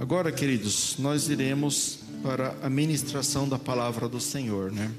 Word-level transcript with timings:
Agora, 0.00 0.30
queridos, 0.30 0.96
nós 0.96 1.28
iremos 1.28 1.98
para 2.22 2.56
a 2.62 2.70
ministração 2.70 3.48
da 3.48 3.58
palavra 3.58 4.08
do 4.08 4.20
Senhor, 4.20 4.70
né? 4.70 4.94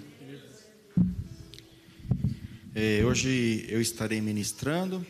É, 2.75 3.01
hoje 3.05 3.65
eu 3.69 3.79
estarei 3.79 4.19
ministrando 4.19 5.07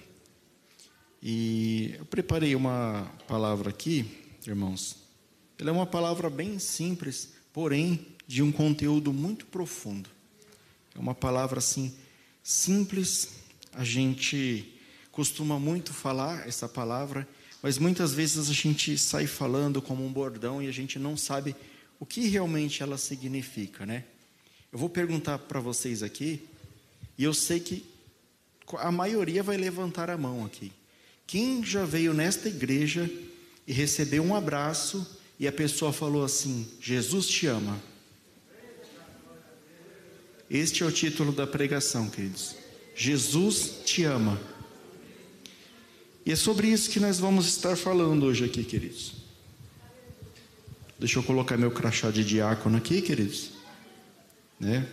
e 1.24 1.96
eu 1.98 2.06
preparei 2.06 2.56
uma 2.56 3.12
palavra 3.28 3.72
aqui, 3.72 4.06
irmãos. 4.46 4.96
Ela 5.58 5.72
é 5.72 5.74
uma 5.74 5.88
palavra 5.88 6.30
bem 6.30 6.60
simples, 6.60 7.34
porém 7.52 8.16
de 8.28 8.44
um 8.44 8.52
conteúdo 8.52 9.12
muito 9.12 9.48
profundo. 9.48 10.08
É 10.94 11.00
uma 11.00 11.16
palavra 11.16 11.58
assim 11.58 11.96
simples. 12.44 13.30
A 13.74 13.84
gente 13.84 14.72
costuma 15.12 15.58
muito 15.58 15.94
falar 15.94 16.48
essa 16.48 16.70
palavra 16.70 17.28
mas 17.62 17.78
muitas 17.78 18.14
vezes 18.14 18.50
a 18.50 18.54
gente 18.54 18.98
sai 18.98 19.28
falando 19.28 19.82
como 19.82 20.06
um 20.06 20.12
bordão 20.12 20.62
e 20.62 20.68
a 20.68 20.72
gente 20.72 20.98
não 20.98 21.18
sabe 21.18 21.56
o 22.00 22.06
que 22.06 22.28
realmente 22.28 22.82
ela 22.82 22.98
significa, 22.98 23.86
né? 23.86 24.06
Eu 24.72 24.80
vou 24.80 24.90
perguntar 24.90 25.38
para 25.40 25.60
vocês 25.60 26.02
aqui, 26.02 26.48
e 27.18 27.24
eu 27.24 27.34
sei 27.34 27.60
que 27.60 27.84
a 28.78 28.92
maioria 28.92 29.44
vai 29.44 29.58
levantar 29.58 30.10
a 30.10 30.18
mão 30.18 30.46
aqui. 30.46 30.72
Quem 31.28 31.64
já 31.64 31.86
veio 31.86 32.14
nesta 32.14 32.48
igreja 32.48 33.10
e 33.68 33.74
recebeu 33.74 34.24
um 34.24 34.34
abraço 34.34 35.06
e 35.40 35.48
a 35.48 35.52
pessoa 35.52 35.92
falou 35.92 36.24
assim: 36.24 36.68
Jesus 36.80 37.28
te 37.28 37.48
ama? 37.48 37.82
Este 40.50 40.82
é 40.82 40.86
o 40.86 40.92
título 40.92 41.32
da 41.32 41.46
pregação, 41.46 42.10
queridos. 42.10 42.56
Jesus 42.96 43.82
te 43.86 44.04
ama. 44.04 44.40
E 46.30 46.32
é 46.32 46.36
sobre 46.36 46.68
isso 46.68 46.92
que 46.92 47.00
nós 47.00 47.18
vamos 47.18 47.48
estar 47.48 47.76
falando 47.76 48.28
hoje 48.28 48.46
aqui, 48.46 48.64
queridos. 48.64 49.14
Deixa 51.00 51.18
eu 51.18 51.24
colocar 51.24 51.58
meu 51.58 51.72
crachá 51.72 52.12
de 52.12 52.24
diácono 52.24 52.78
aqui, 52.78 53.02
queridos. 53.02 53.50
Né? 54.60 54.88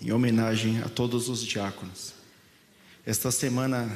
Em 0.00 0.10
homenagem 0.10 0.82
a 0.82 0.88
todos 0.88 1.28
os 1.28 1.44
diáconos. 1.44 2.12
Esta 3.06 3.30
semana 3.30 3.88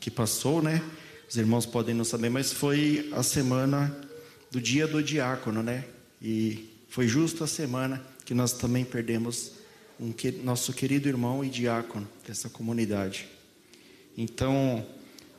que 0.00 0.10
passou, 0.10 0.62
né? 0.62 0.82
Os 1.28 1.36
irmãos 1.36 1.66
podem 1.66 1.94
não 1.94 2.04
saber, 2.04 2.30
mas 2.30 2.54
foi 2.54 3.10
a 3.12 3.22
semana 3.22 3.94
do 4.50 4.62
dia 4.62 4.86
do 4.86 5.02
diácono, 5.02 5.62
né? 5.62 5.84
E 6.22 6.70
foi 6.88 7.06
justo 7.06 7.44
a 7.44 7.46
semana 7.46 8.02
que 8.24 8.32
nós 8.32 8.54
também 8.54 8.82
perdemos 8.82 9.52
um 10.00 10.14
nosso 10.42 10.72
querido 10.72 11.06
irmão 11.06 11.44
e 11.44 11.50
diácono 11.50 12.08
dessa 12.26 12.48
comunidade. 12.48 13.28
Então, 14.16 14.86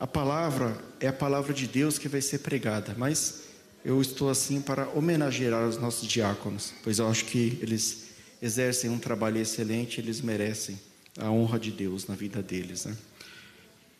a 0.02 0.08
palavra 0.08 0.84
é 1.00 1.08
a 1.08 1.14
palavra 1.14 1.54
de 1.54 1.68
Deus 1.68 2.00
que 2.00 2.08
vai 2.08 2.22
ser 2.22 2.40
pregada, 2.40 2.96
mas 2.98 3.44
eu 3.86 4.02
estou 4.02 4.32
assim 4.32 4.60
para 4.60 4.90
homenagear 4.96 5.64
os 5.68 5.78
nossos 5.78 6.08
diáconos, 6.10 6.74
pois 6.84 6.98
eu 6.98 7.08
acho 7.08 7.26
que 7.26 7.60
eles 7.62 8.08
exercem 8.42 8.90
um 8.90 8.98
trabalho 8.98 9.38
excelente, 9.38 10.02
eles 10.02 10.20
merecem 10.20 10.80
a 11.20 11.30
honra 11.30 11.60
de 11.60 11.70
Deus 11.70 12.08
na 12.08 12.16
vida 12.16 12.42
deles. 12.42 12.86
Né? 12.86 12.98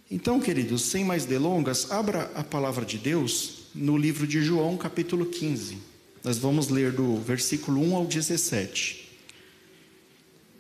Então, 0.10 0.40
queridos, 0.40 0.82
sem 0.82 1.06
mais 1.06 1.24
delongas, 1.24 1.92
abra 1.92 2.32
a 2.34 2.44
palavra 2.44 2.84
de 2.84 2.98
Deus 2.98 3.66
no 3.76 3.96
livro 3.96 4.26
de 4.26 4.42
João, 4.42 4.78
capítulo 4.78 5.28
15. 5.28 5.78
Nós 6.24 6.40
vamos 6.40 6.70
ler 6.70 6.92
do 6.94 7.18
versículo 7.18 7.80
1 7.80 7.96
ao 7.96 8.06
17. 8.08 9.01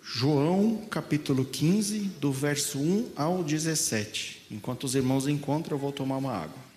João 0.03 0.77
capítulo 0.89 1.45
15, 1.45 1.99
do 2.19 2.31
verso 2.31 2.79
1 2.79 3.11
ao 3.15 3.43
17. 3.43 4.47
Enquanto 4.49 4.85
os 4.85 4.95
irmãos 4.95 5.27
encontram, 5.27 5.77
eu 5.77 5.81
vou 5.81 5.91
tomar 5.91 6.17
uma 6.17 6.33
água. 6.33 6.71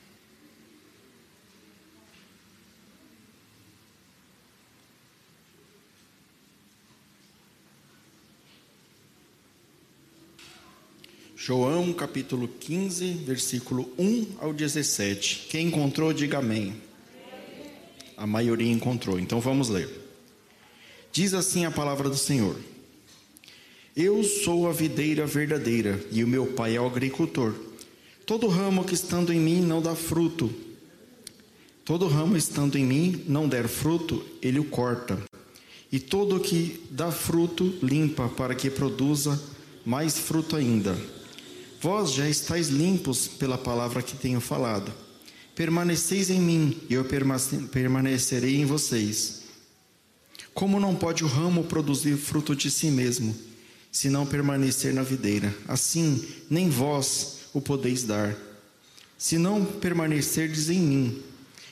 João 11.34 11.92
capítulo 11.92 12.46
15, 12.46 13.12
versículo 13.24 13.92
1 13.98 14.36
ao 14.38 14.52
17. 14.52 15.46
Quem 15.50 15.66
encontrou, 15.68 16.12
diga 16.12 16.38
amém. 16.38 16.80
A 18.16 18.26
maioria 18.26 18.70
encontrou, 18.70 19.18
então 19.18 19.40
vamos 19.40 19.68
ler. 19.68 19.90
Diz 21.10 21.34
assim 21.34 21.64
a 21.64 21.70
palavra 21.70 22.08
do 22.08 22.16
Senhor. 22.16 22.56
Eu 23.96 24.24
sou 24.24 24.68
a 24.68 24.72
videira 24.72 25.24
verdadeira 25.24 26.04
e 26.10 26.24
o 26.24 26.26
meu 26.26 26.48
pai 26.48 26.74
é 26.74 26.80
o 26.80 26.86
agricultor. 26.86 27.54
Todo 28.26 28.48
ramo 28.48 28.82
que 28.82 28.92
estando 28.92 29.32
em 29.32 29.38
mim 29.38 29.60
não 29.60 29.80
dá 29.80 29.94
fruto, 29.94 30.52
todo 31.84 32.08
ramo 32.08 32.36
estando 32.36 32.76
em 32.76 32.84
mim 32.84 33.24
não 33.28 33.48
der 33.48 33.68
fruto, 33.68 34.24
ele 34.42 34.58
o 34.58 34.64
corta. 34.64 35.22
E 35.92 36.00
todo 36.00 36.40
que 36.40 36.82
dá 36.90 37.12
fruto, 37.12 37.72
limpa, 37.80 38.28
para 38.28 38.56
que 38.56 38.68
produza 38.68 39.40
mais 39.86 40.18
fruto 40.18 40.56
ainda. 40.56 40.98
Vós 41.80 42.14
já 42.14 42.28
estáis 42.28 42.70
limpos 42.70 43.28
pela 43.28 43.56
palavra 43.56 44.02
que 44.02 44.16
tenho 44.16 44.40
falado. 44.40 44.92
Permaneceis 45.54 46.30
em 46.30 46.40
mim, 46.40 46.76
e 46.90 46.94
eu 46.94 47.04
permanecerei 47.70 48.56
em 48.56 48.64
vocês. 48.64 49.42
Como 50.52 50.80
não 50.80 50.96
pode 50.96 51.22
o 51.22 51.28
ramo 51.28 51.62
produzir 51.62 52.16
fruto 52.16 52.56
de 52.56 52.72
si 52.72 52.90
mesmo? 52.90 53.53
Se 53.94 54.10
não 54.10 54.26
permanecer 54.26 54.92
na 54.92 55.04
videira. 55.04 55.54
Assim, 55.68 56.20
nem 56.50 56.68
vós 56.68 57.36
o 57.54 57.60
podeis 57.60 58.02
dar, 58.02 58.36
se 59.16 59.38
não 59.38 59.64
permanecerdes 59.64 60.68
em 60.68 60.80
mim. 60.80 61.22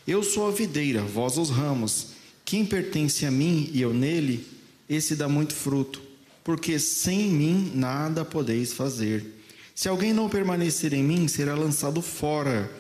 Eu 0.07 0.23
sou 0.23 0.47
a 0.47 0.53
videira, 0.53 1.03
vós 1.03 1.37
os 1.37 1.51
ramos. 1.51 2.13
Quem 2.45 2.65
pertence 2.65 3.27
a 3.27 3.31
mim 3.31 3.69
e 3.73 3.83
eu 3.83 3.93
nele, 3.93 4.47
esse 4.89 5.17
dá 5.17 5.29
muito 5.29 5.53
fruto, 5.53 6.01
porque 6.45 6.79
sem 6.79 7.29
mim 7.29 7.73
nada 7.75 8.25
podeis 8.25 8.73
fazer. 8.73 9.43
Se 9.75 9.89
alguém 9.89 10.13
não 10.13 10.29
permanecer 10.29 10.93
em 10.93 11.03
mim, 11.03 11.27
será 11.27 11.57
lançado 11.57 12.01
fora, 12.01 12.71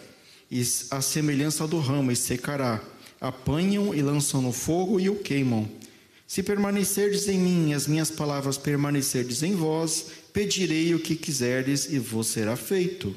e 0.48 0.62
a 0.88 1.00
semelhança 1.00 1.66
do 1.66 1.80
ramo, 1.80 2.12
e 2.12 2.16
secará. 2.16 2.80
Apanham 3.20 3.92
e 3.92 4.02
lançam 4.02 4.40
no 4.40 4.52
fogo 4.52 5.00
e 5.00 5.10
o 5.10 5.16
queimam. 5.16 5.68
Se 6.32 6.42
permanecerdes 6.42 7.28
em 7.28 7.38
mim 7.38 7.74
as 7.74 7.86
minhas 7.86 8.10
palavras 8.10 8.56
permanecerdes 8.56 9.42
em 9.42 9.54
vós, 9.54 10.06
pedirei 10.32 10.94
o 10.94 10.98
que 10.98 11.14
quiserdes 11.14 11.92
e 11.92 11.98
vos 11.98 12.28
será 12.28 12.56
feito. 12.56 13.14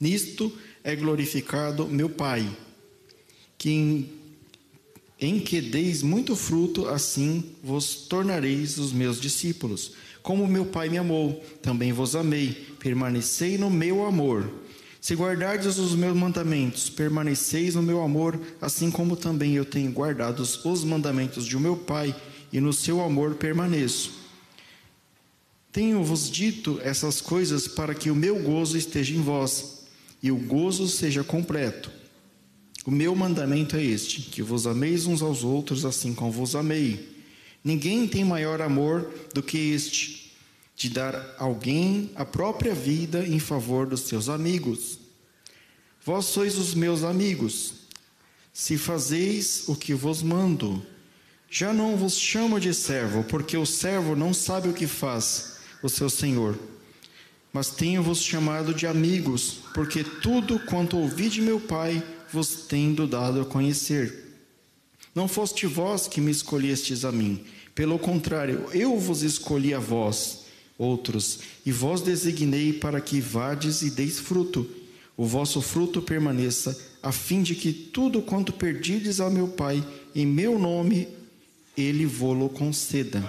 Nisto 0.00 0.50
é 0.82 0.96
glorificado 0.96 1.86
meu 1.86 2.08
Pai, 2.08 2.50
que 3.58 3.68
em, 3.68 4.10
em 5.20 5.38
que 5.38 5.60
deis 5.60 6.02
muito 6.02 6.34
fruto, 6.34 6.88
assim 6.88 7.44
vos 7.62 8.06
tornareis 8.08 8.78
os 8.78 8.90
meus 8.90 9.20
discípulos. 9.20 9.92
Como 10.22 10.46
meu 10.46 10.64
Pai 10.64 10.88
me 10.88 10.96
amou, 10.96 11.44
também 11.60 11.92
vos 11.92 12.16
amei. 12.16 12.68
Permanecei 12.78 13.58
no 13.58 13.68
meu 13.68 14.06
amor. 14.06 14.50
Se 15.00 15.14
guardardes 15.14 15.78
os 15.78 15.94
meus 15.94 16.16
mandamentos, 16.16 16.90
permaneceis 16.90 17.74
no 17.74 17.82
meu 17.82 18.02
amor, 18.02 18.38
assim 18.60 18.90
como 18.90 19.16
também 19.16 19.54
eu 19.54 19.64
tenho 19.64 19.92
guardado 19.92 20.40
os 20.40 20.84
mandamentos 20.84 21.46
de 21.46 21.56
meu 21.56 21.76
Pai, 21.76 22.14
e 22.52 22.60
no 22.60 22.72
seu 22.72 23.00
amor 23.02 23.34
permaneço. 23.34 24.12
Tenho-vos 25.70 26.30
dito 26.30 26.80
essas 26.82 27.20
coisas 27.20 27.68
para 27.68 27.94
que 27.94 28.10
o 28.10 28.16
meu 28.16 28.42
gozo 28.42 28.76
esteja 28.76 29.14
em 29.14 29.20
vós, 29.20 29.86
e 30.22 30.32
o 30.32 30.36
gozo 30.36 30.88
seja 30.88 31.22
completo. 31.22 31.90
O 32.84 32.90
meu 32.90 33.14
mandamento 33.14 33.76
é 33.76 33.84
este: 33.84 34.22
que 34.22 34.42
vos 34.42 34.66
ameis 34.66 35.06
uns 35.06 35.22
aos 35.22 35.44
outros, 35.44 35.84
assim 35.84 36.14
como 36.14 36.32
vos 36.32 36.56
amei. 36.56 37.16
Ninguém 37.62 38.08
tem 38.08 38.24
maior 38.24 38.60
amor 38.62 39.12
do 39.34 39.42
que 39.42 39.58
este 39.72 40.27
de 40.78 40.88
dar 40.88 41.34
alguém 41.38 42.12
a 42.14 42.24
própria 42.24 42.72
vida 42.72 43.26
em 43.26 43.40
favor 43.40 43.84
dos 43.84 44.02
seus 44.02 44.28
amigos. 44.28 45.00
Vós 46.04 46.26
sois 46.26 46.56
os 46.56 46.72
meus 46.72 47.02
amigos, 47.02 47.74
se 48.52 48.78
fazeis 48.78 49.64
o 49.66 49.74
que 49.74 49.92
vos 49.92 50.22
mando. 50.22 50.80
Já 51.50 51.72
não 51.72 51.96
vos 51.96 52.16
chamo 52.16 52.60
de 52.60 52.72
servo, 52.72 53.24
porque 53.24 53.56
o 53.56 53.66
servo 53.66 54.14
não 54.14 54.32
sabe 54.32 54.68
o 54.68 54.72
que 54.72 54.86
faz 54.86 55.56
o 55.82 55.88
seu 55.88 56.08
senhor. 56.08 56.56
Mas 57.52 57.70
tenho-vos 57.70 58.22
chamado 58.22 58.72
de 58.72 58.86
amigos, 58.86 59.58
porque 59.74 60.04
tudo 60.04 60.60
quanto 60.60 60.96
ouvi 60.96 61.28
de 61.28 61.42
meu 61.42 61.58
Pai 61.58 62.00
vos 62.32 62.66
tendo 62.68 63.04
dado 63.04 63.40
a 63.40 63.44
conhecer. 63.44 64.38
Não 65.12 65.26
foste 65.26 65.66
vós 65.66 66.06
que 66.06 66.20
me 66.20 66.30
escolhestes 66.30 67.04
a 67.04 67.10
mim, 67.10 67.44
pelo 67.74 67.98
contrário, 67.98 68.68
eu 68.72 68.96
vos 68.96 69.22
escolhi 69.22 69.74
a 69.74 69.80
vós 69.80 70.46
outros, 70.78 71.40
e 71.66 71.72
vós 71.72 72.00
designei 72.00 72.72
para 72.72 73.00
que 73.00 73.20
vades 73.20 73.82
e 73.82 73.90
deis 73.90 74.18
fruto, 74.18 74.66
o 75.16 75.26
vosso 75.26 75.60
fruto 75.60 76.00
permaneça, 76.00 76.78
a 77.02 77.10
fim 77.10 77.42
de 77.42 77.56
que 77.56 77.72
tudo 77.72 78.22
quanto 78.22 78.52
perdides 78.52 79.18
ao 79.18 79.30
meu 79.30 79.48
Pai, 79.48 79.84
em 80.14 80.24
meu 80.24 80.58
nome, 80.58 81.08
ele 81.76 82.06
vô-lo 82.06 82.48
conceda. 82.48 83.28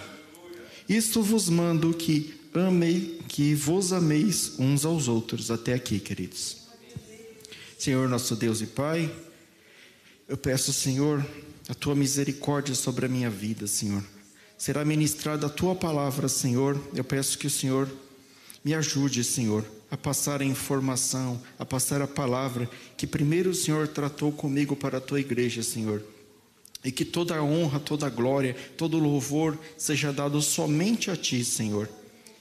Isto 0.87 1.21
vos 1.23 1.49
mando 1.49 1.93
que 1.93 2.33
amei, 2.53 3.19
que 3.27 3.53
vos 3.53 3.91
ameis 3.93 4.53
uns 4.59 4.85
aos 4.85 5.07
outros. 5.07 5.51
Até 5.51 5.73
aqui, 5.73 5.99
queridos. 5.99 6.57
Senhor 7.77 8.09
nosso 8.09 8.35
Deus 8.35 8.61
e 8.61 8.65
Pai, 8.65 9.11
Eu 10.27 10.37
peço, 10.37 10.71
Senhor, 10.71 11.25
a 11.67 11.73
tua 11.73 11.95
misericórdia 11.95 12.75
sobre 12.75 13.07
a 13.07 13.09
minha 13.09 13.31
vida, 13.31 13.65
Senhor. 13.65 14.03
Será 14.59 14.83
ministrada 14.83 15.47
a 15.47 15.49
tua 15.49 15.73
palavra, 15.73 16.27
Senhor. 16.27 16.77
Eu 16.93 17.05
peço 17.05 17.37
que 17.37 17.47
o 17.47 17.49
Senhor 17.49 17.89
me 18.61 18.73
ajude, 18.73 19.23
Senhor, 19.23 19.65
a 19.89 19.95
passar 19.95 20.41
a 20.41 20.45
informação, 20.45 21.41
a 21.57 21.65
passar 21.65 22.01
a 22.01 22.07
palavra 22.07 22.69
que 22.97 23.07
primeiro 23.07 23.51
o 23.51 23.55
Senhor 23.55 23.87
tratou 23.87 24.33
comigo 24.33 24.75
para 24.75 24.97
a 24.97 25.01
tua 25.01 25.21
igreja, 25.21 25.63
Senhor. 25.63 26.03
E 26.83 26.91
que 26.91 27.05
toda 27.05 27.37
a 27.37 27.41
honra, 27.41 27.79
toda 27.79 28.05
a 28.05 28.09
glória, 28.09 28.53
todo 28.77 28.97
o 28.97 28.99
louvor 28.99 29.57
seja 29.77 30.11
dado 30.11 30.41
somente 30.41 31.09
a 31.09 31.15
ti, 31.15 31.43
Senhor. 31.45 31.89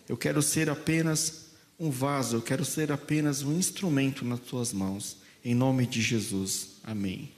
Eu 0.08 0.16
quero 0.16 0.42
ser 0.42 0.68
apenas 0.68 1.52
um 1.78 1.88
vaso, 1.88 2.34
eu 2.34 2.42
quero 2.42 2.64
ser 2.64 2.90
apenas 2.90 3.42
um 3.42 3.56
instrumento 3.56 4.24
nas 4.24 4.40
tuas 4.40 4.72
mãos. 4.72 5.18
Em 5.44 5.54
nome 5.54 5.86
de 5.86 6.02
Jesus. 6.02 6.78
Amém. 6.82 7.30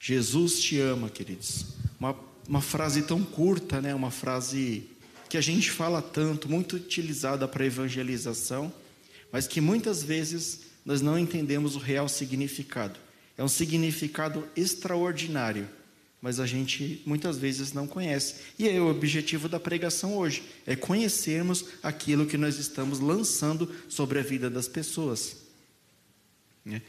Jesus 0.00 0.58
te 0.58 0.80
ama, 0.80 1.08
queridos. 1.08 1.66
Uma, 1.98 2.16
uma 2.48 2.60
frase 2.60 3.02
tão 3.02 3.22
curta, 3.22 3.80
né? 3.80 3.94
Uma 3.94 4.10
frase 4.10 4.84
que 5.28 5.36
a 5.36 5.40
gente 5.40 5.70
fala 5.70 6.02
tanto, 6.02 6.48
muito 6.48 6.76
utilizada 6.76 7.46
para 7.46 7.64
evangelização, 7.64 8.72
mas 9.30 9.46
que 9.46 9.60
muitas 9.60 10.02
vezes 10.02 10.62
nós 10.84 11.00
não 11.00 11.18
entendemos 11.18 11.76
o 11.76 11.78
real 11.78 12.08
significado. 12.08 12.98
É 13.38 13.44
um 13.44 13.48
significado 13.48 14.46
extraordinário, 14.56 15.68
mas 16.20 16.40
a 16.40 16.46
gente 16.46 17.00
muitas 17.06 17.38
vezes 17.38 17.72
não 17.72 17.86
conhece. 17.86 18.36
E 18.58 18.68
é 18.68 18.80
o 18.80 18.90
objetivo 18.90 19.48
da 19.48 19.60
pregação 19.60 20.16
hoje, 20.16 20.42
é 20.66 20.74
conhecermos 20.74 21.64
aquilo 21.82 22.26
que 22.26 22.36
nós 22.36 22.58
estamos 22.58 23.00
lançando 23.00 23.72
sobre 23.88 24.18
a 24.18 24.22
vida 24.22 24.50
das 24.50 24.68
pessoas. 24.68 25.36
Né? 26.64 26.82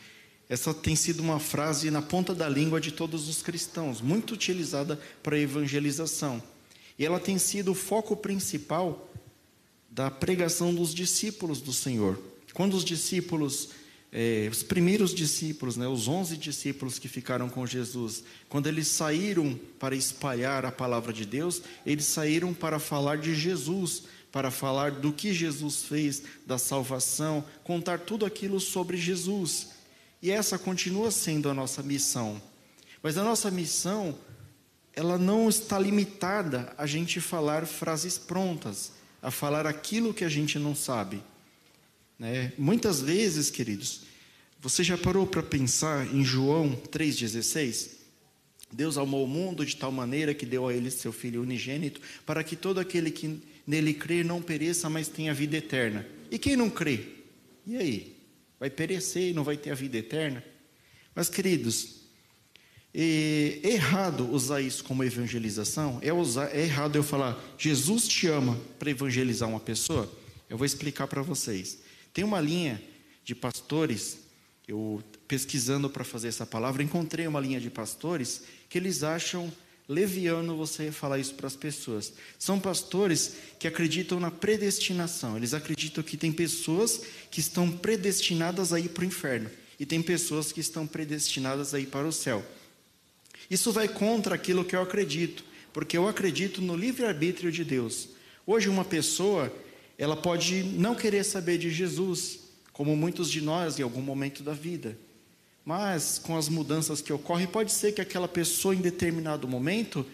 Essa 0.51 0.74
tem 0.74 0.98
sido 0.98 1.21
uma 1.21 1.39
frase 1.39 1.89
na 1.89 2.01
ponta 2.01 2.36
da 2.36 2.50
língua 2.50 2.81
de 2.81 2.92
todos 2.92 3.30
os 3.30 3.42
cristãos, 3.42 4.01
muito 4.01 4.33
utilizada 4.33 5.00
para 5.24 5.39
evangelização. 5.39 6.44
E 7.00 7.06
ela 7.06 7.21
tem 7.21 7.38
sido 7.38 7.71
o 7.71 7.74
foco 7.74 8.18
principal 8.18 9.09
da 9.89 10.12
pregação 10.12 10.75
dos 10.75 10.94
discípulos 10.94 11.62
do 11.62 11.71
Senhor. 11.71 12.19
Quando 12.53 12.74
os 12.74 12.83
discípulos, 12.83 13.69
eh, 14.12 14.50
os 14.51 14.62
primeiros 14.62 15.15
discípulos, 15.15 15.77
né, 15.77 15.88
os 15.88 16.09
onze 16.09 16.36
discípulos 16.36 17.00
que 17.00 17.07
ficaram 17.07 17.48
com 17.48 17.65
Jesus, 17.65 18.21
quando 18.50 18.68
eles 18.68 18.89
saíram 18.89 19.57
para 19.80 19.95
espalhar 19.95 20.65
a 20.65 20.71
palavra 20.71 21.13
de 21.13 21.25
Deus, 21.25 21.62
eles 21.86 22.07
saíram 22.07 22.53
para 22.53 22.77
falar 22.77 23.19
de 23.19 23.33
Jesus, 23.33 24.03
para 24.33 24.51
falar 24.51 24.92
do 24.92 25.13
que 25.13 25.33
Jesus 25.33 25.83
fez, 25.83 26.24
da 26.45 26.57
salvação, 26.57 27.42
contar 27.63 28.00
tudo 28.00 28.25
aquilo 28.25 28.59
sobre 28.59 28.98
Jesus. 28.98 29.71
E 30.22 30.30
essa 30.32 30.60
continua 30.60 31.12
sendo 31.12 31.50
a 31.50 31.54
nossa 31.54 31.82
missão. 31.82 32.42
Mas 33.02 33.18
a 33.18 33.24
nossa 33.24 33.50
missão 33.50 34.18
ela 34.94 35.18
não 35.18 35.48
está 35.48 35.80
limitada 35.80 36.74
a 36.78 36.86
gente 36.86 37.22
falar 37.22 37.66
frases 37.66 38.18
prontas, 38.18 38.92
a 39.22 39.32
falar 39.32 39.66
aquilo 39.66 40.14
que 40.14 40.24
a 40.24 40.30
gente 40.30 40.60
não 40.60 40.76
sabe. 40.76 41.24
Né? 42.20 42.52
Muitas 42.58 43.02
vezes, 43.02 43.50
queridos, 43.50 44.02
você 44.60 44.84
já 44.84 44.98
parou 44.98 45.26
para 45.26 45.42
pensar 45.42 46.14
em 46.14 46.24
João 46.24 46.76
3,16? 46.92 48.02
Deus 48.72 48.98
amou 48.98 49.26
o 49.26 49.28
mundo 49.28 49.66
de 49.66 49.76
tal 49.76 49.92
maneira 49.92 50.34
que 50.34 50.46
deu 50.46 50.68
a 50.68 50.74
ele 50.74 50.92
seu 50.92 51.12
Filho 51.12 51.42
unigênito, 51.42 52.00
para 52.26 52.44
que 52.44 52.56
todo 52.56 52.80
aquele 52.80 53.12
que 53.12 53.42
nele 53.66 53.94
crê 53.94 54.24
não 54.24 54.42
pereça, 54.42 54.90
mas 54.90 55.08
tenha 55.08 55.34
vida 55.34 55.58
eterna. 55.58 56.06
E 56.30 56.38
quem 56.38 56.56
não 56.56 56.70
crê? 56.70 57.06
E 57.66 57.76
aí? 57.76 58.21
Vai 58.62 58.69
perecer 58.69 59.31
e 59.31 59.34
não 59.34 59.44
vai 59.44 59.58
ter 59.58 59.72
a 59.72 59.74
vida 59.74 59.98
eterna? 59.98 60.44
Mas, 61.16 61.28
queridos, 61.28 62.02
é 62.94 63.60
errado 63.63 64.31
usar 64.31 64.62
isso 64.62 64.84
como 64.84 65.04
evangelização? 65.04 65.98
É, 66.04 66.13
usar, 66.13 66.56
é 66.56 66.62
errado 66.62 66.96
eu 66.96 67.02
falar, 67.02 67.44
Jesus 67.58 68.08
te 68.08 68.28
ama 68.28 68.56
para 68.78 68.92
evangelizar 68.92 69.50
uma 69.50 69.60
pessoa? 69.60 70.08
Eu 70.48 70.60
vou 70.60 70.66
explicar 70.66 71.08
para 71.08 71.24
vocês. 71.24 71.80
Tem 72.13 72.24
uma 72.24 72.40
linha 72.40 72.80
de 73.25 73.34
pastores, 73.34 74.19
eu 74.68 75.02
pesquisando 75.28 75.90
para 75.90 76.04
fazer 76.04 76.28
essa 76.28 76.46
palavra, 76.46 76.84
encontrei 76.84 77.25
uma 77.25 77.40
linha 77.40 77.60
de 77.60 77.72
pastores 77.72 78.44
que 78.69 78.78
eles 78.78 79.02
acham 79.02 79.52
leviano 79.92 80.56
você 80.56 80.92
falar 80.92 81.20
isso 81.20 81.36
para 81.36 81.48
as 81.48 81.56
pessoas. 81.56 82.14
São 82.40 82.60
pastores 82.60 83.36
que 83.60 83.68
acreditam 83.68 84.20
na 84.20 84.32
predestinação. 84.32 85.36
Eles 85.36 85.54
acreditam 85.54 86.04
que 86.04 86.16
tem 86.16 86.32
pessoas 86.32 87.02
que 87.30 87.42
estão 87.42 87.70
predestinadas 87.70 88.72
a 88.72 88.80
ir 88.80 88.90
para 88.90 89.04
o 89.04 89.08
inferno 89.08 89.50
e 89.78 89.86
tem 89.86 90.02
pessoas 90.02 90.52
que 90.52 90.62
estão 90.62 90.88
predestinadas 90.88 91.74
a 91.74 91.80
ir 91.80 91.88
para 91.88 92.08
o 92.08 92.12
céu. 92.12 92.46
Isso 93.50 93.72
vai 93.72 93.88
contra 93.88 94.36
aquilo 94.36 94.64
que 94.64 94.76
eu 94.76 94.82
acredito, 94.82 95.44
porque 95.74 95.98
eu 95.98 96.08
acredito 96.08 96.62
no 96.62 96.76
livre-arbítrio 96.76 97.52
de 97.52 97.66
Deus. 97.66 98.10
Hoje, 98.48 98.70
uma 98.70 98.86
pessoa, 98.86 99.54
ela 99.98 100.16
pode 100.16 100.64
não 100.64 100.96
querer 100.96 101.24
saber 101.26 101.58
de 101.58 101.70
Jesus, 101.70 102.40
como 102.72 102.96
muitos 102.96 103.30
de 103.30 103.42
nós 103.42 103.78
em 103.78 103.84
algum 103.84 104.02
momento 104.02 104.42
da 104.42 104.54
vida. 104.54 104.98
Mas, 105.66 106.19
com 106.19 106.38
as 106.38 106.50
mudanças 106.50 107.02
que 107.02 107.13
ocorrem, 107.13 107.48
pode 107.48 107.72
ser 107.72 107.92
que 107.92 108.02
aquela 108.02 108.28
pessoa, 108.28 108.75
em 108.75 108.81
determinado 108.81 109.48
momento, 109.48 110.06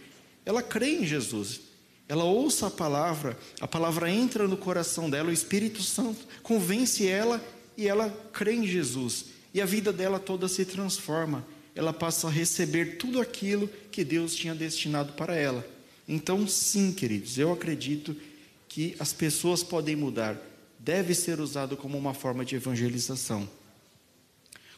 ela 0.45 0.61
crê 0.61 0.97
em 0.97 1.05
Jesus. 1.05 1.61
Ela 2.09 2.23
ouça 2.23 2.67
a 2.67 2.71
palavra, 2.71 3.37
a 3.59 3.67
palavra 3.67 4.09
entra 4.09 4.47
no 4.47 4.57
coração 4.57 5.09
dela, 5.09 5.29
o 5.29 5.33
Espírito 5.33 5.81
Santo 5.81 6.25
convence 6.41 7.05
ela 7.05 7.43
e 7.75 7.87
ela 7.87 8.09
crê 8.31 8.53
em 8.53 8.65
Jesus. 8.65 9.25
E 9.53 9.61
a 9.61 9.65
vida 9.65 9.91
dela 9.91 10.19
toda 10.19 10.47
se 10.47 10.63
transforma 10.63 11.45
ela 11.77 11.93
passa 11.93 12.27
a 12.27 12.31
receber 12.31 12.97
tudo 12.97 13.21
aquilo 13.21 13.69
que 13.91 14.03
Deus 14.03 14.33
tinha 14.33 14.55
destinado 14.55 15.13
para 15.13 15.35
ela. 15.35 15.65
Então, 16.07 16.47
sim, 16.47 16.91
queridos, 16.91 17.37
eu 17.37 17.53
acredito 17.53 18.15
que 18.67 18.95
as 18.99 19.13
pessoas 19.13 19.61
podem 19.61 19.95
mudar, 19.95 20.41
deve 20.79 21.13
ser 21.13 21.39
usado 21.39 21.77
como 21.77 21.95
uma 21.95 22.15
forma 22.15 22.43
de 22.43 22.55
evangelização. 22.55 23.47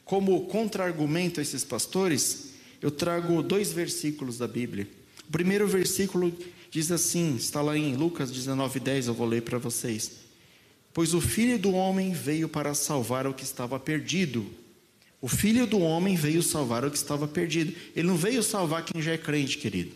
Como 0.09 0.47
contra-argumento 0.47 1.39
a 1.39 1.43
esses 1.43 1.63
pastores, 1.63 2.53
eu 2.81 2.89
trago 2.89 3.43
dois 3.43 3.71
versículos 3.71 4.39
da 4.39 4.47
Bíblia. 4.47 4.87
O 5.27 5.31
primeiro 5.31 5.67
versículo 5.67 6.33
diz 6.71 6.91
assim, 6.91 7.35
está 7.35 7.61
lá 7.61 7.77
em 7.77 7.95
Lucas 7.95 8.31
19:10, 8.31 9.05
eu 9.05 9.13
vou 9.13 9.27
ler 9.27 9.43
para 9.43 9.59
vocês. 9.59 10.13
Pois 10.91 11.13
o 11.13 11.21
filho 11.21 11.59
do 11.59 11.73
homem 11.73 12.11
veio 12.11 12.49
para 12.49 12.73
salvar 12.73 13.27
o 13.27 13.35
que 13.35 13.43
estava 13.43 13.79
perdido. 13.79 14.47
O 15.21 15.27
filho 15.27 15.67
do 15.67 15.77
homem 15.77 16.15
veio 16.15 16.41
salvar 16.41 16.83
o 16.83 16.89
que 16.89 16.97
estava 16.97 17.27
perdido. 17.27 17.75
Ele 17.95 18.07
não 18.07 18.17
veio 18.17 18.41
salvar 18.41 18.83
quem 18.85 18.99
já 18.99 19.11
é 19.11 19.17
crente, 19.17 19.59
querido. 19.59 19.95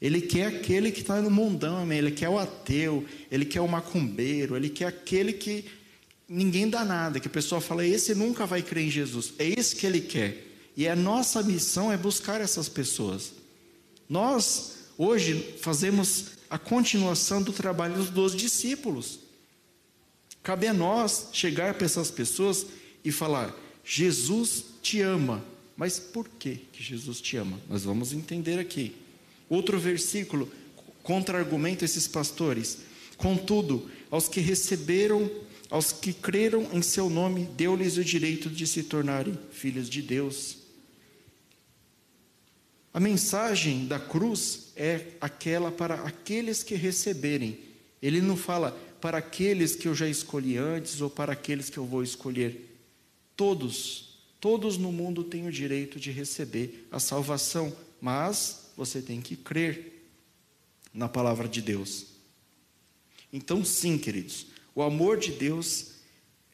Ele 0.00 0.20
quer 0.20 0.46
aquele 0.46 0.92
que 0.92 1.00
está 1.00 1.20
no 1.20 1.32
mundão, 1.32 1.78
amém? 1.78 1.98
Ele 1.98 2.12
quer 2.12 2.28
o 2.28 2.38
ateu, 2.38 3.04
ele 3.28 3.44
quer 3.44 3.60
o 3.60 3.66
macumbeiro, 3.66 4.54
ele 4.54 4.68
quer 4.68 4.86
aquele 4.86 5.32
que 5.32 5.64
ninguém 6.28 6.68
dá 6.68 6.84
nada, 6.84 7.20
que 7.20 7.28
a 7.28 7.30
pessoa 7.30 7.60
fala, 7.60 7.86
esse 7.86 8.14
nunca 8.14 8.46
vai 8.46 8.62
crer 8.62 8.86
em 8.86 8.90
Jesus. 8.90 9.34
É 9.38 9.48
esse 9.48 9.76
que 9.76 9.86
ele 9.86 10.00
quer. 10.00 10.46
E 10.76 10.88
a 10.88 10.96
nossa 10.96 11.42
missão 11.42 11.92
é 11.92 11.96
buscar 11.96 12.40
essas 12.40 12.68
pessoas. 12.68 13.32
Nós, 14.08 14.76
hoje, 14.96 15.56
fazemos 15.60 16.26
a 16.48 16.58
continuação 16.58 17.42
do 17.42 17.52
trabalho 17.52 18.02
dos 18.04 18.34
discípulos. 18.34 19.20
Cabe 20.42 20.66
a 20.66 20.72
nós 20.72 21.28
chegar 21.32 21.74
para 21.74 21.84
essas 21.84 22.10
pessoas 22.10 22.66
e 23.04 23.12
falar: 23.12 23.54
Jesus 23.84 24.64
te 24.82 25.00
ama. 25.00 25.44
Mas 25.76 25.98
por 25.98 26.28
que 26.28 26.56
que 26.72 26.82
Jesus 26.82 27.20
te 27.20 27.36
ama? 27.36 27.58
Nós 27.68 27.84
vamos 27.84 28.12
entender 28.12 28.58
aqui. 28.58 28.94
Outro 29.48 29.78
versículo 29.78 30.50
contra-argumenta 31.02 31.84
esses 31.84 32.06
pastores. 32.06 32.78
Contudo, 33.16 33.90
aos 34.10 34.28
que 34.28 34.40
receberam, 34.40 35.30
aos 35.72 35.90
que 35.90 36.12
creram 36.12 36.68
em 36.70 36.82
seu 36.82 37.08
nome, 37.08 37.46
deu-lhes 37.46 37.96
o 37.96 38.04
direito 38.04 38.50
de 38.50 38.66
se 38.66 38.82
tornarem 38.82 39.38
filhos 39.52 39.88
de 39.88 40.02
Deus. 40.02 40.58
A 42.92 43.00
mensagem 43.00 43.86
da 43.86 43.98
cruz 43.98 44.72
é 44.76 45.14
aquela 45.18 45.72
para 45.72 45.94
aqueles 46.02 46.62
que 46.62 46.74
receberem. 46.74 47.58
Ele 48.02 48.20
não 48.20 48.36
fala 48.36 48.72
para 49.00 49.16
aqueles 49.16 49.74
que 49.74 49.88
eu 49.88 49.94
já 49.94 50.06
escolhi 50.06 50.58
antes 50.58 51.00
ou 51.00 51.08
para 51.08 51.32
aqueles 51.32 51.70
que 51.70 51.78
eu 51.78 51.86
vou 51.86 52.02
escolher. 52.02 52.78
Todos, 53.34 54.18
todos 54.38 54.76
no 54.76 54.92
mundo 54.92 55.24
têm 55.24 55.48
o 55.48 55.52
direito 55.52 55.98
de 55.98 56.10
receber 56.10 56.86
a 56.92 57.00
salvação, 57.00 57.74
mas 57.98 58.72
você 58.76 59.00
tem 59.00 59.22
que 59.22 59.36
crer 59.36 60.06
na 60.92 61.08
palavra 61.08 61.48
de 61.48 61.62
Deus. 61.62 62.08
Então, 63.32 63.64
sim, 63.64 63.96
queridos, 63.96 64.51
o 64.74 64.82
amor 64.82 65.18
de 65.18 65.32
Deus 65.32 65.92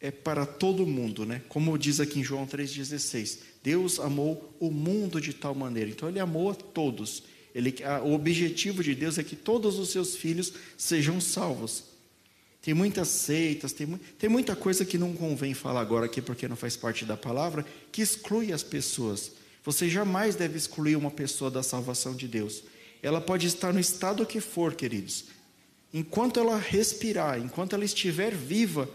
é 0.01 0.11
para 0.11 0.47
todo 0.47 0.87
mundo, 0.87 1.27
né? 1.27 1.43
Como 1.49 1.77
diz 1.77 2.01
aqui 2.01 2.21
em 2.21 2.25
João 2.25 2.47
3,16: 2.47 3.39
Deus 3.63 3.99
amou 3.99 4.55
o 4.61 4.71
mundo 4.71 5.21
de 5.21 5.33
tal 5.33 5.55
maneira. 5.55 5.91
Então, 5.91 6.09
Ele 6.09 6.21
amou 6.21 6.51
a 6.51 6.55
todos. 6.55 7.25
Ele, 7.55 7.75
a, 7.83 8.01
o 8.01 8.13
objetivo 8.15 8.83
de 8.83 8.95
Deus 8.95 9.19
é 9.19 9.25
que 9.25 9.35
todos 9.35 9.79
os 9.79 9.91
seus 9.91 10.17
filhos 10.17 10.53
sejam 10.77 11.21
salvos. 11.21 11.85
Tem 12.61 12.75
muitas 12.75 13.09
seitas, 13.09 13.73
tem, 13.73 13.87
tem 14.19 14.29
muita 14.29 14.55
coisa 14.55 14.85
que 14.85 14.99
não 14.99 15.13
convém 15.13 15.55
falar 15.55 15.81
agora 15.81 16.07
aqui 16.07 16.21
porque 16.21 16.49
não 16.49 16.57
faz 16.57 16.77
parte 16.77 17.05
da 17.05 17.17
palavra, 17.17 17.65
que 17.91 18.03
exclui 18.03 18.53
as 18.53 18.63
pessoas. 18.63 19.33
Você 19.65 19.89
jamais 19.89 20.35
deve 20.35 20.57
excluir 20.57 20.97
uma 20.97 21.11
pessoa 21.11 21.51
da 21.51 21.63
salvação 21.63 22.15
de 22.15 22.27
Deus. 22.29 22.63
Ela 23.03 23.21
pode 23.21 23.47
estar 23.47 23.73
no 23.73 23.81
estado 23.81 24.27
que 24.27 24.41
for, 24.41 24.75
queridos. 24.75 25.27
Enquanto 25.93 26.39
ela 26.39 26.59
respirar, 26.59 27.39
enquanto 27.39 27.75
ela 27.75 27.85
estiver 27.85 28.35
viva, 28.35 28.89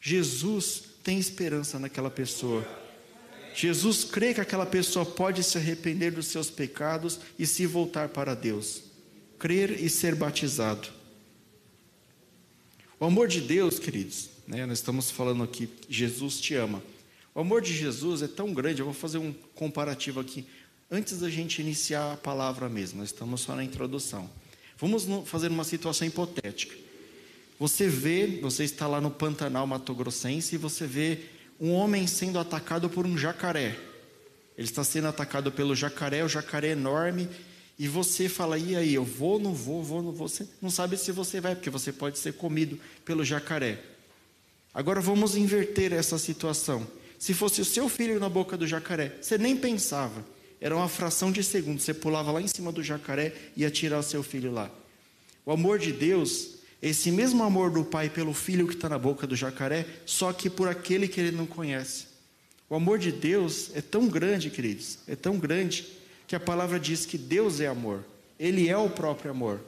Jesus 0.00 0.84
tem 1.02 1.18
esperança 1.18 1.78
naquela 1.78 2.10
pessoa. 2.10 2.66
Jesus 3.54 4.04
crê 4.04 4.34
que 4.34 4.40
aquela 4.40 4.66
pessoa 4.66 5.06
pode 5.06 5.42
se 5.42 5.56
arrepender 5.56 6.12
dos 6.12 6.26
seus 6.26 6.50
pecados 6.50 7.18
e 7.38 7.46
se 7.46 7.64
voltar 7.64 8.10
para 8.10 8.34
Deus. 8.34 8.82
Crer 9.38 9.82
e 9.82 9.88
ser 9.88 10.14
batizado. 10.14 10.88
O 13.00 13.06
amor 13.06 13.28
de 13.28 13.40
Deus, 13.40 13.78
queridos, 13.78 14.28
né, 14.46 14.64
nós 14.66 14.78
estamos 14.78 15.10
falando 15.10 15.42
aqui, 15.42 15.68
Jesus 15.88 16.38
te 16.38 16.54
ama. 16.54 16.82
O 17.34 17.40
amor 17.40 17.60
de 17.62 17.74
Jesus 17.74 18.22
é 18.22 18.28
tão 18.28 18.52
grande, 18.52 18.80
eu 18.80 18.86
vou 18.86 18.94
fazer 18.94 19.18
um 19.18 19.32
comparativo 19.54 20.20
aqui, 20.20 20.46
antes 20.90 21.18
da 21.18 21.28
gente 21.28 21.60
iniciar 21.60 22.14
a 22.14 22.16
palavra 22.16 22.68
mesmo, 22.68 23.00
nós 23.00 23.08
estamos 23.08 23.42
só 23.42 23.54
na 23.54 23.64
introdução. 23.64 24.30
Vamos 24.78 25.06
fazer 25.26 25.48
uma 25.48 25.64
situação 25.64 26.06
hipotética. 26.06 26.74
Você 27.58 27.88
vê, 27.88 28.38
você 28.42 28.64
está 28.64 28.86
lá 28.86 29.00
no 29.00 29.10
Pantanal 29.10 29.66
Mato 29.66 29.94
Grossense 29.94 30.54
e 30.54 30.58
você 30.58 30.86
vê 30.86 31.20
um 31.58 31.72
homem 31.72 32.06
sendo 32.06 32.38
atacado 32.38 32.90
por 32.90 33.06
um 33.06 33.16
jacaré. 33.16 33.78
Ele 34.56 34.68
está 34.68 34.84
sendo 34.84 35.08
atacado 35.08 35.50
pelo 35.50 35.74
jacaré, 35.74 36.22
o 36.22 36.28
jacaré 36.28 36.68
é 36.68 36.72
enorme, 36.72 37.28
e 37.78 37.88
você 37.88 38.28
fala, 38.28 38.58
e 38.58 38.74
aí, 38.74 38.94
eu 38.94 39.04
vou, 39.04 39.38
não 39.38 39.54
vou, 39.54 39.82
vou, 39.82 40.02
não 40.02 40.12
vou. 40.12 40.28
Você 40.28 40.46
não 40.62 40.70
sabe 40.70 40.96
se 40.96 41.12
você 41.12 41.40
vai, 41.40 41.54
porque 41.54 41.68
você 41.68 41.92
pode 41.92 42.18
ser 42.18 42.32
comido 42.34 42.78
pelo 43.04 43.24
jacaré. 43.24 43.78
Agora 44.72 45.00
vamos 45.00 45.36
inverter 45.36 45.92
essa 45.92 46.18
situação. 46.18 46.86
Se 47.18 47.34
fosse 47.34 47.60
o 47.60 47.64
seu 47.64 47.88
filho 47.88 48.20
na 48.20 48.28
boca 48.28 48.56
do 48.56 48.66
jacaré, 48.66 49.16
você 49.20 49.38
nem 49.38 49.56
pensava. 49.56 50.24
Era 50.60 50.76
uma 50.76 50.88
fração 50.88 51.30
de 51.30 51.42
segundo. 51.42 51.80
Você 51.80 51.92
pulava 51.92 52.32
lá 52.32 52.40
em 52.40 52.48
cima 52.48 52.72
do 52.72 52.82
jacaré 52.82 53.34
e 53.56 53.62
ia 53.62 53.70
tirar 53.70 53.98
o 53.98 54.02
seu 54.02 54.22
filho 54.22 54.52
lá. 54.52 54.70
O 55.44 55.52
amor 55.52 55.78
de 55.78 55.92
Deus, 55.92 56.56
esse 56.82 57.10
mesmo 57.10 57.42
amor 57.42 57.70
do 57.70 57.84
pai 57.84 58.08
pelo 58.08 58.34
filho 58.34 58.66
que 58.66 58.74
está 58.74 58.88
na 58.88 58.98
boca 58.98 59.26
do 59.26 59.36
jacaré, 59.36 59.86
só 60.04 60.32
que 60.32 60.50
por 60.50 60.68
aquele 60.68 61.06
que 61.06 61.20
ele 61.20 61.36
não 61.36 61.46
conhece. 61.46 62.06
O 62.68 62.74
amor 62.74 62.98
de 62.98 63.12
Deus 63.12 63.70
é 63.74 63.80
tão 63.80 64.08
grande, 64.08 64.50
queridos, 64.50 64.98
é 65.06 65.14
tão 65.14 65.38
grande 65.38 65.86
que 66.26 66.34
a 66.34 66.40
palavra 66.40 66.80
diz 66.80 67.06
que 67.06 67.16
Deus 67.16 67.60
é 67.60 67.68
amor, 67.68 68.04
Ele 68.38 68.68
é 68.68 68.76
o 68.76 68.90
próprio 68.90 69.30
amor. 69.30 69.60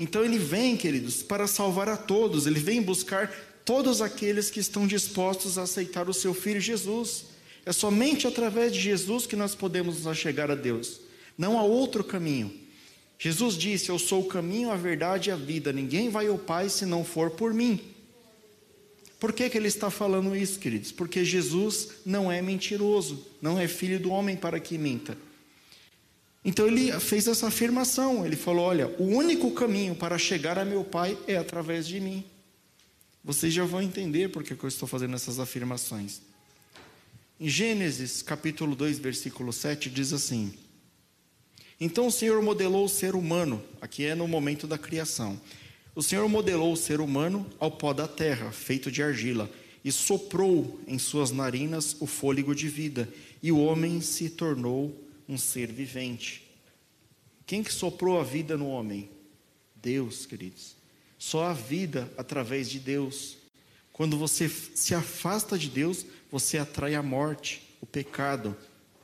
Então 0.00 0.24
Ele 0.24 0.38
vem, 0.38 0.76
queridos, 0.76 1.22
para 1.22 1.46
salvar 1.46 1.88
a 1.88 1.96
todos, 1.96 2.46
Ele 2.46 2.58
vem 2.58 2.80
buscar 2.80 3.30
todos 3.64 4.00
aqueles 4.00 4.50
que 4.50 4.60
estão 4.60 4.86
dispostos 4.86 5.58
a 5.58 5.62
aceitar 5.62 6.08
o 6.08 6.14
Seu 6.14 6.32
Filho 6.32 6.60
Jesus. 6.60 7.26
É 7.68 7.72
somente 7.72 8.26
através 8.26 8.72
de 8.72 8.80
Jesus 8.80 9.26
que 9.26 9.36
nós 9.36 9.54
podemos 9.54 10.02
nos 10.02 10.16
chegar 10.16 10.50
a 10.50 10.54
Deus, 10.54 11.02
não 11.36 11.58
há 11.58 11.62
outro 11.62 12.02
caminho. 12.02 12.50
Jesus 13.18 13.56
disse: 13.58 13.90
Eu 13.90 13.98
sou 13.98 14.22
o 14.22 14.26
caminho, 14.26 14.70
a 14.70 14.74
verdade 14.74 15.28
e 15.28 15.32
a 15.32 15.36
vida, 15.36 15.70
ninguém 15.70 16.08
vai 16.08 16.28
ao 16.28 16.38
Pai 16.38 16.70
se 16.70 16.86
não 16.86 17.04
for 17.04 17.28
por 17.32 17.52
mim. 17.52 17.78
Por 19.20 19.34
que, 19.34 19.50
que 19.50 19.58
ele 19.58 19.68
está 19.68 19.90
falando 19.90 20.34
isso, 20.34 20.58
queridos? 20.58 20.90
Porque 20.90 21.22
Jesus 21.26 21.90
não 22.06 22.32
é 22.32 22.40
mentiroso, 22.40 23.22
não 23.38 23.60
é 23.60 23.68
filho 23.68 24.00
do 24.00 24.12
homem 24.12 24.34
para 24.34 24.58
que 24.58 24.78
minta. 24.78 25.14
Então 26.42 26.66
ele 26.66 26.90
fez 27.00 27.28
essa 27.28 27.48
afirmação, 27.48 28.24
ele 28.24 28.36
falou: 28.36 28.64
Olha, 28.64 28.88
o 28.98 29.04
único 29.04 29.50
caminho 29.50 29.94
para 29.94 30.16
chegar 30.16 30.58
a 30.58 30.64
meu 30.64 30.84
Pai 30.84 31.18
é 31.26 31.36
através 31.36 31.86
de 31.86 32.00
mim. 32.00 32.24
Vocês 33.22 33.52
já 33.52 33.66
vão 33.66 33.82
entender 33.82 34.30
por 34.30 34.42
que 34.42 34.54
eu 34.54 34.68
estou 34.68 34.88
fazendo 34.88 35.14
essas 35.14 35.38
afirmações. 35.38 36.27
Em 37.40 37.48
Gênesis 37.48 38.22
capítulo 38.22 38.74
2, 38.74 38.98
versículo 38.98 39.52
7, 39.52 39.88
diz 39.90 40.12
assim: 40.12 40.52
Então 41.80 42.06
o 42.06 42.12
Senhor 42.12 42.42
modelou 42.42 42.84
o 42.84 42.88
ser 42.88 43.14
humano, 43.14 43.62
aqui 43.80 44.04
é 44.04 44.14
no 44.14 44.26
momento 44.26 44.66
da 44.66 44.76
criação 44.76 45.40
o 45.98 46.02
Senhor 46.02 46.28
modelou 46.28 46.72
o 46.72 46.76
ser 46.76 47.00
humano 47.00 47.44
ao 47.58 47.72
pó 47.72 47.92
da 47.92 48.06
terra, 48.06 48.52
feito 48.52 48.88
de 48.88 49.02
argila, 49.02 49.50
e 49.84 49.90
soprou 49.90 50.80
em 50.86 50.96
suas 50.96 51.32
narinas 51.32 51.96
o 51.98 52.06
fôlego 52.06 52.54
de 52.54 52.68
vida, 52.68 53.12
e 53.42 53.50
o 53.50 53.58
homem 53.58 54.00
se 54.00 54.30
tornou 54.30 54.96
um 55.28 55.36
ser 55.36 55.72
vivente. 55.72 56.48
Quem 57.44 57.64
que 57.64 57.72
soprou 57.72 58.20
a 58.20 58.22
vida 58.22 58.56
no 58.56 58.68
homem? 58.68 59.10
Deus, 59.74 60.24
queridos. 60.24 60.76
Só 61.18 61.46
a 61.46 61.52
vida 61.52 62.08
através 62.16 62.70
de 62.70 62.78
Deus. 62.78 63.36
Quando 63.92 64.16
você 64.16 64.48
se 64.48 64.94
afasta 64.94 65.58
de 65.58 65.68
Deus, 65.68 66.06
você 66.30 66.58
atrai 66.58 66.94
a 66.94 67.02
morte, 67.02 67.76
o 67.80 67.86
pecado, 67.86 68.56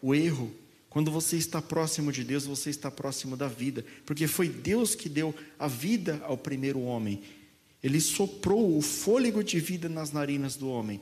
o 0.02 0.14
erro, 0.14 0.52
quando 0.94 1.10
você 1.10 1.36
está 1.36 1.60
próximo 1.60 2.12
de 2.12 2.22
Deus, 2.22 2.46
você 2.46 2.70
está 2.70 2.88
próximo 2.88 3.36
da 3.36 3.48
vida, 3.48 3.84
porque 4.06 4.28
foi 4.28 4.48
Deus 4.48 4.94
que 4.94 5.08
deu 5.08 5.34
a 5.58 5.66
vida 5.66 6.22
ao 6.24 6.38
primeiro 6.38 6.80
homem. 6.80 7.20
Ele 7.82 8.00
soprou 8.00 8.78
o 8.78 8.80
fôlego 8.80 9.42
de 9.42 9.58
vida 9.58 9.88
nas 9.88 10.12
narinas 10.12 10.54
do 10.54 10.68
homem. 10.68 11.00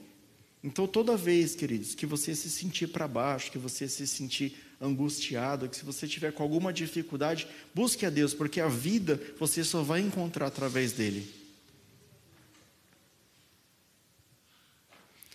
Então, 0.65 0.87
toda 0.87 1.15
vez, 1.15 1.55
queridos, 1.55 1.95
que 1.95 2.07
você 2.07 2.35
se 2.35 2.49
sentir 2.49 2.87
para 2.87 3.07
baixo, 3.07 3.51
que 3.51 3.59
você 3.59 3.87
se 3.87 4.07
sentir 4.07 4.57
angustiado, 4.81 5.69
que 5.69 5.77
se 5.77 5.85
você 5.85 6.09
tiver 6.09 6.33
com 6.33 6.43
alguma 6.43 6.73
dificuldade, 6.73 7.47
busque 7.75 8.07
a 8.07 8.11
Deus, 8.11 8.33
porque 8.33 8.61
a 8.61 8.69
vida 8.69 9.21
você 9.39 9.63
só 9.63 9.83
vai 9.83 10.01
encontrar 10.01 10.47
através 10.47 10.93
dele. 10.93 11.42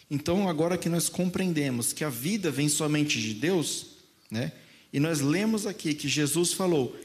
Então, 0.10 0.48
agora 0.48 0.78
que 0.78 0.88
nós 0.88 1.10
compreendemos 1.10 1.92
que 1.92 2.04
a 2.04 2.10
vida 2.10 2.50
vem 2.50 2.70
somente 2.70 3.22
de 3.22 3.34
Deus, 3.34 3.88
né? 4.32 4.54
E 4.92 5.00
nós 5.00 5.20
lemos 5.20 5.68
aqui 5.68 5.94
que 5.94 6.08
Jesus 6.08 6.54
falou: 6.54 6.96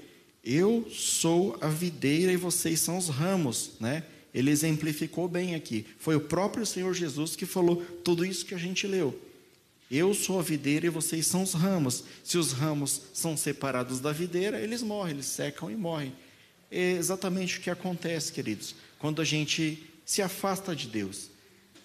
Eu 0.44 0.88
sou 0.90 1.58
a 1.60 1.68
videira 1.68 2.32
e 2.32 2.36
vocês 2.36 2.80
são 2.80 2.96
os 2.96 3.08
ramos. 3.08 3.72
Né? 3.80 4.04
Ele 4.32 4.50
exemplificou 4.50 5.28
bem 5.28 5.54
aqui. 5.54 5.84
Foi 5.98 6.14
o 6.14 6.20
próprio 6.20 6.64
Senhor 6.64 6.94
Jesus 6.94 7.34
que 7.34 7.44
falou 7.44 7.76
tudo 8.04 8.24
isso 8.24 8.46
que 8.46 8.54
a 8.54 8.58
gente 8.58 8.86
leu. 8.86 9.18
Eu 9.90 10.14
sou 10.14 10.38
a 10.38 10.42
videira 10.42 10.86
e 10.86 10.90
vocês 10.90 11.26
são 11.26 11.42
os 11.42 11.52
ramos. 11.52 12.04
Se 12.24 12.38
os 12.38 12.52
ramos 12.52 13.02
são 13.12 13.36
separados 13.36 14.00
da 14.00 14.12
videira, 14.12 14.60
eles 14.60 14.82
morrem, 14.82 15.14
eles 15.14 15.26
secam 15.26 15.70
e 15.70 15.76
morrem. 15.76 16.14
É 16.70 16.92
exatamente 16.92 17.58
o 17.58 17.60
que 17.60 17.68
acontece, 17.68 18.32
queridos, 18.32 18.74
quando 18.98 19.20
a 19.20 19.24
gente 19.24 19.86
se 20.06 20.22
afasta 20.22 20.74
de 20.74 20.86
Deus 20.86 21.31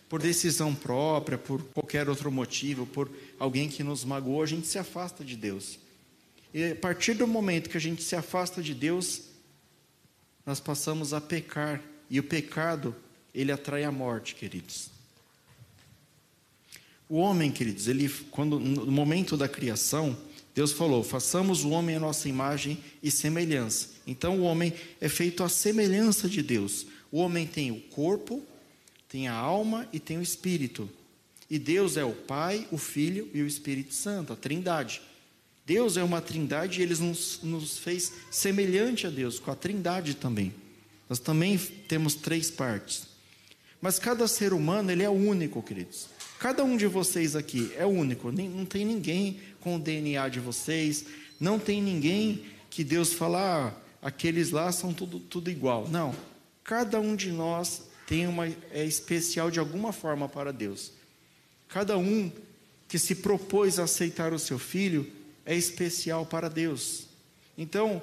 por 0.09 0.21
decisão 0.21 0.73
própria, 0.73 1.37
por 1.37 1.61
qualquer 1.73 2.07
outro 2.09 2.31
motivo, 2.31 2.85
por 2.85 3.11
alguém 3.37 3.67
que 3.67 3.83
nos 3.83 4.05
magoou, 4.05 4.41
a 4.41 4.45
gente 4.45 4.67
se 4.67 4.79
afasta 4.79 5.23
de 5.23 5.35
Deus. 5.35 5.79
E 6.53 6.71
a 6.71 6.75
partir 6.75 7.13
do 7.13 7.27
momento 7.27 7.69
que 7.69 7.77
a 7.77 7.81
gente 7.81 8.01
se 8.01 8.15
afasta 8.15 8.61
de 8.61 8.73
Deus, 8.73 9.23
nós 10.45 10.59
passamos 10.59 11.13
a 11.13 11.19
pecar. 11.19 11.81
E 12.09 12.19
o 12.19 12.23
pecado, 12.23 12.95
ele 13.33 13.51
atrai 13.51 13.83
a 13.83 13.91
morte, 13.91 14.33
queridos. 14.33 14.89
O 17.09 17.17
homem, 17.17 17.51
queridos, 17.51 17.87
ele, 17.87 18.09
quando, 18.31 18.59
no 18.59 18.91
momento 18.91 19.35
da 19.35 19.47
criação, 19.47 20.17
Deus 20.55 20.71
falou: 20.71 21.03
façamos 21.03 21.63
o 21.63 21.69
homem 21.69 21.97
a 21.97 21.99
nossa 21.99 22.27
imagem 22.27 22.83
e 23.03 23.11
semelhança. 23.11 23.89
Então 24.07 24.39
o 24.39 24.43
homem 24.43 24.73
é 24.99 25.07
feito 25.07 25.43
à 25.43 25.49
semelhança 25.49 26.27
de 26.27 26.41
Deus. 26.41 26.87
O 27.11 27.19
homem 27.19 27.45
tem 27.45 27.71
o 27.71 27.79
corpo, 27.79 28.43
tem 29.09 29.27
a 29.27 29.33
alma 29.33 29.87
e 29.91 29.99
tem 29.99 30.17
o 30.17 30.21
espírito. 30.21 30.89
E 31.49 31.57
Deus 31.57 31.95
é 31.95 32.03
o 32.03 32.11
Pai, 32.11 32.67
o 32.71 32.77
Filho 32.77 33.29
e 33.33 33.41
o 33.41 33.47
Espírito 33.47 33.93
Santo, 33.93 34.33
a 34.33 34.35
Trindade. 34.35 35.01
Deus 35.65 35.97
é 35.97 36.03
uma 36.03 36.21
Trindade 36.21 36.79
e 36.79 36.83
Ele 36.83 36.95
nos, 36.95 37.39
nos 37.41 37.77
fez 37.77 38.13
semelhante 38.29 39.07
a 39.07 39.09
Deus, 39.09 39.39
com 39.39 39.51
a 39.51 39.55
Trindade 39.55 40.15
também. 40.15 40.53
Nós 41.09 41.19
também 41.19 41.57
temos 41.57 42.15
três 42.15 42.51
partes. 42.51 43.07
Mas 43.79 43.99
cada 43.99 44.27
ser 44.27 44.53
humano, 44.53 44.91
ele 44.91 45.03
é 45.03 45.09
único, 45.09 45.61
queridos. 45.61 46.07
Cada 46.39 46.63
um 46.63 46.75
de 46.75 46.87
vocês 46.87 47.35
aqui 47.35 47.71
é 47.77 47.85
único. 47.85 48.31
Não 48.31 48.65
tem 48.65 48.83
ninguém 48.83 49.39
com 49.61 49.75
o 49.75 49.79
DNA 49.79 50.27
de 50.29 50.39
vocês. 50.39 51.05
Não 51.39 51.57
tem 51.59 51.81
ninguém 51.81 52.43
que 52.69 52.83
Deus 52.83 53.13
fala, 53.13 53.73
ah, 54.01 54.07
aqueles 54.07 54.51
lá 54.51 54.71
são 54.71 54.93
tudo, 54.93 55.19
tudo 55.19 55.49
igual. 55.49 55.87
Não. 55.87 56.13
Cada 56.63 56.99
um 56.99 57.15
de 57.15 57.31
nós 57.31 57.83
tem 58.07 58.25
uma 58.25 58.47
é 58.71 58.85
especial 58.85 59.51
de 59.51 59.59
alguma 59.59 59.91
forma 59.91 60.27
para 60.27 60.51
Deus. 60.51 60.93
Cada 61.67 61.97
um 61.97 62.31
que 62.87 62.97
se 62.97 63.15
propôs 63.15 63.77
a 63.77 63.83
aceitar 63.83 64.33
o 64.33 64.39
seu 64.39 64.57
filho 64.57 65.05
é 65.45 65.53
especial 65.53 66.25
para 66.25 66.49
Deus. 66.49 67.05
Então, 67.57 68.01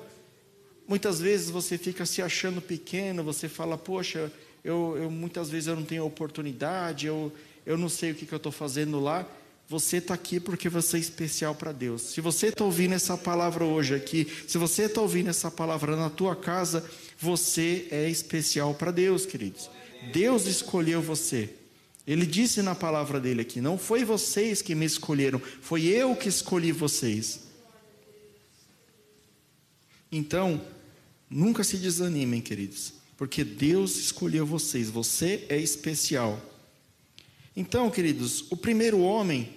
muitas 0.86 1.20
vezes 1.20 1.48
você 1.48 1.78
fica 1.78 2.04
se 2.04 2.20
achando 2.20 2.60
pequeno, 2.60 3.24
você 3.24 3.48
fala, 3.48 3.78
poxa, 3.78 4.30
eu, 4.62 4.96
eu 5.00 5.10
muitas 5.10 5.48
vezes 5.48 5.68
eu 5.68 5.76
não 5.76 5.84
tenho 5.84 6.04
oportunidade, 6.04 7.06
eu, 7.06 7.32
eu 7.64 7.78
não 7.78 7.88
sei 7.88 8.12
o 8.12 8.14
que, 8.14 8.26
que 8.26 8.34
eu 8.34 8.36
estou 8.36 8.52
fazendo 8.52 9.00
lá. 9.00 9.26
Você 9.70 9.96
está 9.96 10.12
aqui 10.12 10.38
porque 10.38 10.68
você 10.68 10.98
é 10.98 11.00
especial 11.00 11.54
para 11.54 11.72
Deus. 11.72 12.02
Se 12.02 12.20
você 12.20 12.48
está 12.48 12.62
ouvindo 12.62 12.94
essa 12.94 13.16
palavra 13.16 13.64
hoje 13.64 13.94
aqui, 13.94 14.30
se 14.46 14.58
você 14.58 14.82
está 14.82 15.00
ouvindo 15.00 15.30
essa 15.30 15.50
palavra 15.50 15.96
na 15.96 16.10
tua 16.10 16.36
casa, 16.36 16.84
você 17.18 17.88
é 17.90 18.06
especial 18.10 18.74
para 18.74 18.90
Deus, 18.90 19.24
queridos. 19.24 19.70
Deus 20.12 20.46
escolheu 20.46 21.00
você. 21.00 21.54
Ele 22.06 22.26
disse 22.26 22.60
na 22.60 22.74
palavra 22.74 23.18
dele 23.18 23.40
aqui: 23.40 23.60
Não 23.60 23.78
foi 23.78 24.04
vocês 24.04 24.60
que 24.60 24.74
me 24.74 24.84
escolheram, 24.84 25.38
foi 25.38 25.84
eu 25.84 26.14
que 26.14 26.28
escolhi 26.28 26.70
vocês. 26.72 27.44
Então, 30.12 30.60
nunca 31.28 31.64
se 31.64 31.76
desanimem, 31.76 32.40
queridos, 32.40 32.92
porque 33.16 33.42
Deus 33.42 33.96
escolheu 33.96 34.46
vocês, 34.46 34.88
você 34.88 35.44
é 35.48 35.58
especial. 35.58 36.40
Então, 37.56 37.90
queridos, 37.90 38.44
o 38.50 38.56
primeiro 38.56 39.00
homem, 39.00 39.48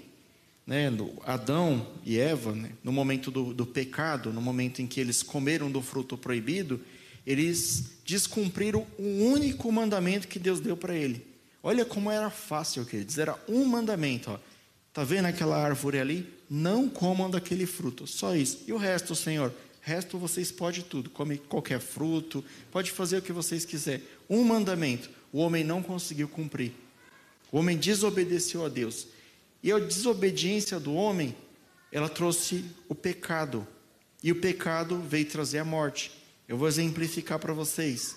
né, 0.66 0.92
Adão 1.26 1.88
e 2.04 2.18
Eva, 2.18 2.54
né, 2.54 2.72
no 2.84 2.92
momento 2.92 3.30
do, 3.30 3.54
do 3.54 3.66
pecado, 3.66 4.32
no 4.32 4.42
momento 4.42 4.82
em 4.82 4.88
que 4.88 5.00
eles 5.00 5.22
comeram 5.22 5.70
do 5.70 5.82
fruto 5.82 6.18
proibido, 6.18 6.80
eles 7.28 7.84
descumpriram 8.06 8.88
o 8.98 9.04
único 9.26 9.72
mandamento 9.72 10.28
que 10.28 10.40
Deus 10.40 10.60
deu 10.60 10.76
para 10.76 10.96
ele. 10.96 11.28
Olha 11.62 11.84
como 11.84 12.10
era 12.10 12.30
fácil, 12.30 12.86
queridos. 12.86 13.18
Era 13.18 13.38
um 13.48 13.66
mandamento. 13.66 14.32
Ó. 14.32 14.40
Tá 14.94 15.04
vendo 15.04 15.26
aquela 15.26 15.62
árvore 15.62 16.00
ali? 16.00 16.34
Não 16.50 16.90
comam 16.90 17.30
daquele 17.30 17.66
fruto. 17.66 18.08
Só 18.08 18.36
isso. 18.36 18.64
E 18.66 18.72
o 18.72 18.78
resto, 18.78 19.14
Senhor? 19.14 19.54
resto 19.88 20.18
vocês 20.18 20.52
podem 20.52 20.82
tudo. 20.82 21.10
Come 21.10 21.38
qualquer 21.38 21.80
fruto, 21.80 22.44
pode 22.72 22.92
fazer 22.92 23.20
o 23.20 23.22
que 23.22 23.32
vocês 23.32 23.64
quiserem. 23.64 24.04
Um 24.30 24.44
mandamento, 24.44 25.10
o 25.32 25.40
homem 25.40 25.64
não 25.64 25.82
conseguiu 25.82 26.28
cumprir. 26.28 26.74
O 27.50 27.60
homem 27.60 27.78
desobedeceu 27.78 28.66
a 28.66 28.70
Deus. 28.70 29.08
E 29.64 29.72
a 29.72 29.80
desobediência 29.80 30.78
do 30.78 30.94
homem, 30.94 31.34
ela 31.90 32.10
trouxe 32.10 32.66
o 32.90 32.94
pecado. 32.94 33.66
E 34.22 34.30
o 34.30 34.42
pecado 34.42 35.00
veio 35.00 35.26
trazer 35.26 35.60
a 35.60 35.66
morte. 35.66 36.12
Eu 36.48 36.58
vou 36.58 36.68
exemplificar 36.68 37.38
para 37.40 37.52
vocês. 37.52 38.16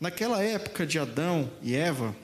Naquela 0.00 0.42
época 0.42 0.86
de 0.86 0.98
Adão 0.98 1.52
e 1.60 1.74
Eva, 1.74 2.16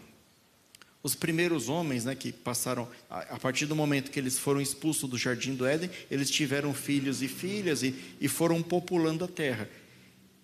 os 1.02 1.14
primeiros 1.14 1.68
homens, 1.68 2.06
né, 2.06 2.14
que 2.14 2.32
passaram, 2.32 2.88
a, 3.08 3.38
partir 3.38 3.66
do 3.66 3.76
momento 3.76 4.10
que 4.10 4.18
eles 4.18 4.38
foram 4.38 4.62
expulsos 4.62 5.08
do 5.08 5.18
jardim 5.18 5.54
do 5.54 5.66
Éden, 5.66 5.90
eles 6.10 6.30
tiveram 6.30 6.72
filhos 6.72 7.22
e 7.22 7.28
filhas 7.28 7.82
e, 7.82 7.94
e 8.18 8.28
foram 8.28 8.62
populando 8.62 9.22
a 9.22 9.28
terra. 9.28 9.68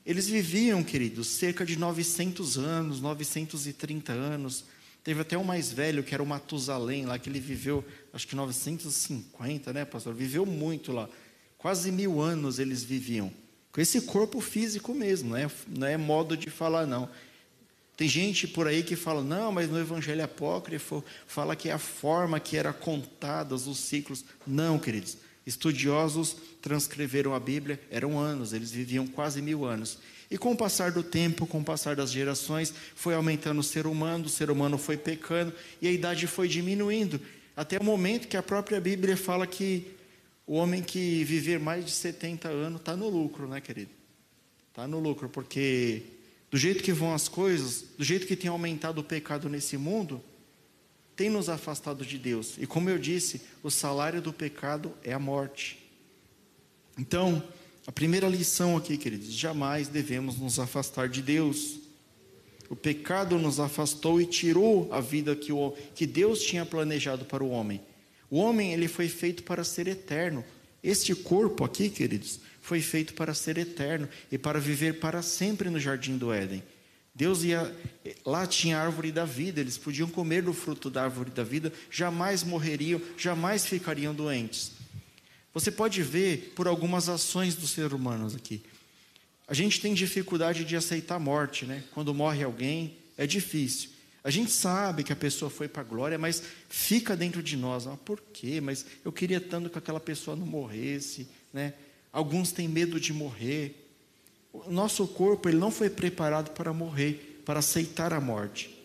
Eles 0.04 0.28
viviam, 0.28 0.84
queridos, 0.84 1.26
cerca 1.26 1.64
de 1.64 1.78
900 1.78 2.58
anos, 2.58 3.00
930 3.00 4.12
anos. 4.12 4.66
Teve 5.02 5.22
até 5.22 5.38
o 5.38 5.44
mais 5.44 5.72
velho, 5.72 6.04
que 6.04 6.12
era 6.12 6.22
o 6.22 6.26
Matusalém, 6.26 7.06
lá 7.06 7.18
que 7.18 7.30
ele 7.30 7.40
viveu, 7.40 7.82
acho 8.12 8.28
que 8.28 8.36
950, 8.36 9.72
né, 9.72 9.86
pastor? 9.86 10.14
Viveu 10.14 10.44
muito 10.44 10.92
lá. 10.92 11.08
Quase 11.56 11.90
mil 11.90 12.20
anos 12.20 12.58
eles 12.58 12.84
viviam. 12.84 13.32
Com 13.76 13.82
esse 13.82 14.00
corpo 14.00 14.40
físico 14.40 14.94
mesmo, 14.94 15.28
não 15.28 15.36
é, 15.36 15.50
não 15.68 15.86
é 15.86 15.98
modo 15.98 16.34
de 16.34 16.48
falar, 16.48 16.86
não. 16.86 17.10
Tem 17.94 18.08
gente 18.08 18.48
por 18.48 18.66
aí 18.66 18.82
que 18.82 18.96
fala, 18.96 19.22
não, 19.22 19.52
mas 19.52 19.68
no 19.68 19.78
Evangelho 19.78 20.24
Apócrifo 20.24 21.04
fala 21.26 21.54
que 21.54 21.68
é 21.68 21.72
a 21.72 21.78
forma 21.78 22.40
que 22.40 22.56
era 22.56 22.72
contadas 22.72 23.66
os 23.66 23.76
ciclos. 23.76 24.24
Não, 24.46 24.78
queridos. 24.78 25.18
Estudiosos 25.46 26.38
transcreveram 26.62 27.34
a 27.34 27.38
Bíblia, 27.38 27.78
eram 27.90 28.18
anos, 28.18 28.54
eles 28.54 28.70
viviam 28.70 29.06
quase 29.06 29.42
mil 29.42 29.66
anos. 29.66 29.98
E 30.30 30.38
com 30.38 30.52
o 30.52 30.56
passar 30.56 30.90
do 30.90 31.02
tempo, 31.02 31.46
com 31.46 31.60
o 31.60 31.64
passar 31.64 31.94
das 31.94 32.10
gerações, 32.10 32.72
foi 32.94 33.14
aumentando 33.14 33.60
o 33.60 33.62
ser 33.62 33.86
humano, 33.86 34.24
o 34.24 34.30
ser 34.30 34.50
humano 34.50 34.78
foi 34.78 34.96
pecando 34.96 35.52
e 35.82 35.86
a 35.86 35.92
idade 35.92 36.26
foi 36.26 36.48
diminuindo. 36.48 37.20
Até 37.54 37.76
o 37.78 37.84
momento 37.84 38.26
que 38.26 38.38
a 38.38 38.42
própria 38.42 38.80
Bíblia 38.80 39.18
fala 39.18 39.46
que 39.46 39.95
o 40.46 40.54
homem 40.54 40.82
que 40.82 41.24
viver 41.24 41.58
mais 41.58 41.84
de 41.84 41.90
70 41.90 42.48
anos 42.48 42.80
está 42.80 42.96
no 42.96 43.08
lucro, 43.08 43.48
né, 43.48 43.60
querido? 43.60 43.90
Está 44.70 44.86
no 44.86 45.00
lucro, 45.00 45.28
porque 45.28 46.02
do 46.50 46.56
jeito 46.56 46.82
que 46.82 46.92
vão 46.92 47.12
as 47.12 47.28
coisas, 47.28 47.84
do 47.98 48.04
jeito 48.04 48.26
que 48.26 48.36
tem 48.36 48.48
aumentado 48.48 49.00
o 49.00 49.04
pecado 49.04 49.48
nesse 49.48 49.76
mundo, 49.76 50.22
tem 51.16 51.28
nos 51.30 51.48
afastado 51.48 52.04
de 52.04 52.18
Deus. 52.18 52.54
E 52.58 52.66
como 52.66 52.88
eu 52.88 52.98
disse, 52.98 53.40
o 53.62 53.70
salário 53.70 54.22
do 54.22 54.32
pecado 54.32 54.92
é 55.02 55.12
a 55.12 55.18
morte. 55.18 55.82
Então, 56.96 57.42
a 57.86 57.92
primeira 57.92 58.28
lição 58.28 58.76
aqui, 58.76 58.96
queridos, 58.96 59.32
jamais 59.32 59.88
devemos 59.88 60.38
nos 60.38 60.58
afastar 60.58 61.08
de 61.08 61.22
Deus. 61.22 61.78
O 62.68 62.76
pecado 62.76 63.38
nos 63.38 63.58
afastou 63.58 64.20
e 64.20 64.26
tirou 64.26 64.92
a 64.92 65.00
vida 65.00 65.34
que, 65.34 65.52
o, 65.52 65.72
que 65.94 66.06
Deus 66.06 66.42
tinha 66.42 66.66
planejado 66.66 67.24
para 67.24 67.42
o 67.42 67.50
homem. 67.50 67.80
O 68.36 68.38
homem 68.38 68.74
ele 68.74 68.86
foi 68.86 69.08
feito 69.08 69.42
para 69.44 69.64
ser 69.64 69.88
eterno. 69.88 70.44
Este 70.84 71.14
corpo 71.14 71.64
aqui, 71.64 71.88
queridos, 71.88 72.38
foi 72.60 72.82
feito 72.82 73.14
para 73.14 73.32
ser 73.32 73.56
eterno 73.56 74.06
e 74.30 74.36
para 74.36 74.60
viver 74.60 75.00
para 75.00 75.22
sempre 75.22 75.70
no 75.70 75.80
jardim 75.80 76.18
do 76.18 76.30
Éden. 76.30 76.62
Deus 77.14 77.44
ia 77.44 77.74
lá 78.26 78.46
tinha 78.46 78.76
a 78.76 78.82
árvore 78.82 79.10
da 79.10 79.24
vida, 79.24 79.58
eles 79.58 79.78
podiam 79.78 80.06
comer 80.06 80.42
do 80.42 80.52
fruto 80.52 80.90
da 80.90 81.04
árvore 81.04 81.30
da 81.30 81.42
vida, 81.42 81.72
jamais 81.90 82.44
morreriam, 82.44 83.00
jamais 83.16 83.64
ficariam 83.64 84.14
doentes. 84.14 84.72
Você 85.54 85.70
pode 85.70 86.02
ver 86.02 86.52
por 86.54 86.68
algumas 86.68 87.08
ações 87.08 87.54
dos 87.54 87.70
seres 87.70 87.92
humanos 87.92 88.34
aqui. 88.34 88.62
A 89.48 89.54
gente 89.54 89.80
tem 89.80 89.94
dificuldade 89.94 90.62
de 90.62 90.76
aceitar 90.76 91.14
a 91.14 91.18
morte, 91.18 91.64
né? 91.64 91.82
Quando 91.94 92.12
morre 92.12 92.44
alguém, 92.44 92.98
é 93.16 93.26
difícil. 93.26 93.95
A 94.26 94.30
gente 94.30 94.50
sabe 94.50 95.04
que 95.04 95.12
a 95.12 95.16
pessoa 95.16 95.48
foi 95.48 95.68
para 95.68 95.82
a 95.82 95.84
glória, 95.84 96.18
mas 96.18 96.42
fica 96.68 97.16
dentro 97.16 97.40
de 97.40 97.56
nós. 97.56 97.86
Ah, 97.86 97.96
por 97.96 98.20
quê? 98.32 98.60
Mas 98.60 98.84
eu 99.04 99.12
queria 99.12 99.40
tanto 99.40 99.70
que 99.70 99.78
aquela 99.78 100.00
pessoa 100.00 100.36
não 100.36 100.44
morresse, 100.44 101.28
né? 101.52 101.74
Alguns 102.12 102.50
têm 102.50 102.66
medo 102.66 102.98
de 102.98 103.12
morrer. 103.12 103.88
O 104.52 104.68
nosso 104.68 105.06
corpo 105.06 105.48
ele 105.48 105.58
não 105.58 105.70
foi 105.70 105.88
preparado 105.88 106.50
para 106.50 106.72
morrer, 106.72 107.40
para 107.46 107.60
aceitar 107.60 108.12
a 108.12 108.20
morte. 108.20 108.76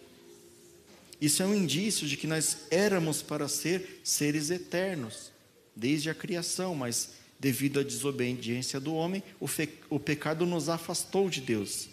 Isso 1.19 1.41
é 1.41 1.45
um 1.47 1.55
indício 1.55 2.07
de 2.07 2.17
que 2.17 2.27
nós 2.27 2.67
éramos 2.69 3.23
para 3.23 3.47
ser 3.47 3.99
seres 4.03 4.51
eternos, 4.51 5.31
desde 5.75 6.07
a 6.11 6.13
criação, 6.13 6.75
mas 6.75 7.13
devido 7.39 7.79
à 7.79 7.83
desobediência 7.83 8.79
do 8.79 8.93
homem, 8.93 9.23
o, 9.39 9.47
o 9.89 9.99
pecado 9.99 10.45
nos 10.45 10.69
afastou 10.69 11.31
de 11.31 11.41
Deus. 11.41 11.89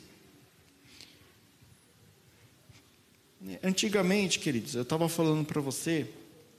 Antigamente, 3.63 4.39
queridos, 4.39 4.75
eu 4.75 4.83
estava 4.83 5.09
falando 5.09 5.45
para 5.45 5.61
você 5.61 6.07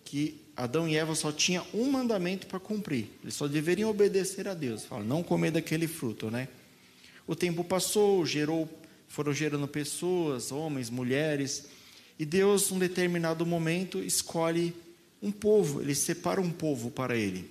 que 0.05 0.39
Adão 0.55 0.87
e 0.87 0.95
Eva 0.95 1.13
só 1.13 1.31
tinham 1.31 1.65
um 1.73 1.91
mandamento 1.91 2.47
para 2.47 2.59
cumprir. 2.59 3.07
Eles 3.21 3.35
só 3.35 3.47
deveriam 3.47 3.89
obedecer 3.89 4.47
a 4.47 4.53
Deus. 4.53 4.85
Fala, 4.85 5.03
não 5.03 5.21
comer 5.21 5.51
daquele 5.51 5.87
fruto, 5.87 6.31
né? 6.31 6.47
O 7.27 7.35
tempo 7.35 7.63
passou, 7.63 8.25
gerou, 8.25 8.67
foram 9.07 9.33
gerando 9.33 9.67
pessoas, 9.67 10.51
homens, 10.51 10.89
mulheres, 10.89 11.67
e 12.17 12.25
Deus, 12.25 12.69
num 12.69 12.79
determinado 12.79 13.45
momento, 13.45 14.03
escolhe 14.03 14.73
um 15.21 15.31
povo. 15.31 15.81
Ele 15.81 15.95
separa 15.95 16.41
um 16.41 16.51
povo 16.51 16.91
para 16.91 17.15
ele. 17.15 17.49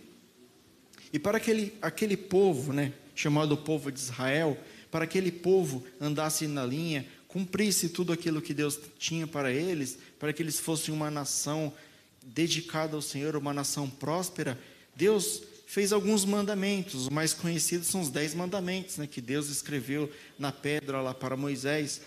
E 1.10 1.18
para 1.18 1.38
aquele, 1.38 1.72
aquele 1.80 2.16
povo, 2.16 2.72
né, 2.72 2.92
chamado 3.14 3.56
povo 3.56 3.90
de 3.90 3.98
Israel, 3.98 4.58
para 4.90 5.04
aquele 5.04 5.32
povo 5.32 5.84
andasse 5.98 6.46
na 6.46 6.66
linha, 6.66 7.06
cumprisse 7.38 7.88
tudo 7.88 8.12
aquilo 8.12 8.42
que 8.42 8.52
Deus 8.52 8.80
tinha 8.98 9.24
para 9.24 9.52
eles, 9.52 9.96
para 10.18 10.32
que 10.32 10.42
eles 10.42 10.58
fossem 10.58 10.92
uma 10.92 11.08
nação 11.08 11.72
dedicada 12.20 12.96
ao 12.96 13.02
Senhor, 13.02 13.36
uma 13.36 13.54
nação 13.54 13.88
próspera, 13.88 14.58
Deus 14.96 15.44
fez 15.64 15.92
alguns 15.92 16.24
mandamentos. 16.24 17.02
Os 17.02 17.08
mais 17.08 17.32
conhecidos 17.32 17.86
são 17.86 18.00
os 18.00 18.10
dez 18.10 18.34
mandamentos, 18.34 18.96
né, 18.96 19.06
que 19.06 19.20
Deus 19.20 19.48
escreveu 19.50 20.10
na 20.36 20.50
pedra 20.50 21.00
lá 21.00 21.14
para 21.14 21.36
Moisés. 21.36 22.00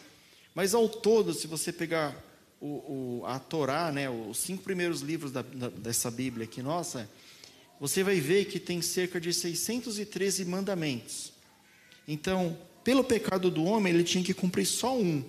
Mas 0.54 0.74
ao 0.74 0.90
todo, 0.90 1.34
se 1.34 1.48
você 1.48 1.72
pegar 1.72 2.14
o, 2.60 3.22
o, 3.22 3.24
a 3.26 3.40
Torá, 3.40 3.90
né, 3.90 4.10
os 4.10 4.38
cinco 4.38 4.64
primeiros 4.64 5.00
livros 5.00 5.32
da, 5.32 5.44
da, 5.44 5.70
dessa 5.70 6.12
Bíblia 6.12 6.44
aqui 6.44 6.62
nossa, 6.62 7.10
você 7.80 8.04
vai 8.04 8.20
ver 8.20 8.46
que 8.46 8.60
tem 8.60 8.82
cerca 8.82 9.20
de 9.22 9.34
613 9.34 10.44
mandamentos. 10.44 11.32
Então, 12.06 12.58
pelo 12.84 13.04
pecado 13.04 13.50
do 13.50 13.64
homem, 13.64 13.94
ele 13.94 14.04
tinha 14.04 14.24
que 14.24 14.34
cumprir 14.34 14.66
só 14.66 14.98
um. 14.98 15.24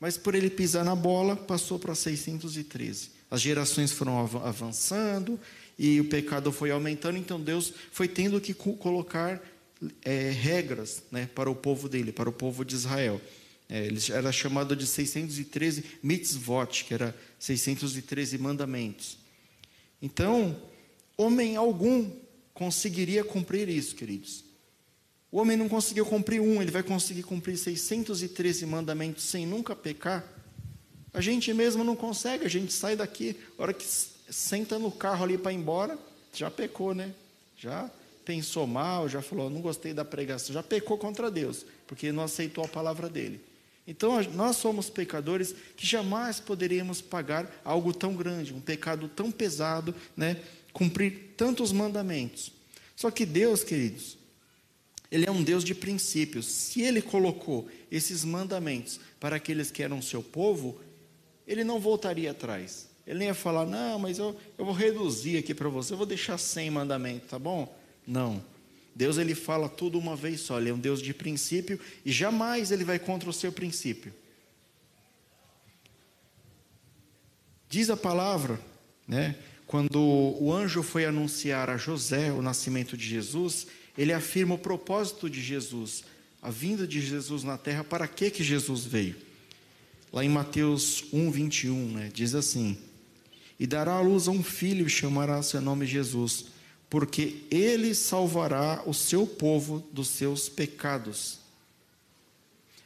Mas 0.00 0.16
por 0.16 0.34
ele 0.34 0.48
pisar 0.48 0.84
na 0.84 0.94
bola, 0.94 1.34
passou 1.36 1.78
para 1.78 1.94
613. 1.94 3.10
As 3.30 3.40
gerações 3.40 3.92
foram 3.92 4.18
avançando 4.18 5.38
e 5.78 6.00
o 6.00 6.04
pecado 6.04 6.50
foi 6.50 6.70
aumentando, 6.70 7.18
então 7.18 7.40
Deus 7.40 7.72
foi 7.92 8.08
tendo 8.08 8.40
que 8.40 8.54
colocar 8.54 9.42
é, 10.02 10.30
regras 10.30 11.02
né, 11.10 11.28
para 11.34 11.50
o 11.50 11.54
povo 11.54 11.88
dele, 11.88 12.12
para 12.12 12.28
o 12.28 12.32
povo 12.32 12.64
de 12.64 12.74
Israel. 12.74 13.20
É, 13.68 13.86
ele 13.86 14.00
era 14.10 14.32
chamado 14.32 14.74
de 14.74 14.86
613 14.86 15.84
mitzvot, 16.02 16.84
que 16.84 16.94
era 16.94 17.14
613 17.38 18.38
mandamentos. 18.38 19.18
Então, 20.00 20.56
homem 21.16 21.56
algum 21.56 22.10
conseguiria 22.54 23.22
cumprir 23.22 23.68
isso, 23.68 23.94
queridos. 23.94 24.47
O 25.30 25.38
homem 25.38 25.56
não 25.56 25.68
conseguiu 25.68 26.06
cumprir 26.06 26.40
um, 26.40 26.62
ele 26.62 26.70
vai 26.70 26.82
conseguir 26.82 27.22
cumprir 27.22 27.56
613 27.56 28.64
mandamentos 28.64 29.24
sem 29.24 29.46
nunca 29.46 29.76
pecar? 29.76 30.24
A 31.12 31.20
gente 31.20 31.52
mesmo 31.52 31.84
não 31.84 31.94
consegue, 31.94 32.44
a 32.44 32.48
gente 32.48 32.72
sai 32.72 32.96
daqui, 32.96 33.36
a 33.58 33.62
hora 33.62 33.72
que 33.72 33.84
senta 34.30 34.78
no 34.78 34.90
carro 34.90 35.24
ali 35.24 35.36
para 35.36 35.52
ir 35.52 35.56
embora, 35.56 35.98
já 36.32 36.50
pecou, 36.50 36.94
né? 36.94 37.12
Já 37.56 37.90
pensou 38.24 38.66
mal, 38.66 39.08
já 39.08 39.22
falou, 39.22 39.48
não 39.48 39.60
gostei 39.60 39.94
da 39.94 40.04
pregação, 40.04 40.52
já 40.52 40.62
pecou 40.62 40.98
contra 40.98 41.30
Deus, 41.30 41.64
porque 41.86 42.12
não 42.12 42.22
aceitou 42.22 42.64
a 42.64 42.68
palavra 42.68 43.08
dele. 43.08 43.40
Então 43.86 44.22
nós 44.34 44.56
somos 44.56 44.90
pecadores 44.90 45.54
que 45.74 45.86
jamais 45.86 46.38
poderíamos 46.38 47.00
pagar 47.00 47.50
algo 47.64 47.92
tão 47.92 48.14
grande, 48.14 48.52
um 48.52 48.60
pecado 48.60 49.08
tão 49.08 49.30
pesado, 49.30 49.94
né? 50.14 50.36
Cumprir 50.74 51.32
tantos 51.38 51.72
mandamentos. 51.72 52.52
Só 52.94 53.10
que 53.10 53.24
Deus, 53.24 53.64
queridos, 53.64 54.17
Ele 55.10 55.26
é 55.26 55.30
um 55.30 55.42
Deus 55.42 55.64
de 55.64 55.74
princípios. 55.74 56.46
Se 56.46 56.82
Ele 56.82 57.00
colocou 57.00 57.68
esses 57.90 58.24
mandamentos 58.24 59.00
para 59.18 59.36
aqueles 59.36 59.70
que 59.70 59.82
eram 59.82 60.02
seu 60.02 60.22
povo, 60.22 60.80
Ele 61.46 61.64
não 61.64 61.80
voltaria 61.80 62.30
atrás. 62.30 62.88
Ele 63.06 63.20
nem 63.20 63.28
ia 63.28 63.34
falar, 63.34 63.64
não, 63.64 63.98
mas 63.98 64.18
eu, 64.18 64.36
eu 64.58 64.66
vou 64.66 64.74
reduzir 64.74 65.38
aqui 65.38 65.54
para 65.54 65.70
você, 65.70 65.94
eu 65.94 65.96
vou 65.96 66.04
deixar 66.04 66.36
sem 66.36 66.70
mandamento, 66.70 67.26
tá 67.26 67.38
bom? 67.38 67.74
Não. 68.06 68.44
Deus 68.94 69.16
ele 69.16 69.34
fala 69.34 69.66
tudo 69.66 69.98
uma 69.98 70.14
vez 70.14 70.40
só, 70.40 70.58
ele 70.58 70.68
é 70.68 70.74
um 70.74 70.78
Deus 70.78 71.00
de 71.00 71.14
princípio 71.14 71.80
e 72.04 72.12
jamais 72.12 72.70
ele 72.70 72.84
vai 72.84 72.98
contra 72.98 73.30
o 73.30 73.32
seu 73.32 73.50
princípio. 73.50 74.12
Diz 77.68 77.88
a 77.88 77.96
palavra, 77.96 78.60
né? 79.06 79.36
Quando 79.66 80.00
o 80.00 80.52
anjo 80.52 80.82
foi 80.82 81.04
anunciar 81.04 81.70
a 81.70 81.76
José 81.76 82.32
o 82.32 82.42
nascimento 82.42 82.96
de 82.96 83.06
Jesus, 83.06 83.66
ele 83.98 84.12
afirma 84.12 84.54
o 84.54 84.58
propósito 84.58 85.28
de 85.28 85.42
Jesus, 85.42 86.04
a 86.40 86.50
vinda 86.50 86.86
de 86.86 87.00
Jesus 87.00 87.42
na 87.42 87.58
terra, 87.58 87.84
para 87.84 88.08
que 88.08 88.30
que 88.30 88.42
Jesus 88.42 88.84
veio. 88.84 89.16
Lá 90.10 90.24
em 90.24 90.28
Mateus 90.30 91.04
1, 91.12 91.30
21, 91.30 91.92
né, 91.92 92.10
diz 92.14 92.34
assim: 92.34 92.78
E 93.60 93.66
dará 93.66 93.96
à 93.96 94.00
luz 94.00 94.28
a 94.28 94.30
um 94.30 94.42
filho 94.42 94.86
e 94.86 94.90
chamará 94.90 95.42
seu 95.42 95.60
nome 95.60 95.84
Jesus 95.84 96.46
porque 96.90 97.44
ele 97.50 97.94
salvará 97.94 98.82
o 98.86 98.94
seu 98.94 99.26
povo 99.26 99.86
dos 99.92 100.08
seus 100.08 100.48
pecados. 100.48 101.38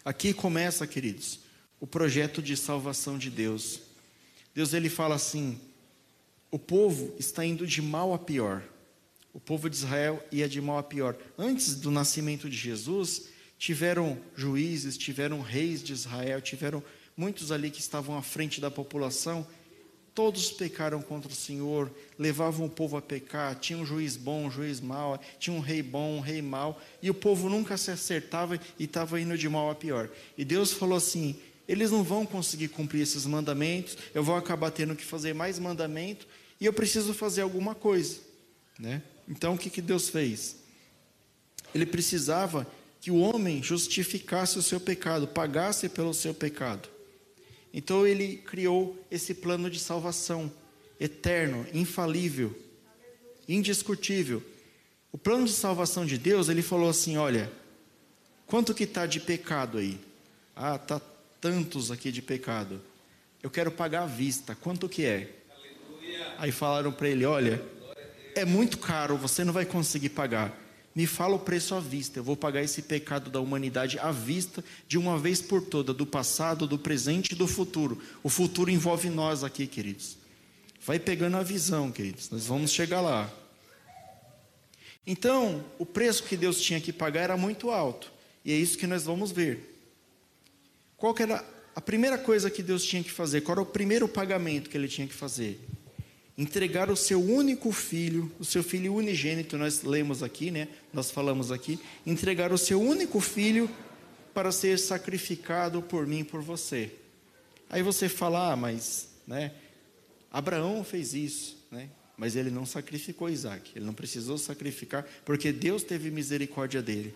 Aqui 0.04 0.34
começa, 0.34 0.86
queridos, 0.86 1.38
o 1.80 1.86
projeto 1.86 2.42
de 2.42 2.56
salvação 2.56 3.16
de 3.16 3.30
Deus. 3.30 3.80
Deus 4.54 4.74
ele 4.74 4.88
fala 4.88 5.14
assim: 5.14 5.58
o 6.50 6.58
povo 6.58 7.14
está 7.18 7.44
indo 7.44 7.66
de 7.66 7.80
mal 7.80 8.12
a 8.12 8.18
pior. 8.18 8.62
O 9.32 9.40
povo 9.40 9.68
de 9.68 9.76
Israel 9.76 10.22
ia 10.30 10.48
de 10.48 10.60
mal 10.60 10.78
a 10.78 10.82
pior. 10.82 11.16
Antes 11.38 11.74
do 11.76 11.90
nascimento 11.90 12.48
de 12.48 12.56
Jesus, 12.56 13.28
tiveram 13.58 14.18
juízes, 14.36 14.98
tiveram 14.98 15.40
reis 15.40 15.82
de 15.82 15.92
Israel, 15.92 16.40
tiveram 16.40 16.82
muitos 17.16 17.50
ali 17.50 17.70
que 17.70 17.80
estavam 17.80 18.16
à 18.16 18.22
frente 18.22 18.60
da 18.60 18.70
população 18.70 19.46
Todos 20.14 20.50
pecaram 20.50 21.00
contra 21.00 21.32
o 21.32 21.34
Senhor, 21.34 21.90
levavam 22.18 22.66
o 22.66 22.70
povo 22.70 22.98
a 22.98 23.02
pecar, 23.02 23.54
tinha 23.58 23.78
um 23.78 23.86
juiz 23.86 24.14
bom, 24.14 24.44
um 24.44 24.50
juiz 24.50 24.78
mau, 24.78 25.18
tinha 25.38 25.56
um 25.56 25.60
rei 25.60 25.82
bom, 25.82 26.18
um 26.18 26.20
rei 26.20 26.42
mau, 26.42 26.78
e 27.00 27.08
o 27.08 27.14
povo 27.14 27.48
nunca 27.48 27.78
se 27.78 27.90
acertava 27.90 28.60
e 28.78 28.84
estava 28.84 29.18
indo 29.18 29.38
de 29.38 29.48
mal 29.48 29.70
a 29.70 29.74
pior. 29.74 30.10
E 30.36 30.44
Deus 30.44 30.70
falou 30.70 30.98
assim: 30.98 31.36
eles 31.66 31.90
não 31.90 32.02
vão 32.02 32.26
conseguir 32.26 32.68
cumprir 32.68 33.00
esses 33.00 33.24
mandamentos, 33.24 33.96
eu 34.14 34.22
vou 34.22 34.36
acabar 34.36 34.70
tendo 34.70 34.94
que 34.94 35.04
fazer 35.04 35.34
mais 35.34 35.58
mandamento, 35.58 36.28
e 36.60 36.66
eu 36.66 36.74
preciso 36.74 37.14
fazer 37.14 37.40
alguma 37.40 37.74
coisa. 37.74 38.20
Né? 38.78 39.02
Então 39.28 39.54
o 39.54 39.58
que, 39.58 39.70
que 39.70 39.82
Deus 39.82 40.08
fez? 40.08 40.56
Ele 41.74 41.86
precisava 41.86 42.66
que 43.00 43.10
o 43.10 43.18
homem 43.18 43.62
justificasse 43.62 44.58
o 44.58 44.62
seu 44.62 44.78
pecado, 44.78 45.26
pagasse 45.26 45.88
pelo 45.88 46.14
seu 46.14 46.32
pecado. 46.32 46.88
Então 47.74 48.06
ele 48.06 48.36
criou 48.36 48.96
esse 49.10 49.34
plano 49.34 49.70
de 49.70 49.80
salvação 49.80 50.52
eterno, 51.00 51.66
infalível, 51.72 52.56
indiscutível. 53.48 54.42
O 55.10 55.18
plano 55.18 55.46
de 55.46 55.52
salvação 55.52 56.06
de 56.06 56.16
Deus, 56.16 56.48
ele 56.48 56.62
falou 56.62 56.88
assim: 56.88 57.16
olha, 57.16 57.50
quanto 58.46 58.74
que 58.74 58.84
está 58.84 59.06
de 59.06 59.20
pecado 59.20 59.78
aí? 59.78 59.98
Ah, 60.54 60.78
tá 60.78 61.00
tantos 61.40 61.90
aqui 61.90 62.12
de 62.12 62.22
pecado. 62.22 62.80
Eu 63.42 63.50
quero 63.50 63.72
pagar 63.72 64.04
à 64.04 64.06
vista. 64.06 64.54
Quanto 64.54 64.88
que 64.88 65.04
é? 65.04 65.28
Aleluia. 65.50 66.34
Aí 66.38 66.52
falaram 66.52 66.92
para 66.92 67.08
ele: 67.08 67.24
olha, 67.24 67.60
é 68.34 68.44
muito 68.44 68.78
caro, 68.78 69.16
você 69.16 69.44
não 69.44 69.52
vai 69.52 69.64
conseguir 69.64 70.10
pagar. 70.10 70.58
Me 70.94 71.06
fala 71.06 71.36
o 71.36 71.38
preço 71.38 71.74
à 71.74 71.80
vista. 71.80 72.18
Eu 72.18 72.24
vou 72.24 72.36
pagar 72.36 72.62
esse 72.62 72.82
pecado 72.82 73.30
da 73.30 73.40
humanidade 73.40 73.98
à 73.98 74.12
vista, 74.12 74.62
de 74.86 74.98
uma 74.98 75.18
vez 75.18 75.40
por 75.40 75.62
toda, 75.62 75.94
do 75.94 76.06
passado, 76.06 76.66
do 76.66 76.78
presente 76.78 77.32
e 77.32 77.34
do 77.34 77.46
futuro. 77.46 78.00
O 78.22 78.28
futuro 78.28 78.70
envolve 78.70 79.08
nós 79.08 79.42
aqui, 79.42 79.66
queridos. 79.66 80.18
Vai 80.84 80.98
pegando 80.98 81.36
a 81.36 81.42
visão, 81.42 81.90
queridos. 81.90 82.28
Nós 82.30 82.46
vamos 82.46 82.70
chegar 82.70 83.00
lá. 83.00 83.32
Então, 85.06 85.64
o 85.78 85.86
preço 85.86 86.24
que 86.24 86.36
Deus 86.36 86.60
tinha 86.60 86.80
que 86.80 86.92
pagar 86.92 87.22
era 87.22 87.36
muito 87.36 87.70
alto. 87.70 88.12
E 88.44 88.52
é 88.52 88.56
isso 88.56 88.76
que 88.76 88.86
nós 88.86 89.04
vamos 89.04 89.32
ver. 89.32 89.72
Qual 90.96 91.14
era 91.18 91.44
a 91.74 91.80
primeira 91.80 92.18
coisa 92.18 92.50
que 92.50 92.62
Deus 92.62 92.84
tinha 92.84 93.02
que 93.02 93.10
fazer? 93.10 93.40
Qual 93.40 93.54
era 93.54 93.62
o 93.62 93.66
primeiro 93.66 94.06
pagamento 94.06 94.68
que 94.68 94.76
ele 94.76 94.88
tinha 94.88 95.06
que 95.06 95.14
fazer? 95.14 95.58
Entregar 96.36 96.90
o 96.90 96.96
seu 96.96 97.20
único 97.22 97.72
filho, 97.72 98.30
o 98.38 98.44
seu 98.44 98.62
filho 98.62 98.94
unigênito, 98.94 99.58
nós 99.58 99.82
lemos 99.82 100.22
aqui, 100.22 100.50
né? 100.50 100.68
Nós 100.92 101.10
falamos 101.10 101.52
aqui, 101.52 101.78
entregar 102.06 102.52
o 102.52 102.58
seu 102.58 102.80
único 102.80 103.20
filho 103.20 103.70
para 104.32 104.50
ser 104.50 104.78
sacrificado 104.78 105.82
por 105.82 106.06
mim 106.06 106.24
por 106.24 106.40
você. 106.40 106.90
Aí 107.68 107.82
você 107.82 108.08
fala, 108.08 108.52
ah, 108.52 108.56
mas, 108.56 109.08
né? 109.26 109.52
Abraão 110.30 110.82
fez 110.82 111.12
isso, 111.12 111.58
né? 111.70 111.88
Mas 112.16 112.36
ele 112.36 112.50
não 112.50 112.64
sacrificou 112.64 113.28
Isaac, 113.28 113.72
ele 113.74 113.84
não 113.84 113.94
precisou 113.94 114.38
sacrificar, 114.38 115.06
porque 115.24 115.52
Deus 115.52 115.82
teve 115.82 116.10
misericórdia 116.10 116.82
dele. 116.82 117.14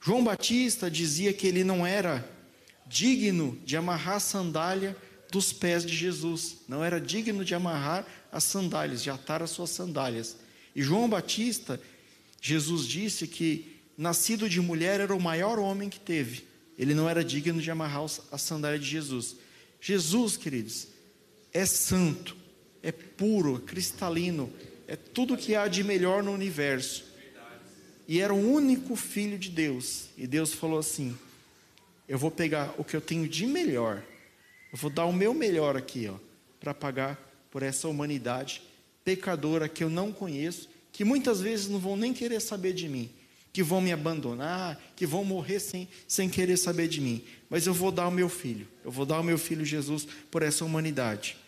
João 0.00 0.22
Batista 0.22 0.90
dizia 0.90 1.32
que 1.32 1.46
ele 1.46 1.64
não 1.64 1.86
era 1.86 2.28
digno 2.86 3.58
de 3.64 3.76
amarrar 3.76 4.20
sandália 4.20 4.96
dos 5.30 5.52
pés 5.52 5.84
de 5.84 5.94
Jesus, 5.94 6.58
não 6.66 6.82
era 6.82 7.00
digno 7.00 7.44
de 7.44 7.54
amarrar 7.54 8.06
as 8.32 8.44
sandálias, 8.44 9.02
de 9.02 9.10
atar 9.10 9.42
as 9.42 9.50
suas 9.50 9.70
sandálias. 9.70 10.36
E 10.74 10.82
João 10.82 11.08
Batista, 11.08 11.80
Jesus 12.40 12.86
disse 12.86 13.26
que 13.26 13.76
nascido 13.96 14.48
de 14.48 14.60
mulher 14.60 15.00
era 15.00 15.14
o 15.14 15.20
maior 15.20 15.58
homem 15.58 15.88
que 15.88 16.00
teve. 16.00 16.44
Ele 16.78 16.94
não 16.94 17.08
era 17.08 17.24
digno 17.24 17.60
de 17.60 17.70
amarrar 17.70 18.06
a 18.30 18.38
sandália 18.38 18.78
de 18.78 18.86
Jesus. 18.86 19.36
Jesus, 19.80 20.36
queridos, 20.36 20.88
é 21.52 21.66
santo, 21.66 22.36
é 22.82 22.92
puro, 22.92 23.56
é 23.56 23.68
cristalino, 23.68 24.52
é 24.86 24.96
tudo 24.96 25.36
que 25.36 25.54
há 25.54 25.66
de 25.66 25.82
melhor 25.82 26.22
no 26.22 26.32
universo. 26.32 27.04
E 28.06 28.20
era 28.20 28.32
o 28.32 28.52
único 28.52 28.96
filho 28.96 29.38
de 29.38 29.50
Deus. 29.50 30.06
E 30.16 30.26
Deus 30.26 30.54
falou 30.54 30.78
assim: 30.78 31.16
Eu 32.08 32.18
vou 32.18 32.30
pegar 32.30 32.74
o 32.78 32.84
que 32.84 32.96
eu 32.96 33.00
tenho 33.00 33.28
de 33.28 33.46
melhor, 33.46 34.02
eu 34.72 34.78
vou 34.78 34.90
dar 34.90 35.06
o 35.06 35.12
meu 35.12 35.32
melhor 35.32 35.76
aqui, 35.76 36.08
ó, 36.08 36.14
para 36.60 36.74
pagar 36.74 37.16
por 37.50 37.62
essa 37.62 37.88
humanidade 37.88 38.62
pecadora 39.04 39.68
que 39.68 39.82
eu 39.82 39.88
não 39.88 40.12
conheço, 40.12 40.68
que 40.92 41.02
muitas 41.04 41.40
vezes 41.40 41.68
não 41.68 41.78
vão 41.78 41.96
nem 41.96 42.12
querer 42.12 42.40
saber 42.40 42.74
de 42.74 42.88
mim, 42.88 43.10
que 43.52 43.62
vão 43.62 43.80
me 43.80 43.90
abandonar, 43.90 44.78
que 44.94 45.06
vão 45.06 45.24
morrer 45.24 45.60
sem, 45.60 45.88
sem 46.06 46.28
querer 46.28 46.58
saber 46.58 46.88
de 46.88 47.00
mim. 47.00 47.24
Mas 47.48 47.66
eu 47.66 47.72
vou 47.72 47.90
dar 47.90 48.06
o 48.08 48.10
meu 48.10 48.28
filho, 48.28 48.68
eu 48.84 48.90
vou 48.90 49.06
dar 49.06 49.20
o 49.20 49.24
meu 49.24 49.38
filho 49.38 49.64
Jesus 49.64 50.06
por 50.30 50.42
essa 50.42 50.64
humanidade. 50.64 51.38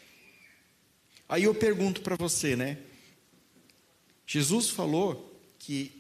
Aí 1.28 1.44
eu 1.44 1.54
pergunto 1.54 2.00
para 2.00 2.16
você, 2.16 2.56
né? 2.56 2.78
Jesus 4.26 4.70
falou 4.70 5.38
que 5.59 5.92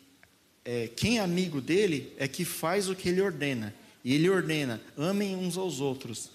é, 0.64 0.88
quem 0.88 1.18
é 1.18 1.20
amigo 1.20 1.60
dele 1.60 2.12
é 2.16 2.26
que 2.26 2.44
faz 2.44 2.88
o 2.88 2.94
que 2.94 3.08
ele 3.08 3.20
ordena. 3.20 3.74
E 4.02 4.14
ele 4.14 4.30
ordena: 4.30 4.80
amem 4.96 5.36
uns 5.36 5.56
aos 5.58 5.80
outros. 5.80 6.30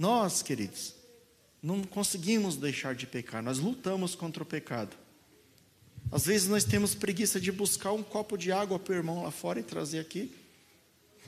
Nós, 0.00 0.40
queridos, 0.40 0.94
não 1.62 1.84
conseguimos 1.84 2.56
deixar 2.56 2.94
de 2.94 3.06
pecar, 3.06 3.42
nós 3.42 3.58
lutamos 3.58 4.14
contra 4.14 4.42
o 4.42 4.46
pecado. 4.46 4.96
Às 6.10 6.24
vezes 6.24 6.48
nós 6.48 6.64
temos 6.64 6.94
preguiça 6.94 7.38
de 7.38 7.52
buscar 7.52 7.92
um 7.92 8.02
copo 8.02 8.38
de 8.38 8.50
água 8.50 8.78
para 8.78 8.94
o 8.94 8.96
irmão 8.96 9.22
lá 9.24 9.30
fora 9.30 9.60
e 9.60 9.62
trazer 9.62 9.98
aqui, 9.98 10.34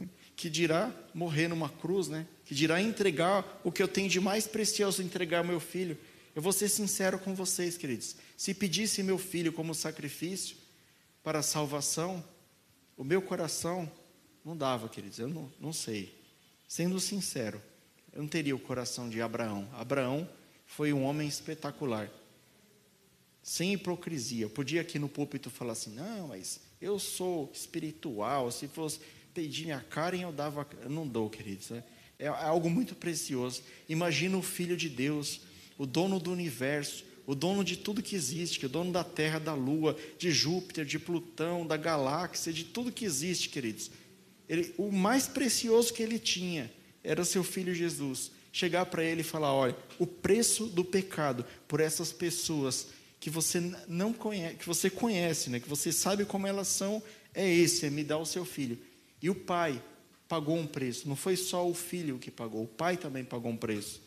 que 0.35 0.49
dirá 0.49 0.91
morrer 1.13 1.49
numa 1.49 1.69
cruz, 1.69 2.09
né? 2.09 2.27
Que 2.47 2.55
dirá 2.55 2.81
entregar 2.81 3.61
o 3.63 3.71
que 3.71 3.83
eu 3.83 3.87
tenho 3.87 4.09
de 4.09 4.19
mais 4.19 4.47
precioso, 4.47 5.03
entregar 5.03 5.45
meu 5.45 5.61
filho. 5.61 5.99
Eu 6.35 6.41
vou 6.41 6.51
ser 6.51 6.71
sincero 6.71 7.19
com 7.19 7.35
vocês, 7.35 7.77
queridos. 7.77 8.17
Se 8.39 8.55
pedisse 8.55 9.03
meu 9.03 9.19
filho 9.19 9.53
como 9.53 9.75
sacrifício 9.75 10.57
para 11.23 11.41
a 11.41 11.43
salvação, 11.43 12.25
o 12.97 13.05
meu 13.05 13.21
coração 13.21 13.87
não 14.43 14.57
dava, 14.57 14.89
queridos. 14.89 15.19
Eu 15.19 15.29
não, 15.29 15.53
não 15.61 15.75
sei. 15.75 16.19
Sendo 16.67 16.99
sincero, 16.99 17.61
eu 18.13 18.23
não 18.23 18.29
teria 18.29 18.55
o 18.55 18.59
coração 18.59 19.09
de 19.09 19.21
Abraão. 19.23 19.69
Abraão 19.73 20.29
foi 20.67 20.93
um 20.93 21.03
homem 21.05 21.27
espetacular, 21.27 22.11
sem 23.43 23.73
hipocrisia. 23.73 24.45
Eu 24.45 24.51
podia 24.51 24.83
aqui 24.83 24.99
no 24.99 25.09
púlpito 25.09 25.51
falar 25.51 25.73
assim: 25.73 25.95
não, 25.95 26.29
mas 26.29 26.61
eu 26.81 26.99
sou 26.99 27.51
espiritual. 27.55 28.51
Se 28.51 28.69
fosse 28.69 29.01
pedir 29.33 29.65
minha 29.65 29.81
cara, 29.81 30.17
eu 30.17 30.33
dava. 30.33 30.67
Eu 30.83 30.91
não 30.91 31.07
dou, 31.07 31.31
queridos. 31.31 31.71
Né? 31.71 31.83
É 32.19 32.29
algo 32.29 32.69
muito 32.69 32.95
precioso. 32.95 33.63
Imagina 33.89 34.37
o 34.37 34.43
Filho 34.43 34.77
de 34.77 34.89
Deus, 34.89 35.41
o 35.79 35.87
dono 35.87 36.21
do 36.21 36.31
universo, 36.31 37.05
o 37.27 37.35
dono 37.35 37.65
de 37.65 37.77
tudo 37.77 38.03
que 38.03 38.15
existe, 38.15 38.59
que 38.59 38.67
é 38.67 38.69
o 38.69 38.71
dono 38.71 38.93
da 38.93 39.03
Terra, 39.03 39.39
da 39.39 39.55
Lua, 39.55 39.97
de 40.19 40.31
Júpiter, 40.31 40.85
de 40.85 40.99
Plutão, 40.99 41.67
da 41.67 41.77
galáxia, 41.77 42.53
de 42.53 42.65
tudo 42.65 42.93
que 42.93 43.05
existe, 43.05 43.49
queridos. 43.49 43.91
Ele, 44.49 44.75
o 44.77 44.93
mais 44.93 45.27
precioso 45.27 45.95
que 45.95 46.03
ele 46.03 46.19
tinha 46.19 46.71
era 47.03 47.25
seu 47.25 47.43
filho 47.43 47.75
Jesus. 47.75 48.31
Chegar 48.53 48.87
para 48.87 49.03
ele 49.05 49.23
e 49.23 49.25
falar: 49.25 49.53
olha, 49.53 49.77
o 49.99 50.07
preço 50.07 50.67
do 50.67 50.85
pecado 50.85 51.45
por 51.67 51.81
essas 51.81 52.13
pessoas 52.13 52.89
que 53.19 53.31
você 53.31 53.61
não 53.87 54.13
conhece, 54.13 54.57
que 54.57 54.67
você 54.67 54.91
conhece, 54.91 55.49
né, 55.49 55.61
que 55.61 55.69
você 55.69 55.93
sabe 55.93 56.25
como 56.25 56.47
elas 56.47 56.67
são, 56.67 57.03
é 57.33 57.49
esse, 57.49 57.87
é 57.87 57.91
me 57.91 58.03
dar 58.03 58.19
o 58.19 58.27
seu 58.27 58.45
filho. 58.45 58.79
E 59.23 59.31
o 59.31 59.35
pai 59.35 59.81
pagou 60.29 60.57
um 60.57 60.67
preço. 60.67 61.09
Não 61.09 61.15
foi 61.15 61.37
só 61.37 61.69
o 61.69 61.75
filho 61.75 62.19
que 62.19 62.31
pagou, 62.31 62.65
o 62.65 62.69
pai 62.69 62.97
também 62.97 63.25
pagou 63.25 63.53
um 63.53 63.57
preço. 63.57 64.03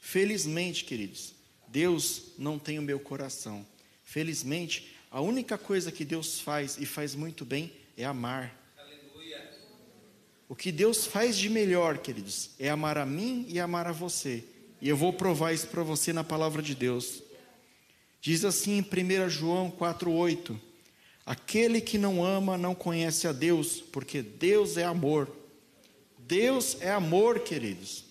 Felizmente, 0.00 0.84
queridos, 0.84 1.34
Deus 1.68 2.32
não 2.36 2.58
tem 2.58 2.78
o 2.78 2.82
meu 2.82 2.98
coração. 2.98 3.64
Felizmente, 4.02 4.92
a 5.10 5.20
única 5.20 5.56
coisa 5.56 5.92
que 5.92 6.04
Deus 6.04 6.40
faz 6.40 6.76
e 6.78 6.84
faz 6.84 7.14
muito 7.14 7.44
bem 7.44 7.72
é 7.96 8.04
amar. 8.04 8.61
O 10.52 10.54
que 10.54 10.70
Deus 10.70 11.06
faz 11.06 11.38
de 11.38 11.48
melhor, 11.48 11.96
queridos, 11.96 12.50
é 12.58 12.68
amar 12.68 12.98
a 12.98 13.06
mim 13.06 13.46
e 13.48 13.58
amar 13.58 13.86
a 13.86 13.90
você. 13.90 14.44
E 14.82 14.88
eu 14.90 14.94
vou 14.94 15.10
provar 15.10 15.54
isso 15.54 15.66
para 15.68 15.82
você 15.82 16.12
na 16.12 16.22
palavra 16.22 16.60
de 16.60 16.74
Deus. 16.74 17.22
Diz 18.20 18.44
assim 18.44 18.72
em 18.76 18.82
1 18.82 19.30
João 19.30 19.70
4,8: 19.70 20.54
Aquele 21.24 21.80
que 21.80 21.96
não 21.96 22.22
ama 22.22 22.58
não 22.58 22.74
conhece 22.74 23.26
a 23.26 23.32
Deus, 23.32 23.80
porque 23.80 24.20
Deus 24.20 24.76
é 24.76 24.84
amor. 24.84 25.34
Deus 26.18 26.76
é 26.82 26.90
amor, 26.90 27.40
queridos. 27.40 28.04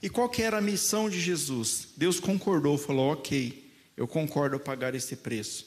E 0.00 0.08
qual 0.08 0.28
que 0.28 0.42
era 0.42 0.58
a 0.58 0.62
missão 0.62 1.10
de 1.10 1.20
Jesus? 1.20 1.88
Deus 1.96 2.20
concordou, 2.20 2.78
falou: 2.78 3.14
"OK, 3.14 3.68
eu 3.96 4.06
concordo 4.06 4.60
pagar 4.60 4.94
esse 4.94 5.16
preço". 5.16 5.65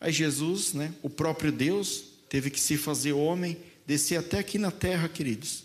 Aí 0.00 0.12
Jesus, 0.12 0.72
né, 0.74 0.94
o 1.02 1.10
próprio 1.10 1.50
Deus, 1.50 2.04
teve 2.28 2.50
que 2.50 2.60
se 2.60 2.76
fazer 2.76 3.12
homem, 3.12 3.56
descer 3.86 4.16
até 4.16 4.38
aqui 4.38 4.58
na 4.58 4.70
terra, 4.70 5.08
queridos, 5.08 5.64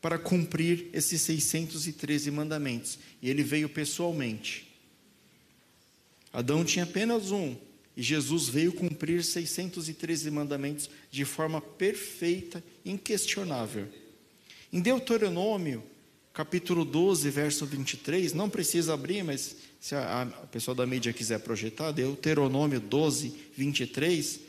para 0.00 0.18
cumprir 0.18 0.88
esses 0.92 1.20
613 1.22 2.30
mandamentos. 2.30 2.98
E 3.22 3.30
ele 3.30 3.42
veio 3.42 3.68
pessoalmente. 3.68 4.66
Adão 6.32 6.64
tinha 6.64 6.84
apenas 6.84 7.30
um, 7.30 7.56
e 7.96 8.02
Jesus 8.02 8.48
veio 8.48 8.72
cumprir 8.72 9.24
613 9.24 10.30
mandamentos 10.30 10.90
de 11.10 11.24
forma 11.24 11.60
perfeita, 11.60 12.62
inquestionável. 12.84 13.88
Em 14.72 14.80
Deuteronômio, 14.80 15.82
capítulo 16.34 16.84
12, 16.84 17.30
verso 17.30 17.64
23, 17.64 18.34
não 18.34 18.50
precisa 18.50 18.92
abrir, 18.92 19.24
mas 19.24 19.56
se 19.86 19.94
a, 19.94 20.22
a 20.22 20.26
pessoa 20.48 20.74
da 20.74 20.84
mídia 20.84 21.12
quiser 21.12 21.38
projetar, 21.38 21.92
Deuteronômio 21.92 22.80
12, 22.80 23.32
23, 23.56 24.40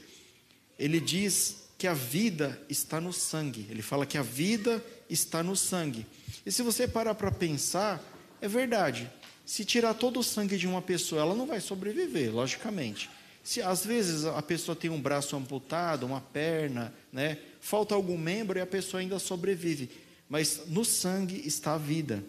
ele 0.79 0.99
diz 0.99 1.57
que 1.77 1.85
a 1.85 1.93
vida 1.93 2.59
está 2.67 2.99
no 2.99 3.13
sangue. 3.13 3.67
Ele 3.69 3.83
fala 3.83 4.07
que 4.07 4.17
a 4.17 4.23
vida 4.23 4.83
está 5.07 5.43
no 5.43 5.55
sangue. 5.55 6.07
E 6.43 6.51
se 6.51 6.63
você 6.63 6.87
parar 6.87 7.13
para 7.13 7.29
pensar, 7.29 8.03
é 8.41 8.47
verdade. 8.47 9.07
Se 9.45 9.63
tirar 9.63 9.93
todo 9.93 10.19
o 10.21 10.23
sangue 10.23 10.57
de 10.57 10.65
uma 10.65 10.81
pessoa, 10.81 11.21
ela 11.21 11.35
não 11.35 11.45
vai 11.45 11.61
sobreviver, 11.61 12.33
logicamente. 12.33 13.07
Se 13.43 13.61
às 13.61 13.85
vezes 13.85 14.25
a 14.25 14.41
pessoa 14.41 14.75
tem 14.75 14.89
um 14.89 14.99
braço 14.99 15.35
amputado, 15.35 16.07
uma 16.07 16.19
perna, 16.19 16.91
né, 17.13 17.37
falta 17.61 17.93
algum 17.93 18.17
membro 18.17 18.57
e 18.57 18.61
a 18.63 18.65
pessoa 18.65 19.01
ainda 19.01 19.19
sobrevive, 19.19 19.87
mas 20.27 20.63
no 20.65 20.83
sangue 20.83 21.43
está 21.45 21.75
a 21.75 21.77
vida. 21.77 22.23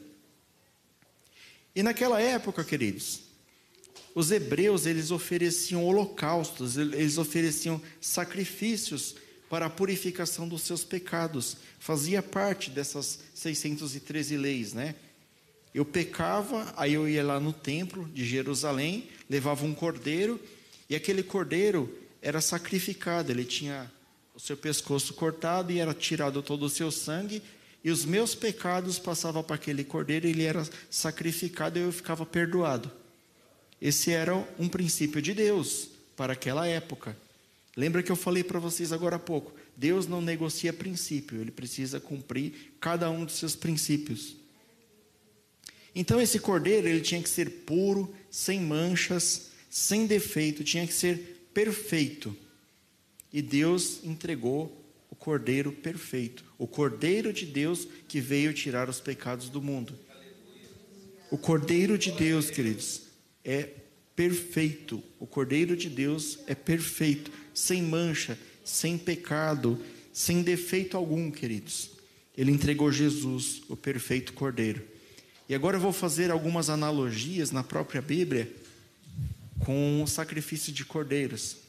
E 1.78 1.82
naquela 1.84 2.20
época, 2.20 2.64
queridos, 2.64 3.20
os 4.12 4.32
hebreus 4.32 4.84
eles 4.84 5.12
ofereciam 5.12 5.84
holocaustos, 5.84 6.76
eles 6.76 7.18
ofereciam 7.18 7.80
sacrifícios 8.00 9.14
para 9.48 9.66
a 9.66 9.70
purificação 9.70 10.48
dos 10.48 10.62
seus 10.62 10.82
pecados. 10.82 11.56
Fazia 11.78 12.20
parte 12.20 12.68
dessas 12.68 13.20
613 13.32 14.36
leis, 14.36 14.72
né? 14.72 14.96
Eu 15.72 15.84
pecava, 15.84 16.74
aí 16.76 16.94
eu 16.94 17.08
ia 17.08 17.22
lá 17.22 17.38
no 17.38 17.52
templo 17.52 18.08
de 18.08 18.26
Jerusalém, 18.26 19.08
levava 19.30 19.64
um 19.64 19.72
cordeiro, 19.72 20.40
e 20.90 20.96
aquele 20.96 21.22
cordeiro 21.22 21.96
era 22.20 22.40
sacrificado, 22.40 23.30
ele 23.30 23.44
tinha 23.44 23.88
o 24.34 24.40
seu 24.40 24.56
pescoço 24.56 25.14
cortado 25.14 25.70
e 25.70 25.78
era 25.78 25.94
tirado 25.94 26.42
todo 26.42 26.64
o 26.64 26.68
seu 26.68 26.90
sangue, 26.90 27.40
e 27.82 27.90
os 27.90 28.04
meus 28.04 28.34
pecados 28.34 28.98
passavam 28.98 29.42
para 29.42 29.54
aquele 29.54 29.84
cordeiro, 29.84 30.26
ele 30.26 30.44
era 30.44 30.66
sacrificado 30.90 31.78
e 31.78 31.82
eu 31.82 31.92
ficava 31.92 32.26
perdoado. 32.26 32.90
Esse 33.80 34.10
era 34.10 34.34
um 34.58 34.68
princípio 34.68 35.22
de 35.22 35.32
Deus 35.32 35.88
para 36.16 36.32
aquela 36.32 36.66
época. 36.66 37.16
Lembra 37.76 38.02
que 38.02 38.10
eu 38.10 38.16
falei 38.16 38.42
para 38.42 38.58
vocês 38.58 38.92
agora 38.92 39.16
há 39.16 39.20
pouco? 39.20 39.52
Deus 39.76 40.08
não 40.08 40.20
negocia 40.20 40.72
princípio, 40.72 41.40
ele 41.40 41.52
precisa 41.52 42.00
cumprir 42.00 42.74
cada 42.80 43.08
um 43.08 43.24
dos 43.24 43.36
seus 43.36 43.54
princípios. 43.54 44.36
Então 45.94 46.20
esse 46.20 46.40
cordeiro 46.40 46.88
ele 46.88 47.00
tinha 47.00 47.22
que 47.22 47.28
ser 47.28 47.48
puro, 47.64 48.12
sem 48.30 48.60
manchas, 48.60 49.50
sem 49.70 50.06
defeito, 50.06 50.64
tinha 50.64 50.86
que 50.86 50.92
ser 50.92 51.48
perfeito. 51.54 52.36
E 53.32 53.40
Deus 53.40 54.00
entregou 54.02 54.76
cordeiro 55.18 55.72
perfeito, 55.72 56.44
o 56.56 56.66
cordeiro 56.66 57.32
de 57.32 57.44
Deus 57.44 57.86
que 58.06 58.20
veio 58.20 58.54
tirar 58.54 58.88
os 58.88 59.00
pecados 59.00 59.48
do 59.48 59.60
mundo. 59.60 59.98
O 61.30 61.36
cordeiro 61.36 61.98
de 61.98 62.10
Deus, 62.12 62.50
queridos, 62.50 63.02
é 63.44 63.68
perfeito. 64.16 65.02
O 65.18 65.26
cordeiro 65.26 65.76
de 65.76 65.90
Deus 65.90 66.38
é 66.46 66.54
perfeito, 66.54 67.30
sem 67.52 67.82
mancha, 67.82 68.38
sem 68.64 68.96
pecado, 68.96 69.80
sem 70.12 70.42
defeito 70.42 70.96
algum, 70.96 71.30
queridos. 71.30 71.90
Ele 72.36 72.50
entregou 72.50 72.90
Jesus, 72.90 73.62
o 73.68 73.76
perfeito 73.76 74.32
cordeiro. 74.32 74.82
E 75.48 75.54
agora 75.54 75.76
eu 75.76 75.80
vou 75.80 75.92
fazer 75.92 76.30
algumas 76.30 76.70
analogias 76.70 77.50
na 77.50 77.62
própria 77.62 78.00
Bíblia 78.00 78.50
com 79.60 80.02
o 80.02 80.06
sacrifício 80.06 80.72
de 80.72 80.84
cordeiros. 80.84 81.67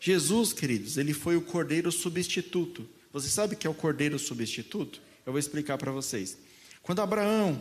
Jesus, 0.00 0.52
queridos, 0.52 0.96
ele 0.96 1.12
foi 1.12 1.36
o 1.36 1.42
cordeiro 1.42 1.90
substituto. 1.90 2.88
Você 3.12 3.28
sabe 3.28 3.54
o 3.54 3.56
que 3.56 3.66
é 3.66 3.70
o 3.70 3.74
cordeiro 3.74 4.18
substituto? 4.18 5.00
Eu 5.24 5.32
vou 5.32 5.38
explicar 5.38 5.78
para 5.78 5.90
vocês. 5.90 6.36
Quando 6.82 7.00
Abraão, 7.00 7.60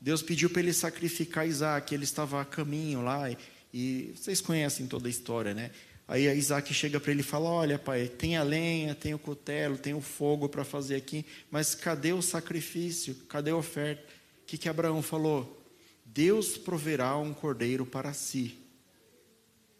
Deus 0.00 0.22
pediu 0.22 0.50
para 0.50 0.60
ele 0.60 0.72
sacrificar 0.72 1.46
Isaac, 1.46 1.94
ele 1.94 2.04
estava 2.04 2.40
a 2.40 2.44
caminho 2.44 3.02
lá, 3.02 3.30
e, 3.30 3.38
e 3.72 4.14
vocês 4.16 4.40
conhecem 4.40 4.86
toda 4.86 5.08
a 5.08 5.10
história, 5.10 5.54
né? 5.54 5.70
Aí 6.06 6.26
Isaac 6.36 6.74
chega 6.74 7.00
para 7.00 7.10
ele 7.10 7.20
e 7.20 7.24
fala: 7.24 7.48
Olha, 7.48 7.78
pai, 7.78 8.06
tem 8.06 8.36
a 8.36 8.42
lenha, 8.42 8.94
tem 8.94 9.14
o 9.14 9.18
cutelo, 9.18 9.78
tem 9.78 9.94
o 9.94 10.00
fogo 10.00 10.48
para 10.48 10.64
fazer 10.64 10.96
aqui, 10.96 11.24
mas 11.50 11.74
cadê 11.74 12.12
o 12.12 12.20
sacrifício? 12.20 13.14
Cadê 13.28 13.50
a 13.50 13.56
oferta? 13.56 14.02
O 14.42 14.46
que, 14.46 14.58
que 14.58 14.68
Abraão 14.68 15.00
falou? 15.02 15.64
Deus 16.04 16.58
proverá 16.58 17.16
um 17.16 17.32
cordeiro 17.32 17.86
para 17.86 18.12
si. 18.12 18.61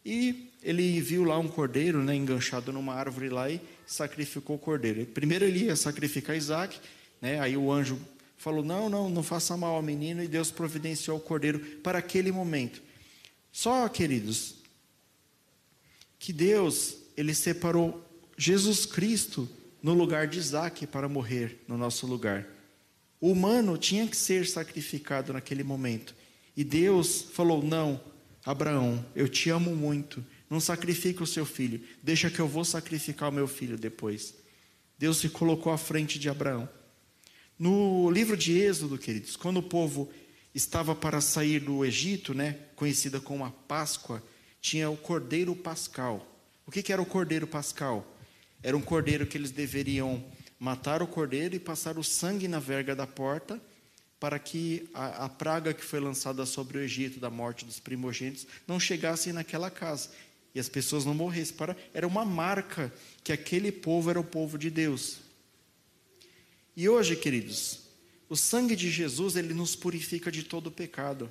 E 0.04 0.50
ele 0.62 1.00
viu 1.00 1.24
lá 1.24 1.38
um 1.38 1.48
cordeiro 1.48 2.02
né, 2.02 2.14
enganchado 2.14 2.72
numa 2.72 2.94
árvore 2.94 3.28
lá 3.28 3.50
e 3.50 3.60
sacrificou 3.86 4.56
o 4.56 4.58
cordeiro. 4.58 5.04
Primeiro 5.06 5.44
ele 5.44 5.64
ia 5.64 5.76
sacrificar 5.76 6.36
Isaac, 6.36 6.78
né, 7.20 7.40
aí 7.40 7.56
o 7.56 7.70
anjo 7.70 7.98
falou: 8.36 8.64
Não, 8.64 8.88
não, 8.88 9.08
não 9.08 9.22
faça 9.22 9.56
mal 9.56 9.76
ao 9.76 9.82
menino, 9.82 10.22
e 10.22 10.28
Deus 10.28 10.50
providenciou 10.50 11.16
o 11.16 11.20
cordeiro 11.20 11.60
para 11.82 11.98
aquele 11.98 12.32
momento. 12.32 12.82
Só, 13.52 13.88
queridos, 13.88 14.56
que 16.18 16.32
Deus, 16.32 16.96
ele 17.16 17.34
separou 17.34 18.04
Jesus 18.36 18.86
Cristo 18.86 19.48
no 19.82 19.94
lugar 19.94 20.26
de 20.26 20.38
Isaac 20.38 20.86
para 20.86 21.08
morrer 21.08 21.60
no 21.68 21.76
nosso 21.76 22.06
lugar. 22.06 22.46
O 23.20 23.30
humano 23.30 23.78
tinha 23.78 24.06
que 24.06 24.16
ser 24.16 24.46
sacrificado 24.46 25.32
naquele 25.32 25.62
momento. 25.62 26.14
E 26.56 26.64
Deus 26.64 27.22
falou: 27.32 27.62
Não, 27.62 28.00
Abraão, 28.44 29.05
eu 29.14 29.28
te 29.28 29.50
amo 29.50 29.74
muito. 29.74 30.24
Não 30.50 30.61
sacrifica 30.61 31.22
o 31.22 31.26
seu 31.26 31.46
filho. 31.46 31.81
Deixa 32.02 32.31
que 32.31 32.40
eu 32.40 32.48
vou 32.48 32.64
sacrificar 32.64 33.28
o 33.28 33.33
meu 33.33 33.46
filho 33.46 33.78
depois. 33.78 34.35
Deus 34.98 35.18
se 35.18 35.28
colocou 35.28 35.72
à 35.72 35.78
frente 35.78 36.18
de 36.18 36.28
Abraão. 36.28 36.68
No 37.59 38.11
livro 38.11 38.37
de 38.37 38.59
Êxodo, 38.59 38.98
queridos, 38.98 39.37
quando 39.37 39.59
o 39.59 39.62
povo 39.62 40.11
estava 40.55 40.94
para 40.94 41.20
sair 41.20 41.61
do 41.61 41.85
Egito, 41.85 42.35
né, 42.35 42.59
conhecida 42.74 43.20
como 43.20 43.44
a 43.44 43.50
Páscoa, 43.50 44.22
tinha 44.61 44.90
o 44.90 44.96
cordeiro 44.96 45.55
pascal. 45.55 46.26
O 46.66 46.70
que, 46.70 46.83
que 46.83 46.92
era 46.92 47.00
o 47.00 47.07
cordeiro 47.07 47.46
pascal? 47.46 48.16
Era 48.62 48.76
um 48.76 48.81
cordeiro 48.81 49.26
que 49.26 49.37
eles 49.37 49.50
deveriam 49.50 50.24
matar 50.59 51.02
o 51.02 51.07
cordeiro 51.07 51.55
e 51.57 51.59
passar 51.59 51.98
o 51.98 52.05
sangue 52.05 52.46
na 52.46 52.61
verga 52.61 52.94
da 52.94 53.07
porta, 53.07 53.61
para 54.22 54.38
que 54.38 54.88
a, 54.94 55.24
a 55.24 55.28
praga 55.28 55.74
que 55.74 55.82
foi 55.82 55.98
lançada 55.98 56.46
sobre 56.46 56.78
o 56.78 56.80
Egito, 56.80 57.18
da 57.18 57.28
morte 57.28 57.64
dos 57.64 57.80
primogênitos, 57.80 58.46
não 58.68 58.78
chegasse 58.78 59.32
naquela 59.32 59.68
casa 59.68 60.11
e 60.54 60.61
as 60.61 60.68
pessoas 60.68 61.04
não 61.04 61.12
morressem. 61.12 61.56
Para, 61.56 61.76
era 61.92 62.06
uma 62.06 62.24
marca 62.24 62.92
que 63.24 63.32
aquele 63.32 63.72
povo 63.72 64.11
era 64.11 64.20
o 64.20 64.24
povo 64.24 64.56
de 64.56 64.70
Deus. 64.70 65.16
E 66.76 66.88
hoje, 66.88 67.16
queridos, 67.16 67.80
o 68.28 68.37
sangue 68.37 68.76
de 68.76 68.92
Jesus 68.92 69.35
ele 69.35 69.52
nos 69.52 69.74
purifica 69.74 70.30
de 70.30 70.44
todo 70.44 70.70
pecado. 70.70 71.28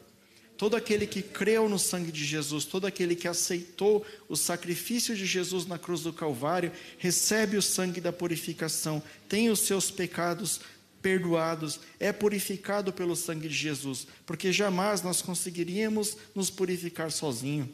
todo 0.58 0.76
aquele 0.76 1.08
que 1.08 1.22
creu 1.22 1.70
no 1.70 1.80
sangue 1.80 2.12
de 2.12 2.26
Jesus, 2.26 2.66
todo 2.66 2.86
aquele 2.86 3.16
que 3.16 3.28
aceitou 3.28 4.06
o 4.28 4.36
sacrifício 4.36 5.16
de 5.16 5.26
Jesus 5.26 5.66
na 5.66 5.80
cruz 5.80 6.02
do 6.02 6.12
Calvário, 6.12 6.74
recebe 6.98 7.56
o 7.56 7.62
sangue 7.62 8.02
da 8.02 8.12
purificação, 8.12 9.02
tem 9.30 9.50
os 9.50 9.62
seus 9.62 9.90
pecados 9.90 10.60
perdoados, 11.02 11.80
é 12.00 12.12
purificado 12.12 12.94
pelo 12.94 13.16
sangue 13.16 13.48
de 13.48 13.56
Jesus, 13.56 14.08
porque 14.26 14.52
jamais 14.52 15.02
nós 15.02 15.22
conseguiríamos 15.22 16.18
nos 16.36 16.50
purificar 16.50 17.12
sozinho. 17.12 17.72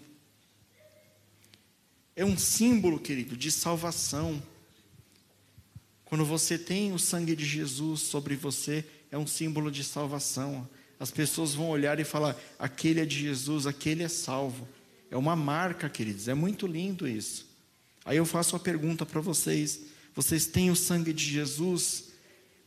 É 2.15 2.25
um 2.25 2.37
símbolo, 2.37 2.99
querido, 2.99 3.37
de 3.37 3.51
salvação. 3.51 4.41
Quando 6.05 6.25
você 6.25 6.57
tem 6.57 6.93
o 6.93 6.97
sangue 6.97 7.35
de 7.35 7.45
Jesus 7.45 8.01
sobre 8.01 8.35
você, 8.35 8.83
é 9.11 9.17
um 9.17 9.27
símbolo 9.27 9.69
de 9.69 9.83
salvação. 9.83 10.67
As 10.99 11.11
pessoas 11.11 11.53
vão 11.53 11.69
olhar 11.69 11.99
e 11.99 12.03
falar: 12.03 12.35
aquele 12.57 13.01
é 13.01 13.05
de 13.05 13.19
Jesus, 13.19 13.67
aquele 13.67 14.03
é 14.03 14.07
salvo. 14.07 14.67
É 15.11 15.17
uma 15.17 15.35
marca, 15.35 15.89
queridos, 15.89 16.27
é 16.27 16.33
muito 16.33 16.65
lindo 16.65 17.07
isso. 17.07 17.45
Aí 18.03 18.17
eu 18.17 18.25
faço 18.25 18.55
uma 18.55 18.61
pergunta 18.61 19.05
para 19.05 19.21
vocês: 19.21 19.81
vocês 20.15 20.47
têm 20.47 20.71
o 20.71 20.75
sangue 20.75 21.13
de 21.13 21.23
Jesus 21.23 22.06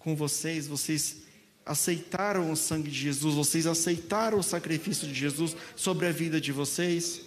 com 0.01 0.17
vocês? 0.17 0.67
Vocês 0.67 1.19
aceitaram 1.65 2.51
o 2.51 2.57
sangue 2.57 2.91
de 2.91 2.99
Jesus? 2.99 3.35
Vocês 3.37 3.67
aceitaram 3.67 4.39
o 4.39 4.43
sacrifício 4.43 5.07
de 5.07 5.15
Jesus 5.15 5.57
sobre 5.77 6.07
a 6.07 6.13
vida 6.13 6.41
de 6.41 6.51
vocês? 6.51 7.21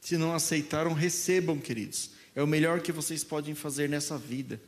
Se 0.00 0.16
não 0.16 0.34
aceitaram, 0.34 0.92
recebam, 0.92 1.58
queridos. 1.58 2.10
É 2.34 2.42
o 2.42 2.46
melhor 2.46 2.80
que 2.80 2.92
vocês 2.92 3.22
podem 3.22 3.54
fazer 3.54 3.88
nessa 3.88 4.18
vida. 4.18 4.60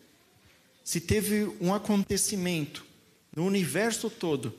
Se 0.84 1.00
teve 1.00 1.52
um 1.60 1.74
acontecimento 1.74 2.84
no 3.34 3.44
universo 3.44 4.08
todo, 4.08 4.54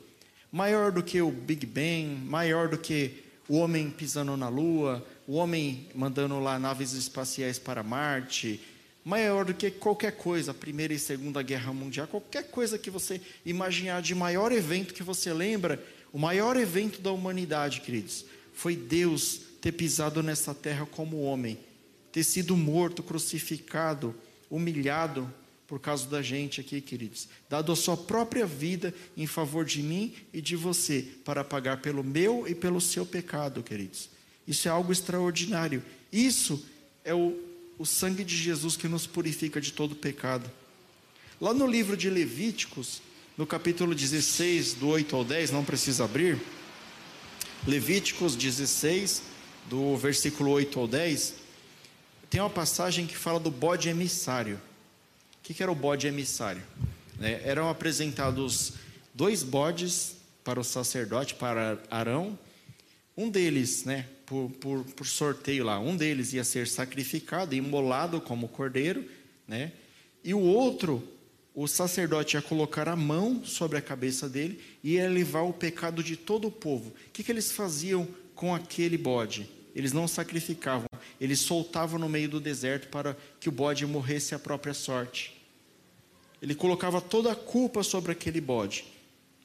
maior 0.52 0.92
do 0.92 1.02
que 1.02 1.22
o 1.22 1.32
Big 1.32 1.66
Bang, 1.66 2.22
maior 2.26 2.70
do 2.70 2.78
que 2.78 3.24
o 3.48 3.58
homem 3.58 3.90
pisando 3.90 4.36
na 4.38 4.50
Lua, 4.50 5.06
o 5.26 5.34
homem 5.34 5.88
mandando 5.96 6.40
lá 6.40 6.60
naves 6.60 6.94
espaciais 6.94 7.58
para 7.58 7.82
Marte, 7.82 8.62
maior 9.08 9.46
do 9.46 9.54
que 9.54 9.72
qualquer 9.72 10.18
coisa, 10.18 10.52
a 10.52 10.54
Primeira 10.54 10.94
e 10.94 11.00
Segunda 11.00 11.42
Guerra 11.42 11.72
Mundial, 11.72 12.08
qualquer 12.08 12.52
coisa 12.52 12.78
que 12.78 12.90
você 12.90 13.22
imaginar 13.46 14.02
de 14.02 14.14
maior 14.14 14.52
evento 14.52 14.94
que 14.94 15.02
você 15.02 15.32
lembra, 15.32 15.82
o 16.12 16.20
maior 16.20 16.58
evento 16.58 17.00
da 17.00 17.10
humanidade, 17.14 17.80
queridos, 17.80 18.26
foi 18.54 18.76
Deus 18.76 19.40
ter 19.62 19.72
pisado 19.72 20.22
nessa 20.22 20.54
terra 20.54 20.86
como 20.86 21.22
homem, 21.22 21.58
ter 22.12 22.22
sido 22.22 22.58
morto, 22.58 23.02
crucificado, 23.02 24.14
humilhado, 24.50 25.34
por 25.68 25.80
causa 25.80 26.06
da 26.08 26.22
gente 26.22 26.60
aqui, 26.60 26.82
queridos, 26.82 27.30
dado 27.50 27.72
a 27.72 27.78
sua 27.78 27.96
própria 27.96 28.46
vida 28.46 28.94
em 29.16 29.26
favor 29.26 29.64
de 29.64 29.82
mim 29.82 30.16
e 30.34 30.42
de 30.42 30.58
você, 30.58 31.06
para 31.24 31.46
pagar 31.46 31.82
pelo 31.82 32.04
meu 32.04 32.46
e 32.46 32.54
pelo 32.54 32.82
seu 32.82 33.06
pecado, 33.06 33.64
queridos. 33.64 34.10
Isso 34.46 34.68
é 34.68 34.72
algo 34.72 34.92
extraordinário. 34.92 35.82
Isso 36.12 36.66
é 37.06 37.14
o, 37.14 37.48
o 37.78 37.86
sangue 37.86 38.24
de 38.24 38.36
Jesus 38.36 38.76
que 38.76 38.88
nos 38.88 39.06
purifica 39.06 39.62
de 39.62 39.72
todo 39.72 39.96
pecado. 39.96 40.50
Lá 41.40 41.54
no 41.54 41.68
livro 41.68 41.96
de 41.96 42.10
Levíticos, 42.10 43.02
no 43.38 43.46
capítulo 43.46 43.94
16, 43.94 44.74
do 44.76 44.88
8 44.88 45.16
ao 45.16 45.24
10, 45.24 45.52
não 45.52 45.64
precisa 45.64 46.06
abrir. 46.06 46.40
Levíticos 47.68 48.36
16, 48.36 49.22
do 49.70 49.96
versículo 49.98 50.52
8 50.52 50.80
ao 50.80 50.88
10, 50.88 51.36
tem 52.30 52.42
uma 52.42 52.50
passagem 52.50 53.06
que 53.06 53.16
fala 53.16 53.40
do 53.40 53.52
bode 53.52 53.90
emissário 53.90 54.60
que, 55.48 55.54
que 55.54 55.64
era 55.64 55.72
o 55.72 55.76
bode 55.76 56.06
emissário? 56.06 56.62
É, 57.22 57.42
eram 57.46 57.70
apresentados 57.70 58.74
dois 59.14 59.44
bodes 59.44 60.18
para 60.44 60.60
o 60.60 60.64
sacerdote, 60.64 61.36
para 61.36 61.80
Arão. 61.90 62.38
Um 63.16 63.30
deles, 63.30 63.86
né, 63.86 64.10
por, 64.28 64.52
por, 64.60 64.84
por 64.84 65.08
sorteio 65.08 65.64
lá, 65.64 65.80
um 65.80 65.96
deles 65.96 66.34
ia 66.34 66.44
ser 66.44 66.68
sacrificado, 66.68 67.56
imolado 67.56 68.20
como 68.20 68.50
cordeiro, 68.50 69.10
né? 69.48 69.72
E 70.22 70.34
o 70.34 70.40
outro, 70.42 71.02
o 71.56 71.66
sacerdote 71.66 72.36
ia 72.36 72.42
colocar 72.42 72.90
a 72.90 72.96
mão 72.96 73.44
sobre 73.46 73.78
a 73.78 73.82
cabeça 73.82 74.28
dele 74.28 74.60
e 74.84 74.96
ia 74.96 75.10
levar 75.10 75.44
o 75.44 75.54
pecado 75.54 76.04
de 76.04 76.18
todo 76.18 76.50
o 76.50 76.52
povo. 76.52 76.90
O 76.90 77.12
que, 77.14 77.24
que 77.24 77.32
eles 77.32 77.54
faziam 77.54 78.06
com 78.36 78.54
aquele 78.54 78.98
bode? 78.98 79.50
Eles 79.74 79.94
não 79.94 80.10
sacrificavam, 80.10 80.90
eles 81.22 81.40
soltavam 81.40 81.98
no 81.98 82.10
meio 82.10 82.28
do 82.28 82.42
deserto 82.42 82.90
para 82.90 83.16
que 83.40 83.48
o 83.48 83.52
bode 83.52 83.86
morresse 83.86 84.36
à 84.36 84.40
própria 84.40 84.74
sorte. 84.74 85.38
Ele 86.42 86.54
colocava 86.54 87.00
toda 87.00 87.32
a 87.32 87.36
culpa 87.36 87.82
sobre 87.82 88.12
aquele 88.12 88.42
bode. 88.42 88.84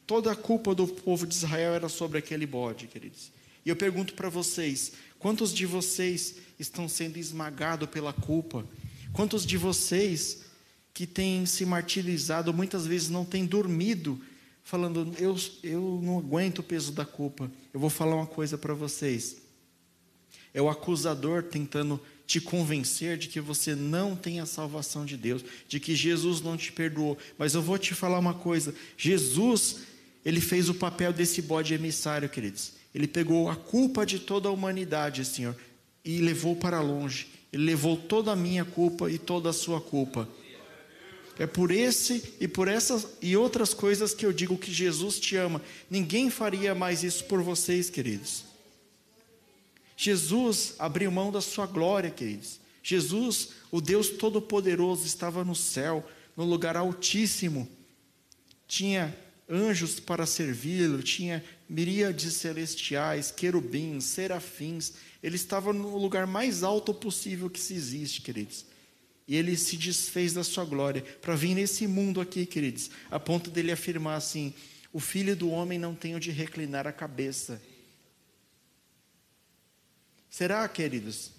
Toda 0.09 0.33
a 0.33 0.37
culpa 0.37 0.75
do 0.75 0.89
povo 0.89 1.25
de 1.25 1.35
Israel 1.35 1.75
era 1.75 1.89
sobre 1.89 2.19
aquele 2.19 2.47
bode, 2.47 2.89
queridos. 2.89 3.31
E 3.65 3.69
eu 3.69 3.77
pergunto 3.77 4.15
para 4.15 4.29
vocês: 4.29 4.93
quantos 5.19 5.53
de 5.53 5.67
vocês 5.67 6.37
estão 6.59 6.89
sendo 6.89 7.19
esmagados 7.19 7.89
pela 7.89 8.13
culpa? 8.13 8.67
Quantos 9.13 9.45
de 9.45 9.57
vocês 9.57 10.43
que 10.95 11.07
têm 11.07 11.47
se 11.47 11.65
martirizado, 11.65 12.53
muitas 12.53 12.87
vezes 12.87 13.09
não 13.09 13.25
têm 13.25 13.47
dormido, 13.47 14.21
falando, 14.63 15.13
eu, 15.19 15.37
eu 15.63 16.01
não 16.03 16.19
aguento 16.19 16.61
o 16.61 16.63
peso 16.63 16.93
da 16.93 17.05
culpa? 17.05 17.51
Eu 17.73 17.81
vou 17.81 17.91
falar 17.91 18.17
uma 18.17 18.27
coisa 18.27 18.57
para 18.57 18.75
vocês. 18.75 19.37
É 20.55 20.61
o 20.61 20.69
acusador 20.69 21.43
tentando 21.43 22.01
te 22.27 22.41
convencer 22.41 23.19
de 23.19 23.29
que 23.29 23.41
você 23.41 23.75
não 23.75 24.17
tem 24.17 24.41
a 24.41 24.47
salvação 24.47 25.05
de 25.05 25.17
Deus, 25.17 25.45
de 25.69 25.79
que 25.79 25.95
Jesus 25.95 26.41
não 26.41 26.57
te 26.57 26.73
perdoou. 26.73 27.19
Mas 27.37 27.55
eu 27.55 27.63
vou 27.63 27.79
te 27.79 27.95
falar 27.95 28.19
uma 28.19 28.35
coisa: 28.35 28.75
Jesus, 28.97 29.81
ele 30.25 30.41
fez 30.41 30.69
o 30.69 30.75
papel 30.75 31.13
desse 31.13 31.43
bode 31.43 31.75
emissário, 31.75 32.29
queridos. 32.29 32.73
Ele 32.95 33.07
pegou 33.07 33.49
a 33.49 33.57
culpa 33.57 34.05
de 34.05 34.19
toda 34.19 34.49
a 34.49 34.53
humanidade, 34.53 35.25
Senhor, 35.25 35.57
e 36.05 36.19
levou 36.19 36.57
para 36.57 36.81
longe. 36.81 37.29
Ele 37.53 37.65
levou 37.65 37.97
toda 37.97 38.33
a 38.33 38.37
minha 38.37 38.65
culpa 38.65 39.11
e 39.11 39.19
toda 39.19 39.51
a 39.51 39.53
sua 39.53 39.81
culpa. 39.81 40.29
É 41.39 41.47
por 41.47 41.71
esse 41.71 42.35
e 42.41 42.47
por 42.47 42.69
essas 42.69 43.09
e 43.21 43.37
outras 43.37 43.73
coisas 43.73 44.15
que 44.15 44.25
eu 44.25 44.33
digo 44.33 44.59
que 44.59 44.73
Jesus 44.73 45.19
te 45.19 45.37
ama. 45.37 45.63
Ninguém 45.91 46.29
faria 46.31 46.75
mais 46.75 47.03
isso 47.03 47.25
por 47.25 47.43
vocês, 47.43 47.89
queridos. 47.89 48.45
Jesus 49.97 50.75
abriu 50.79 51.11
mão 51.11 51.33
da 51.33 51.41
sua 51.41 51.67
glória, 51.67 52.11
queridos. 52.11 52.61
Jesus, 52.83 53.51
o 53.71 53.81
Deus 53.81 54.09
Todo-Poderoso, 54.11 55.07
estava 55.07 55.45
no 55.45 55.55
céu, 55.55 56.07
no 56.37 56.45
lugar 56.45 56.77
altíssimo. 56.77 57.69
Tinha 58.67 59.17
anjos 59.49 60.01
para 60.01 60.27
servi-lo, 60.27 61.03
tinha 61.03 61.45
miríades 61.69 62.35
celestiais, 62.35 63.31
querubins, 63.31 64.05
serafins. 64.05 64.95
Ele 65.23 65.37
estava 65.37 65.73
no 65.73 65.97
lugar 65.97 66.27
mais 66.27 66.63
alto 66.63 66.93
possível 66.93 67.51
que 67.51 67.61
se 67.61 67.75
existe, 67.75 68.23
queridos. 68.23 68.65
E 69.27 69.37
ele 69.37 69.57
se 69.57 69.77
desfez 69.77 70.33
da 70.33 70.43
sua 70.45 70.65
glória 70.65 71.03
para 71.21 71.37
vir 71.37 71.55
nesse 71.55 71.87
mundo 71.87 72.21
aqui, 72.21 72.45
queridos, 72.45 72.91
a 73.11 73.21
ponto 73.21 73.51
dele 73.51 73.73
afirmar 73.73 74.17
assim: 74.17 74.53
o 74.93 75.01
filho 75.01 75.35
do 75.35 75.51
homem 75.51 75.79
não 75.79 75.95
tem 75.95 76.15
onde 76.15 76.31
reclinar 76.31 76.87
a 76.87 76.93
cabeça. 76.93 77.63
Será, 80.29 80.67
queridos, 80.69 81.31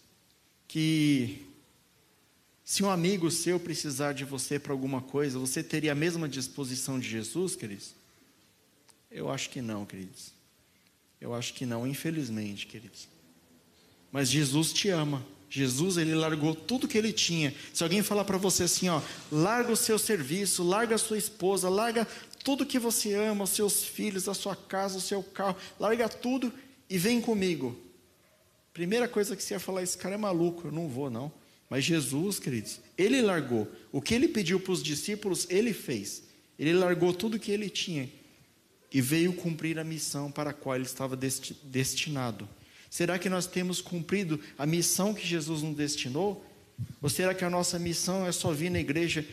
que 0.67 1.52
se 2.65 2.83
um 2.83 2.89
amigo 2.89 3.29
seu 3.29 3.59
precisar 3.59 4.13
de 4.13 4.23
você 4.23 4.57
para 4.57 4.71
alguma 4.71 5.01
coisa, 5.01 5.37
você 5.37 5.61
teria 5.61 5.91
a 5.91 5.95
mesma 5.95 6.29
disposição 6.29 6.99
de 6.99 7.09
Jesus, 7.09 7.55
queridos? 7.55 7.93
Eu 9.11 9.29
acho 9.29 9.49
que 9.49 9.61
não, 9.61 9.85
queridos. 9.85 10.31
Eu 11.19 11.33
acho 11.33 11.53
que 11.53 11.65
não, 11.65 11.85
infelizmente, 11.85 12.65
queridos. 12.65 13.07
Mas 14.11 14.29
Jesus 14.29 14.71
te 14.71 14.89
ama. 14.89 15.25
Jesus, 15.49 15.97
ele 15.97 16.15
largou 16.15 16.55
tudo 16.55 16.87
que 16.87 16.97
ele 16.97 17.13
tinha. 17.13 17.53
Se 17.71 17.83
alguém 17.83 18.01
falar 18.01 18.25
para 18.25 18.39
você 18.39 18.63
assim, 18.63 18.89
ó, 18.89 18.99
larga 19.31 19.71
o 19.71 19.77
seu 19.77 19.99
serviço, 19.99 20.63
larga 20.63 20.95
a 20.95 20.97
sua 20.97 21.17
esposa, 21.17 21.69
larga 21.69 22.07
tudo 22.43 22.65
que 22.65 22.79
você 22.79 23.13
ama, 23.13 23.43
os 23.43 23.51
seus 23.51 23.83
filhos, 23.83 24.27
a 24.27 24.33
sua 24.33 24.55
casa, 24.55 24.97
o 24.97 25.01
seu 25.01 25.21
carro, 25.21 25.55
larga 25.79 26.09
tudo 26.09 26.51
e 26.89 26.97
vem 26.97 27.21
comigo. 27.21 27.77
Primeira 28.73 29.07
coisa 29.07 29.35
que 29.35 29.43
você 29.43 29.53
ia 29.53 29.59
falar, 29.59 29.83
esse 29.83 29.97
cara 29.97 30.15
é 30.15 30.17
maluco, 30.17 30.67
eu 30.67 30.71
não 30.71 30.87
vou 30.89 31.09
não. 31.09 31.31
Mas 31.69 31.83
Jesus, 31.83 32.39
queridos, 32.39 32.79
ele 32.97 33.21
largou. 33.21 33.67
O 33.91 34.01
que 34.01 34.13
ele 34.13 34.27
pediu 34.27 34.59
para 34.59 34.73
os 34.73 34.83
discípulos, 34.83 35.47
ele 35.49 35.73
fez. 35.73 36.23
Ele 36.57 36.73
largou 36.73 37.13
tudo 37.13 37.39
que 37.39 37.51
ele 37.51 37.69
tinha 37.69 38.09
e 38.91 39.01
veio 39.01 39.33
cumprir 39.33 39.79
a 39.79 39.83
missão 39.83 40.31
para 40.31 40.51
a 40.51 40.53
qual 40.53 40.75
ele 40.75 40.85
estava 40.85 41.17
destinado. 41.17 42.47
Será 42.89 43.17
que 43.17 43.27
nós 43.27 43.47
temos 43.47 43.81
cumprido 43.81 44.39
a 44.55 44.67
missão 44.67 45.15
que 45.15 45.25
Jesus 45.25 45.63
nos 45.63 45.75
destinou? 45.75 46.45
Ou 47.01 47.09
será 47.09 47.33
que 47.33 47.43
a 47.43 47.49
nossa 47.49 47.79
missão 47.79 48.27
é 48.27 48.31
só 48.31 48.51
vir 48.51 48.69
na 48.69 48.79
igreja 48.79 49.25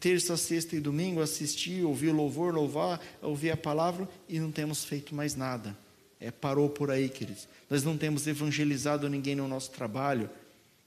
terça, 0.00 0.36
sexta 0.36 0.76
e 0.76 0.80
domingo, 0.80 1.20
assistir, 1.20 1.84
ouvir 1.84 2.10
o 2.10 2.14
louvor, 2.14 2.54
louvar, 2.54 3.00
ouvir 3.20 3.50
a 3.50 3.56
palavra 3.56 4.08
e 4.28 4.38
não 4.38 4.52
temos 4.52 4.84
feito 4.84 5.14
mais 5.14 5.34
nada? 5.34 5.76
É, 6.20 6.30
parou 6.30 6.68
por 6.68 6.90
aí, 6.90 7.08
queridos. 7.08 7.48
Nós 7.68 7.82
não 7.82 7.96
temos 7.96 8.26
evangelizado 8.26 9.08
ninguém 9.08 9.34
no 9.34 9.48
nosso 9.48 9.70
trabalho, 9.70 10.30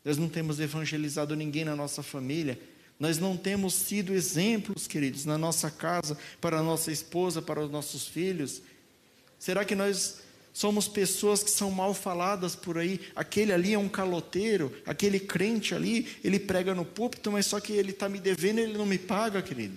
nós 0.04 0.18
não 0.18 0.28
temos 0.28 0.60
evangelizado 0.60 1.36
ninguém 1.36 1.64
na 1.64 1.76
nossa 1.76 2.02
família, 2.02 2.60
Nós 3.02 3.18
não 3.18 3.36
temos 3.36 3.74
sido 3.74 4.14
exemplos, 4.14 4.86
queridos, 4.86 5.26
na 5.26 5.36
nossa 5.36 5.72
casa, 5.72 6.16
para 6.40 6.60
a 6.60 6.62
nossa 6.62 6.92
esposa, 6.92 7.42
para 7.42 7.60
os 7.60 7.72
nossos 7.72 8.08
filhos. 8.08 8.62
Será 9.40 9.66
que 9.66 9.74
nós 9.74 10.20
somos 10.54 10.88
pessoas 10.88 11.42
que 11.42 11.50
são 11.50 11.72
mal 11.72 11.96
faladas 11.96 12.56
por 12.56 12.78
aí? 12.78 13.02
Aquele 13.16 13.52
ali 13.52 13.74
é 13.74 13.80
um 13.80 13.90
caloteiro, 13.90 14.72
aquele 14.86 15.20
crente 15.20 15.74
ali, 15.74 16.10
ele 16.24 16.38
prega 16.38 16.76
no 16.76 16.86
púlpito, 16.86 17.32
mas 17.32 17.48
só 17.48 17.60
que 17.60 17.74
ele 17.74 17.90
está 17.90 18.08
me 18.08 18.20
devendo 18.20 18.60
e 18.60 18.62
ele 18.66 18.78
não 18.78 18.86
me 18.86 19.00
paga, 19.00 19.42
querido. 19.42 19.76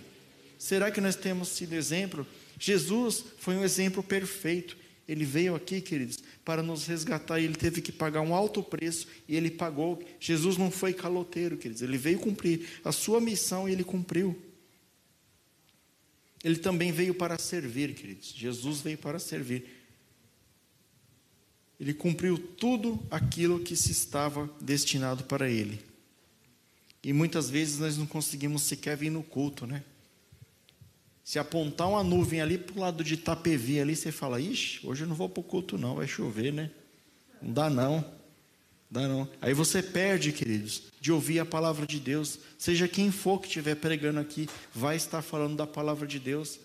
Será 0.59 0.91
que 0.91 1.01
nós 1.01 1.17
temos 1.17 1.49
sido 1.49 1.73
exemplo? 1.73 2.27
Jesus 2.59 3.25
foi 3.39 3.55
um 3.55 3.65
exemplo 3.65 4.03
perfeito. 4.03 4.77
Ele 5.07 5.25
veio 5.25 5.55
aqui, 5.55 5.81
queridos, 5.81 6.19
para 6.45 6.63
nos 6.63 6.87
resgatar 6.87 7.39
ele 7.39 7.55
teve 7.55 7.83
que 7.83 7.93
pagar 7.93 8.23
um 8.23 8.35
alto 8.35 8.63
preço 8.63 9.07
e 9.29 9.37
ele 9.37 9.51
pagou. 9.51 10.03
Jesus 10.19 10.57
não 10.57 10.71
foi 10.71 10.95
caloteiro, 10.95 11.59
queridos, 11.59 11.83
ele 11.83 11.99
veio 11.99 12.19
cumprir 12.19 12.67
a 12.85 12.91
sua 12.91 13.21
missão 13.21 13.69
e 13.69 13.73
ele 13.73 13.85
cumpriu. 13.85 14.41
Ele 16.43 16.57
também 16.57 16.93
veio 16.93 17.15
para 17.15 17.39
servir, 17.39 17.95
queridos. 17.95 18.35
Jesus 18.37 18.81
veio 18.81 18.99
para 18.99 19.19
servir. 19.19 19.65
Ele 21.81 21.95
cumpriu 21.95 22.37
tudo 22.37 23.03
aquilo 23.11 23.61
que 23.61 23.75
se 23.75 23.93
estava 23.93 24.51
destinado 24.61 25.25
para 25.25 25.51
ele. 25.51 25.81
E 27.03 27.13
muitas 27.13 27.51
vezes 27.51 27.79
nós 27.79 27.97
não 27.97 28.07
conseguimos 28.07 28.63
sequer 28.63 28.97
vir 28.97 29.11
no 29.11 29.23
culto, 29.23 29.67
né? 29.67 29.83
Se 31.25 31.39
apontar 31.39 31.89
uma 31.89 32.05
nuvem 32.05 32.43
ali 32.43 32.59
para 32.59 32.77
o 32.77 32.81
lado 32.81 33.03
de 33.03 33.15
Itapevi, 33.15 33.81
ali, 33.81 33.97
você 33.97 34.13
fala, 34.13 34.39
ixi, 34.39 34.87
hoje 34.87 35.05
eu 35.05 35.09
não 35.09 35.15
vou 35.17 35.29
para 35.29 35.41
o 35.41 35.45
culto 35.45 35.79
não, 35.79 35.95
vai 35.95 36.07
chover, 36.07 36.53
né? 36.53 36.71
Não 37.41 37.51
dá 37.51 37.71
não. 37.71 38.05
Dá 38.91 39.09
não. 39.09 39.27
Aí 39.41 39.55
você 39.55 39.83
perde, 39.83 40.33
queridos, 40.33 40.83
de 41.01 41.11
ouvir 41.11 41.41
a 41.41 41.47
palavra 41.47 41.87
de 41.87 41.99
Deus. 41.99 42.39
Seja 42.59 42.87
quem 42.87 43.11
for 43.11 43.41
que 43.41 43.47
estiver 43.47 43.75
pregando 43.75 44.21
aqui, 44.21 44.49
vai 44.75 44.97
estar 44.97 45.23
falando 45.23 45.57
da 45.57 45.67
palavra 45.67 46.07
de 46.07 46.21
Deus. 46.21 46.61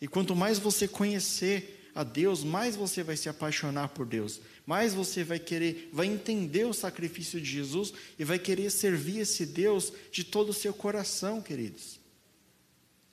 E 0.00 0.08
quanto 0.08 0.34
mais 0.34 0.58
você 0.58 0.88
conhecer 0.88 1.90
a 1.94 2.02
Deus, 2.02 2.42
mais 2.42 2.76
você 2.76 3.02
vai 3.02 3.16
se 3.16 3.28
apaixonar 3.28 3.88
por 3.90 4.04
Deus. 4.04 4.40
Mais 4.66 4.92
você 4.92 5.22
vai 5.22 5.38
querer, 5.38 5.88
vai 5.92 6.06
entender 6.06 6.64
o 6.64 6.74
sacrifício 6.74 7.40
de 7.40 7.48
Jesus 7.48 7.92
e 8.18 8.24
vai 8.24 8.38
querer 8.38 8.68
servir 8.68 9.20
esse 9.20 9.46
Deus 9.46 9.92
de 10.10 10.24
todo 10.24 10.50
o 10.50 10.54
seu 10.54 10.74
coração, 10.74 11.40
queridos. 11.40 11.95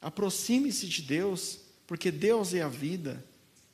Aproxime-se 0.04 0.88
de 0.88 1.02
Deus, 1.02 1.60
porque 1.88 2.12
Deus 2.12 2.54
é 2.54 2.62
a 2.62 2.68
vida 2.68 3.24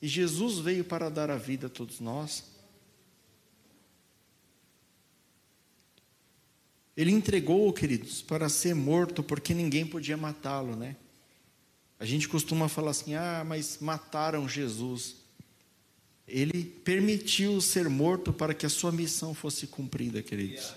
e 0.00 0.08
Jesus 0.08 0.58
veio 0.58 0.84
para 0.84 1.10
dar 1.10 1.28
a 1.28 1.36
vida 1.36 1.66
a 1.66 1.70
todos 1.70 2.00
nós. 2.00 2.44
Ele 6.96 7.10
entregou, 7.10 7.72
queridos, 7.72 8.22
para 8.22 8.48
ser 8.48 8.74
morto, 8.74 9.22
porque 9.22 9.54
ninguém 9.54 9.86
podia 9.86 10.16
matá-lo, 10.16 10.76
né? 10.76 10.96
A 11.98 12.04
gente 12.04 12.28
costuma 12.28 12.68
falar 12.68 12.92
assim: 12.92 13.14
ah, 13.14 13.44
mas 13.46 13.78
mataram 13.80 14.48
Jesus. 14.48 15.16
Ele 16.28 16.62
permitiu 16.62 17.60
ser 17.60 17.88
morto 17.88 18.32
para 18.32 18.54
que 18.54 18.64
a 18.64 18.70
sua 18.70 18.92
missão 18.92 19.34
fosse 19.34 19.66
cumprida, 19.66 20.22
queridos. 20.22 20.74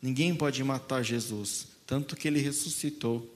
Ninguém 0.00 0.34
pode 0.34 0.62
matar 0.62 1.02
Jesus, 1.02 1.66
tanto 1.86 2.16
que 2.16 2.28
ele 2.28 2.40
ressuscitou. 2.40 3.31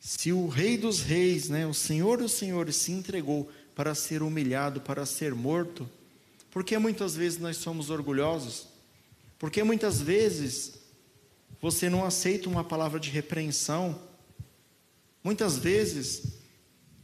Se 0.00 0.32
o 0.32 0.48
Rei 0.48 0.78
dos 0.78 1.02
Reis, 1.02 1.50
né, 1.50 1.66
o 1.66 1.74
Senhor 1.74 2.18
dos 2.18 2.32
Senhores, 2.32 2.76
se 2.76 2.90
entregou 2.90 3.50
para 3.74 3.94
ser 3.94 4.22
humilhado, 4.22 4.80
para 4.80 5.04
ser 5.04 5.34
morto, 5.34 5.88
por 6.50 6.64
que 6.64 6.76
muitas 6.78 7.14
vezes 7.14 7.38
nós 7.38 7.58
somos 7.58 7.90
orgulhosos? 7.90 8.66
Por 9.38 9.50
que 9.50 9.62
muitas 9.62 10.00
vezes 10.00 10.72
você 11.60 11.90
não 11.90 12.04
aceita 12.04 12.48
uma 12.48 12.64
palavra 12.64 12.98
de 12.98 13.10
repreensão? 13.10 14.00
Muitas 15.22 15.58
vezes, 15.58 16.22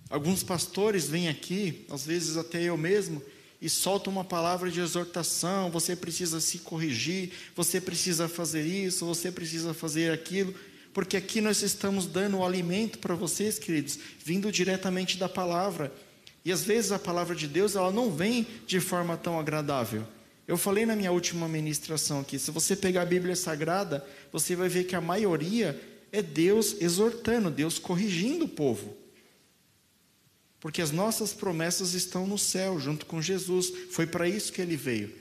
alguns 0.08 0.42
pastores 0.42 1.06
vêm 1.06 1.28
aqui, 1.28 1.84
às 1.90 2.06
vezes 2.06 2.38
até 2.38 2.62
eu 2.62 2.78
mesmo, 2.78 3.22
e 3.60 3.68
soltam 3.68 4.10
uma 4.10 4.24
palavra 4.24 4.70
de 4.70 4.80
exortação: 4.80 5.70
você 5.70 5.94
precisa 5.94 6.40
se 6.40 6.60
corrigir, 6.60 7.32
você 7.54 7.78
precisa 7.78 8.26
fazer 8.26 8.66
isso, 8.66 9.04
você 9.04 9.30
precisa 9.30 9.74
fazer 9.74 10.10
aquilo 10.12 10.54
porque 10.96 11.18
aqui 11.18 11.42
nós 11.42 11.60
estamos 11.60 12.06
dando 12.06 12.38
o 12.38 12.42
alimento 12.42 12.98
para 13.00 13.14
vocês, 13.14 13.58
queridos, 13.58 13.98
vindo 14.24 14.50
diretamente 14.50 15.18
da 15.18 15.28
palavra. 15.28 15.92
E 16.42 16.50
às 16.50 16.64
vezes 16.64 16.90
a 16.90 16.98
palavra 16.98 17.36
de 17.36 17.46
Deus, 17.46 17.76
ela 17.76 17.92
não 17.92 18.10
vem 18.10 18.46
de 18.66 18.80
forma 18.80 19.14
tão 19.14 19.38
agradável. 19.38 20.06
Eu 20.48 20.56
falei 20.56 20.86
na 20.86 20.96
minha 20.96 21.12
última 21.12 21.46
ministração 21.46 22.20
aqui, 22.20 22.38
se 22.38 22.50
você 22.50 22.74
pegar 22.74 23.02
a 23.02 23.04
Bíblia 23.04 23.36
Sagrada, 23.36 24.02
você 24.32 24.56
vai 24.56 24.70
ver 24.70 24.84
que 24.84 24.96
a 24.96 25.00
maioria 25.02 25.78
é 26.10 26.22
Deus 26.22 26.76
exortando, 26.80 27.50
Deus 27.50 27.78
corrigindo 27.78 28.46
o 28.46 28.48
povo. 28.48 28.96
Porque 30.58 30.80
as 30.80 30.92
nossas 30.92 31.34
promessas 31.34 31.92
estão 31.92 32.26
no 32.26 32.38
céu, 32.38 32.80
junto 32.80 33.04
com 33.04 33.20
Jesus. 33.20 33.70
Foi 33.90 34.06
para 34.06 34.26
isso 34.26 34.50
que 34.50 34.62
ele 34.62 34.78
veio. 34.78 35.12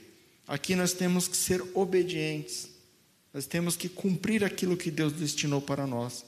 Aqui 0.48 0.74
nós 0.74 0.94
temos 0.94 1.28
que 1.28 1.36
ser 1.36 1.62
obedientes. 1.74 2.75
Nós 3.36 3.44
temos 3.44 3.76
que 3.76 3.86
cumprir 3.86 4.42
aquilo 4.42 4.78
que 4.78 4.90
Deus 4.90 5.12
destinou 5.12 5.60
para 5.60 5.86
nós. 5.86 6.24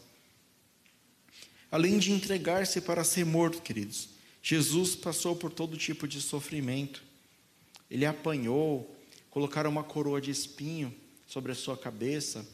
Além 1.71 1.99
de 1.99 2.13
entregar-se 2.13 2.83
para 2.83 3.03
ser 3.03 3.25
morto, 3.25 3.63
queridos, 3.63 4.11
Jesus 4.43 4.95
passou 4.95 5.35
por 5.35 5.51
todo 5.51 5.75
tipo 5.79 6.07
de 6.07 6.21
sofrimento. 6.21 7.03
Ele 7.91 8.05
apanhou, 8.05 8.95
colocaram 9.31 9.71
uma 9.71 9.83
coroa 9.83 10.21
de 10.21 10.31
espinho 10.31 10.95
sobre 11.27 11.51
a 11.51 11.55
sua 11.55 11.79
cabeça. 11.79 12.47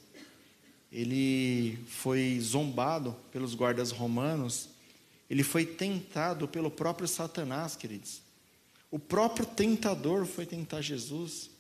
Ele 0.93 1.77
foi 1.89 2.39
zombado 2.41 3.17
pelos 3.33 3.57
guardas 3.57 3.91
romanos. 3.91 4.69
Ele 5.29 5.43
foi 5.43 5.67
tentado 5.67 6.47
pelo 6.47 6.71
próprio 6.71 7.09
Satanás, 7.09 7.75
queridos. 7.75 8.23
O 8.89 9.01
próprio 9.01 9.47
tentador 9.47 10.25
foi 10.25 10.47
tentar 10.47 10.81
Jesus. 10.81 11.51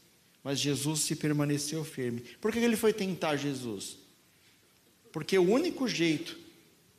Mas 0.44 0.60
Jesus 0.60 1.00
se 1.00 1.16
permaneceu 1.16 1.82
firme. 1.82 2.20
Por 2.40 2.52
que 2.52 2.58
ele 2.58 2.76
foi 2.76 2.92
tentar 2.92 3.36
Jesus? 3.36 3.96
Porque 5.10 5.38
o 5.38 5.50
único 5.50 5.88
jeito 5.88 6.38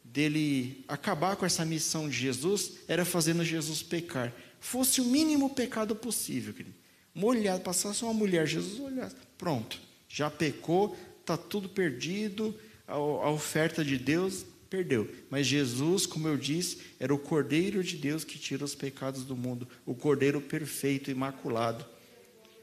dele 0.03 0.83
acabar 0.87 1.35
com 1.35 1.45
essa 1.45 1.63
missão 1.63 2.09
de 2.09 2.15
Jesus 2.17 2.79
era 2.87 3.05
fazendo 3.05 3.43
Jesus 3.45 3.83
pecar. 3.83 4.33
Fosse 4.59 4.99
o 4.99 5.05
mínimo 5.05 5.51
pecado 5.51 5.95
possível, 5.95 6.53
querido. 6.53 6.75
Molhado, 7.13 7.61
passasse 7.61 8.03
uma 8.03 8.13
mulher, 8.13 8.47
Jesus 8.47 8.79
olhasse, 8.79 9.15
pronto, 9.37 9.79
já 10.09 10.29
pecou, 10.29 10.97
está 11.21 11.37
tudo 11.37 11.69
perdido, 11.69 12.53
a, 12.87 12.93
a 12.93 13.29
oferta 13.29 13.85
de 13.85 13.97
Deus 13.97 14.45
perdeu. 14.69 15.09
Mas 15.29 15.47
Jesus, 15.47 16.05
como 16.05 16.27
eu 16.27 16.35
disse, 16.35 16.79
era 16.99 17.13
o 17.13 17.19
Cordeiro 17.19 17.83
de 17.83 17.95
Deus 17.95 18.23
que 18.23 18.37
tira 18.37 18.65
os 18.65 18.75
pecados 18.75 19.23
do 19.23 19.35
mundo, 19.35 19.67
o 19.85 19.95
Cordeiro 19.95 20.41
perfeito, 20.41 21.11
imaculado. 21.11 21.85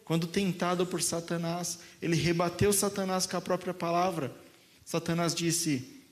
Quando 0.05 0.27
tentado 0.27 0.87
por 0.87 1.03
Satanás, 1.03 1.79
ele 2.01 2.17
rebateu 2.17 2.73
Satanás 2.73 3.27
com 3.27 3.37
a 3.37 3.41
própria 3.41 3.73
palavra. 3.73 4.35
Satanás 4.85 5.35
disse: 5.35 6.03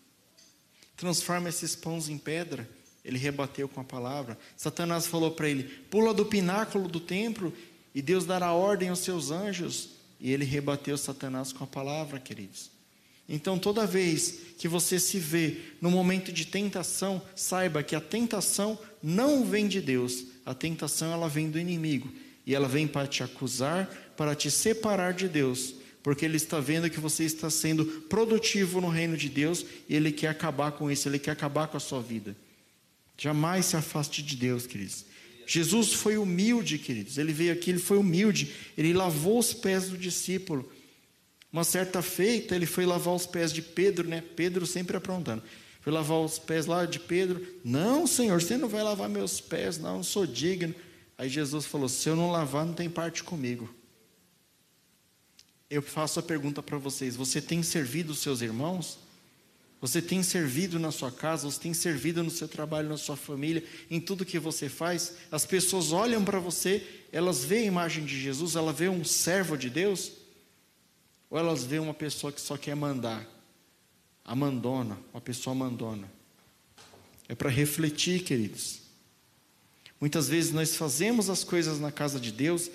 transforma 0.97 1.49
esses 1.49 1.74
pães 1.74 2.09
em 2.09 2.18
pedra. 2.18 2.68
Ele 3.05 3.18
rebateu 3.18 3.68
com 3.68 3.80
a 3.80 3.84
palavra. 3.84 4.38
Satanás 4.57 5.07
falou 5.07 5.32
para 5.32 5.49
ele: 5.49 5.64
pula 5.64 6.14
do 6.14 6.26
pináculo 6.26 6.88
do 6.88 7.01
templo 7.01 7.53
e 7.95 8.01
Deus 8.01 8.24
dará 8.24 8.53
ordem 8.53 8.91
aos 8.91 9.01
seus 9.01 9.30
anjos. 9.30 9.91
E 10.20 10.30
ele 10.30 10.45
rebateu 10.45 10.97
Satanás 10.99 11.53
com 11.53 11.64
a 11.64 11.66
palavra, 11.66 12.20
queridos. 12.20 12.70
Então, 13.26 13.59
toda 13.59 13.86
vez 13.86 14.41
que 14.59 14.68
você 14.68 15.01
se 15.01 15.18
vê 15.18 15.57
no 15.80 15.91
momento 15.91 16.32
de 16.32 16.45
tentação, 16.45 17.22
saiba 17.34 17.82
que 17.82 17.97
a 17.97 18.01
tentação 18.01 18.78
não 19.03 19.45
vem 19.45 19.66
de 19.66 19.80
Deus, 19.80 20.24
a 20.45 20.53
tentação 20.53 21.12
ela 21.12 21.28
vem 21.28 21.51
do 21.51 21.59
inimigo 21.59 22.12
e 22.51 22.55
ela 22.55 22.66
vem 22.66 22.84
para 22.84 23.07
te 23.07 23.22
acusar, 23.22 23.86
para 24.16 24.34
te 24.34 24.51
separar 24.51 25.14
de 25.14 25.28
Deus, 25.28 25.76
porque 26.03 26.24
ele 26.24 26.36
está 26.36 26.59
vendo 26.59 26.90
que 26.90 26.98
você 26.98 27.22
está 27.22 27.48
sendo 27.48 27.84
produtivo 27.84 28.80
no 28.80 28.88
reino 28.88 29.16
de 29.16 29.28
Deus 29.28 29.64
e 29.88 29.94
ele 29.94 30.11
quer 30.11 30.26
acabar 30.26 30.72
com 30.72 30.90
isso, 30.90 31.09
ele 31.09 31.20
quer 31.20 31.30
acabar 31.30 31.68
com 31.68 31.76
a 31.76 31.80
sua 31.80 32.03
vida. 32.03 32.36
Jamais 33.16 33.66
se 33.66 33.76
afaste 33.76 34.20
de 34.20 34.34
Deus, 34.34 34.66
queridos. 34.66 35.05
Jesus 35.46 35.92
foi 35.92 36.18
humilde, 36.18 36.76
queridos. 36.76 37.18
Ele 37.18 37.32
veio 37.32 37.53
aqui, 37.53 37.70
ele 37.70 37.78
foi 37.78 37.98
humilde. 37.98 38.53
Ele 38.76 38.92
lavou 38.92 39.38
os 39.38 39.55
pés 39.55 39.88
do 39.88 39.96
discípulo. 39.96 40.68
Uma 41.53 41.62
certa 41.62 42.03
feita, 42.03 42.57
ele 42.57 42.66
foi 42.66 42.84
lavar 42.84 43.14
os 43.14 43.26
pés 43.26 43.53
de 43.53 43.62
Pedro, 43.62 44.09
né? 44.09 44.24
Pedro 44.34 44.66
sempre 44.66 44.96
aprontando. 44.96 45.40
Foi 45.80 45.92
lavar 45.92 46.18
os 46.18 46.36
pés 46.36 46.66
lá 46.66 46.84
de 46.84 46.98
Pedro. 46.98 47.46
Não, 47.64 48.09
Senhor, 48.09 48.42
você 48.42 48.57
não 48.57 48.68
vai 48.68 48.82
lavar 48.82 49.09
meus 49.09 49.40
pés, 49.40 49.78
não, 49.78 49.98
não 49.98 50.03
sou 50.03 50.26
digno. 50.26 50.74
Aí 51.20 51.28
Jesus 51.28 51.66
falou: 51.66 51.88
Se 51.88 52.08
eu 52.08 52.16
não 52.16 52.30
lavar, 52.30 52.64
não 52.64 52.72
tem 52.72 52.88
parte 52.88 53.22
comigo. 53.22 53.68
Eu 55.68 55.82
faço 55.82 56.18
a 56.18 56.22
pergunta 56.22 56.62
para 56.62 56.78
vocês: 56.78 57.16
Você 57.16 57.42
tem 57.42 57.62
servido 57.62 58.12
os 58.12 58.20
seus 58.20 58.40
irmãos? 58.40 58.98
Você 59.82 60.00
tem 60.00 60.22
servido 60.22 60.78
na 60.78 60.90
sua 60.90 61.10
casa? 61.10 61.50
Você 61.50 61.60
tem 61.60 61.74
servido 61.74 62.22
no 62.22 62.30
seu 62.30 62.48
trabalho, 62.48 62.88
na 62.88 62.96
sua 62.96 63.16
família, 63.16 63.62
em 63.90 64.00
tudo 64.00 64.24
que 64.24 64.38
você 64.38 64.68
faz? 64.68 65.16
As 65.30 65.44
pessoas 65.44 65.92
olham 65.92 66.24
para 66.24 66.38
você, 66.38 66.86
elas 67.12 67.44
veem 67.44 67.64
a 67.64 67.66
imagem 67.66 68.04
de 68.04 68.18
Jesus, 68.18 68.56
elas 68.56 68.76
veem 68.76 68.90
um 68.90 69.04
servo 69.04 69.56
de 69.56 69.68
Deus? 69.68 70.12
Ou 71.28 71.38
elas 71.38 71.64
veem 71.64 71.80
uma 71.80 71.94
pessoa 71.94 72.32
que 72.32 72.40
só 72.40 72.56
quer 72.56 72.74
mandar? 72.74 73.26
a 74.30 74.34
mandona, 74.36 74.96
uma 75.12 75.20
pessoa 75.20 75.54
mandona. 75.54 76.08
É 77.28 77.34
para 77.34 77.50
refletir, 77.50 78.22
queridos. 78.22 78.80
Muitas 80.01 80.28
vezes 80.28 80.53
nós 80.53 80.74
fazemos 80.74 81.28
as 81.28 81.44
coisas 81.44 81.78
na 81.78 81.92
casa 81.92 82.18
de 82.18 82.32
Deus 82.32 82.70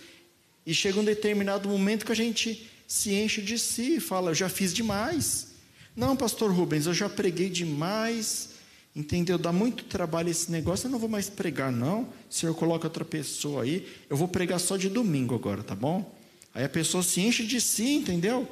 e 0.66 0.74
chega 0.74 1.00
um 1.00 1.04
determinado 1.04 1.68
momento 1.68 2.06
que 2.06 2.12
a 2.12 2.16
gente 2.16 2.70
se 2.88 3.14
enche 3.14 3.42
de 3.42 3.58
si 3.58 3.96
e 3.96 4.00
fala: 4.00 4.32
Eu 4.32 4.36
já 4.36 4.48
fiz 4.48 4.74
demais. 4.74 5.56
Não, 5.96 6.16
pastor 6.16 6.52
Rubens, 6.52 6.86
eu 6.86 6.94
já 6.94 7.10
preguei 7.10 7.50
demais. 7.50 8.50
Entendeu? 8.96 9.38
Dá 9.38 9.52
muito 9.52 9.84
trabalho 9.84 10.30
esse 10.30 10.50
negócio, 10.50 10.88
eu 10.88 10.92
não 10.92 10.98
vou 10.98 11.10
mais 11.10 11.30
pregar, 11.30 11.70
não. 11.70 12.04
O 12.04 12.08
senhor 12.30 12.56
coloca 12.56 12.88
outra 12.88 13.04
pessoa 13.04 13.64
aí, 13.64 13.86
eu 14.10 14.16
vou 14.16 14.28
pregar 14.28 14.58
só 14.58 14.78
de 14.78 14.88
domingo 14.88 15.36
agora, 15.36 15.62
tá 15.62 15.76
bom? 15.76 16.16
Aí 16.54 16.64
a 16.64 16.70
pessoa 16.70 17.04
se 17.04 17.20
enche 17.20 17.46
de 17.46 17.60
si, 17.60 17.96
entendeu? 17.96 18.48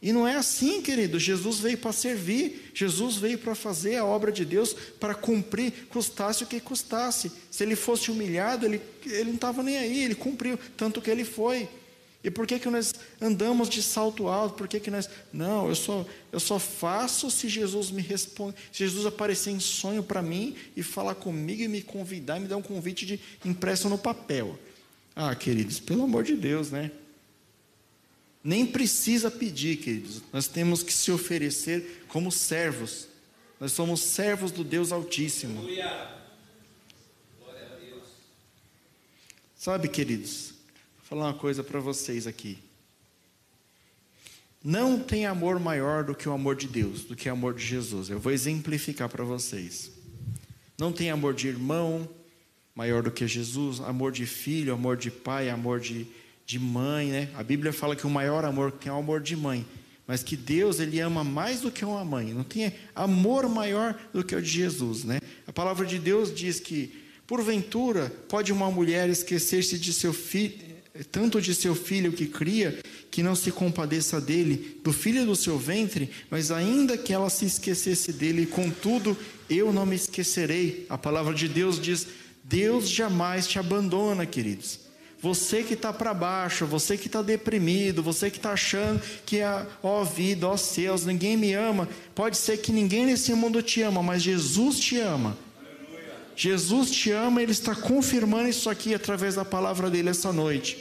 E 0.00 0.12
não 0.12 0.28
é 0.28 0.36
assim, 0.36 0.82
querido. 0.82 1.18
Jesus 1.18 1.58
veio 1.58 1.78
para 1.78 1.92
servir, 1.92 2.70
Jesus 2.74 3.16
veio 3.16 3.38
para 3.38 3.54
fazer 3.54 3.96
a 3.96 4.04
obra 4.04 4.30
de 4.30 4.44
Deus, 4.44 4.74
para 5.00 5.14
cumprir, 5.14 5.72
custasse 5.88 6.44
o 6.44 6.46
que 6.46 6.60
custasse. 6.60 7.32
Se 7.50 7.62
ele 7.64 7.74
fosse 7.74 8.10
humilhado, 8.10 8.66
ele, 8.66 8.80
ele 9.04 9.24
não 9.24 9.34
estava 9.34 9.62
nem 9.62 9.78
aí, 9.78 10.04
ele 10.04 10.14
cumpriu, 10.14 10.58
tanto 10.76 11.00
que 11.00 11.10
ele 11.10 11.24
foi. 11.24 11.68
E 12.22 12.30
por 12.30 12.44
que, 12.46 12.58
que 12.58 12.68
nós 12.68 12.92
andamos 13.20 13.68
de 13.68 13.80
salto 13.80 14.26
alto? 14.26 14.56
Por 14.56 14.66
que, 14.66 14.80
que 14.80 14.90
nós. 14.90 15.08
Não, 15.32 15.68
eu 15.68 15.76
só, 15.76 16.04
eu 16.32 16.40
só 16.40 16.58
faço 16.58 17.30
se 17.30 17.48
Jesus 17.48 17.90
me 17.90 18.02
responde. 18.02 18.56
Se 18.72 18.80
Jesus 18.80 19.06
aparecer 19.06 19.50
em 19.50 19.60
sonho 19.60 20.02
para 20.02 20.20
mim 20.20 20.56
e 20.76 20.82
falar 20.82 21.14
comigo 21.14 21.62
e 21.62 21.68
me 21.68 21.82
convidar, 21.82 22.40
me 22.40 22.48
dar 22.48 22.56
um 22.56 22.62
convite 22.62 23.06
de 23.06 23.20
impresso 23.44 23.88
no 23.88 23.96
papel. 23.96 24.58
Ah, 25.14 25.34
queridos, 25.36 25.78
pelo 25.78 26.02
amor 26.02 26.24
de 26.24 26.34
Deus, 26.34 26.70
né? 26.70 26.90
Nem 28.46 28.64
precisa 28.64 29.28
pedir, 29.28 29.78
queridos. 29.78 30.22
Nós 30.32 30.46
temos 30.46 30.84
que 30.84 30.92
se 30.92 31.10
oferecer 31.10 32.04
como 32.06 32.30
servos. 32.30 33.08
Nós 33.58 33.72
somos 33.72 34.00
servos 34.02 34.52
do 34.52 34.62
Deus 34.62 34.92
Altíssimo. 34.92 35.66
Sabe, 39.56 39.88
queridos, 39.88 40.54
Vou 40.98 41.18
falar 41.18 41.32
uma 41.32 41.34
coisa 41.34 41.64
para 41.64 41.80
vocês 41.80 42.24
aqui. 42.24 42.56
Não 44.62 45.00
tem 45.00 45.26
amor 45.26 45.58
maior 45.58 46.04
do 46.04 46.14
que 46.14 46.28
o 46.28 46.32
amor 46.32 46.54
de 46.54 46.68
Deus, 46.68 47.02
do 47.02 47.16
que 47.16 47.28
o 47.28 47.32
amor 47.32 47.52
de 47.52 47.66
Jesus. 47.66 48.10
Eu 48.10 48.20
vou 48.20 48.30
exemplificar 48.30 49.08
para 49.08 49.24
vocês. 49.24 49.90
Não 50.78 50.92
tem 50.92 51.10
amor 51.10 51.34
de 51.34 51.48
irmão 51.48 52.08
maior 52.76 53.02
do 53.02 53.10
que 53.10 53.26
Jesus, 53.26 53.80
amor 53.80 54.12
de 54.12 54.24
filho, 54.24 54.72
amor 54.72 54.96
de 54.96 55.10
pai, 55.10 55.50
amor 55.50 55.80
de, 55.80 56.06
de 56.46 56.58
mãe, 56.58 57.08
né? 57.08 57.28
A 57.34 57.42
Bíblia 57.42 57.72
fala 57.72 57.96
que 57.96 58.06
o 58.06 58.10
maior 58.10 58.44
amor 58.44 58.72
é 58.84 58.90
o 58.90 58.96
amor 58.96 59.20
de 59.20 59.36
mãe, 59.36 59.66
mas 60.06 60.22
que 60.22 60.36
Deus 60.36 60.78
ele 60.78 61.00
ama 61.00 61.24
mais 61.24 61.60
do 61.60 61.70
que 61.70 61.84
uma 61.84 62.04
mãe. 62.04 62.32
Não 62.32 62.44
tem 62.44 62.72
amor 62.94 63.48
maior 63.48 63.98
do 64.12 64.22
que 64.22 64.34
o 64.34 64.40
de 64.40 64.48
Jesus, 64.48 65.02
né? 65.02 65.18
A 65.46 65.52
palavra 65.52 65.84
de 65.84 65.98
Deus 65.98 66.32
diz 66.32 66.60
que 66.60 67.04
porventura 67.26 68.10
pode 68.28 68.52
uma 68.52 68.70
mulher 68.70 69.08
esquecer-se 69.08 69.76
de 69.78 69.92
seu 69.92 70.12
filho 70.12 70.76
tanto 71.04 71.40
de 71.40 71.54
seu 71.54 71.74
filho 71.74 72.12
que 72.12 72.26
cria, 72.26 72.78
que 73.10 73.22
não 73.22 73.34
se 73.34 73.50
compadeça 73.50 74.20
dele, 74.20 74.80
do 74.82 74.92
filho 74.92 75.26
do 75.26 75.36
seu 75.36 75.58
ventre, 75.58 76.10
mas 76.30 76.50
ainda 76.50 76.96
que 76.96 77.12
ela 77.12 77.28
se 77.28 77.44
esquecesse 77.44 78.12
dele, 78.12 78.46
contudo, 78.46 79.16
eu 79.48 79.72
não 79.72 79.86
me 79.86 79.96
esquecerei. 79.96 80.86
A 80.88 80.96
palavra 80.96 81.34
de 81.34 81.48
Deus 81.48 81.80
diz: 81.80 82.06
Deus 82.42 82.88
jamais 82.88 83.46
te 83.46 83.58
abandona, 83.58 84.24
queridos. 84.24 84.85
Você 85.26 85.64
que 85.64 85.74
está 85.74 85.92
para 85.92 86.14
baixo, 86.14 86.64
você 86.66 86.96
que 86.96 87.08
está 87.08 87.20
deprimido, 87.20 88.00
você 88.00 88.30
que 88.30 88.36
está 88.36 88.52
achando 88.52 89.02
que, 89.24 89.40
ó 89.82 90.04
vida, 90.04 90.46
ó 90.46 90.56
céus, 90.56 91.04
ninguém 91.04 91.36
me 91.36 91.52
ama. 91.52 91.88
Pode 92.14 92.36
ser 92.36 92.58
que 92.58 92.70
ninguém 92.70 93.06
nesse 93.06 93.34
mundo 93.34 93.60
te 93.60 93.82
ama, 93.82 94.04
mas 94.04 94.22
Jesus 94.22 94.78
te 94.78 95.00
ama. 95.00 95.36
Jesus 96.36 96.92
te 96.92 97.10
ama, 97.10 97.42
Ele 97.42 97.50
está 97.50 97.74
confirmando 97.74 98.48
isso 98.48 98.70
aqui 98.70 98.94
através 98.94 99.34
da 99.34 99.44
palavra 99.44 99.90
dele 99.90 100.10
essa 100.10 100.32
noite. 100.32 100.78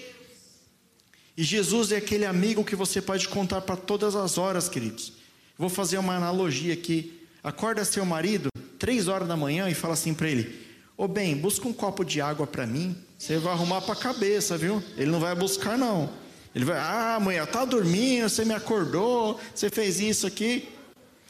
E 1.36 1.44
Jesus 1.44 1.92
é 1.92 1.98
aquele 1.98 2.28
amigo 2.28 2.64
que 2.64 2.76
você 2.76 3.02
pode 3.02 3.28
contar 3.28 3.62
para 3.62 3.76
todas 3.76 4.16
as 4.16 4.38
horas, 4.38 4.70
queridos. 4.70 5.14
Vou 5.58 5.70
fazer 5.70 5.98
uma 5.98 6.18
analogia 6.18 6.76
aqui. 6.76 7.20
Acorda 7.44 7.84
seu 7.84 8.06
marido, 8.06 8.50
três 8.78 9.08
horas 9.08 9.28
da 9.28 9.36
manhã, 9.36 9.68
e 9.72 9.74
fala 9.74 9.96
assim 9.96 10.14
para 10.14 10.30
ele: 10.30 10.65
Ô 10.98 11.08
bem, 11.08 11.36
busca 11.36 11.68
um 11.68 11.74
copo 11.74 12.06
de 12.06 12.22
água 12.22 12.48
para 12.48 12.66
mim. 12.66 12.96
Você 13.18 13.38
vai 13.38 13.54
arrumar 13.54 13.82
para 13.82 13.94
a 13.94 13.98
cabeça, 13.98 14.58
viu? 14.58 14.82
Ele 14.98 15.12
não 15.12 15.20
vai 15.20 15.36
buscar, 15.36 15.78
não. 15.78 16.10
Ele 16.54 16.64
vai, 16.64 16.78
ah, 16.80 17.20
mulher, 17.20 17.46
tá 17.48 17.66
dormindo, 17.66 18.30
você 18.30 18.46
me 18.46 18.54
acordou, 18.54 19.40
você 19.54 19.70
fez 19.70 20.00
isso 20.00 20.26
aqui. 20.26 20.70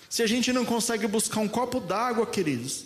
Se 0.08 0.22
a 0.22 0.28
gente 0.28 0.54
não 0.54 0.64
consegue 0.64 1.08
buscar 1.08 1.40
um 1.40 1.48
copo 1.48 1.80
d'água, 1.80 2.28
queridos, 2.28 2.86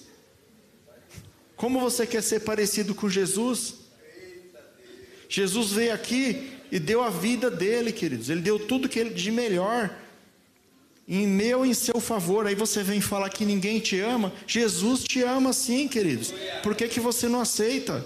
como 1.57 1.81
você 1.81 2.07
quer 2.07 2.23
ser 2.23 2.39
parecido 2.39 2.95
com 2.95 3.09
Jesus? 3.09 3.75
Jesus 5.27 5.71
veio 5.71 5.93
aqui 5.93 6.53
e 6.71 6.79
deu 6.79 7.03
a 7.03 7.09
vida 7.09 7.51
dele, 7.51 7.91
queridos. 7.91 8.29
Ele 8.29 8.41
deu 8.41 8.57
tudo 8.57 8.87
que 8.87 8.97
ele 8.97 9.13
de 9.13 9.31
melhor. 9.31 9.93
Em 11.09 11.25
meu 11.25 11.65
em 11.65 11.73
seu 11.73 11.99
favor. 11.99 12.45
Aí 12.45 12.53
você 12.53 12.83
vem 12.83 13.01
falar 13.01 13.29
que 13.29 13.43
ninguém 13.43 13.79
te 13.79 13.99
ama. 13.99 14.31
Jesus 14.45 15.03
te 15.03 15.23
ama 15.23 15.51
sim, 15.51 15.87
queridos. 15.87 16.31
Por 16.61 16.75
que, 16.75 16.87
que 16.87 16.99
você 16.99 17.27
não 17.27 17.41
aceita? 17.41 18.05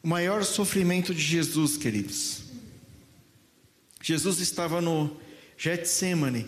O 0.00 0.06
maior 0.06 0.44
sofrimento 0.44 1.12
de 1.12 1.20
Jesus, 1.20 1.76
queridos. 1.76 2.42
Jesus 4.00 4.38
estava 4.38 4.80
no 4.80 5.16
Getsemane, 5.58 6.46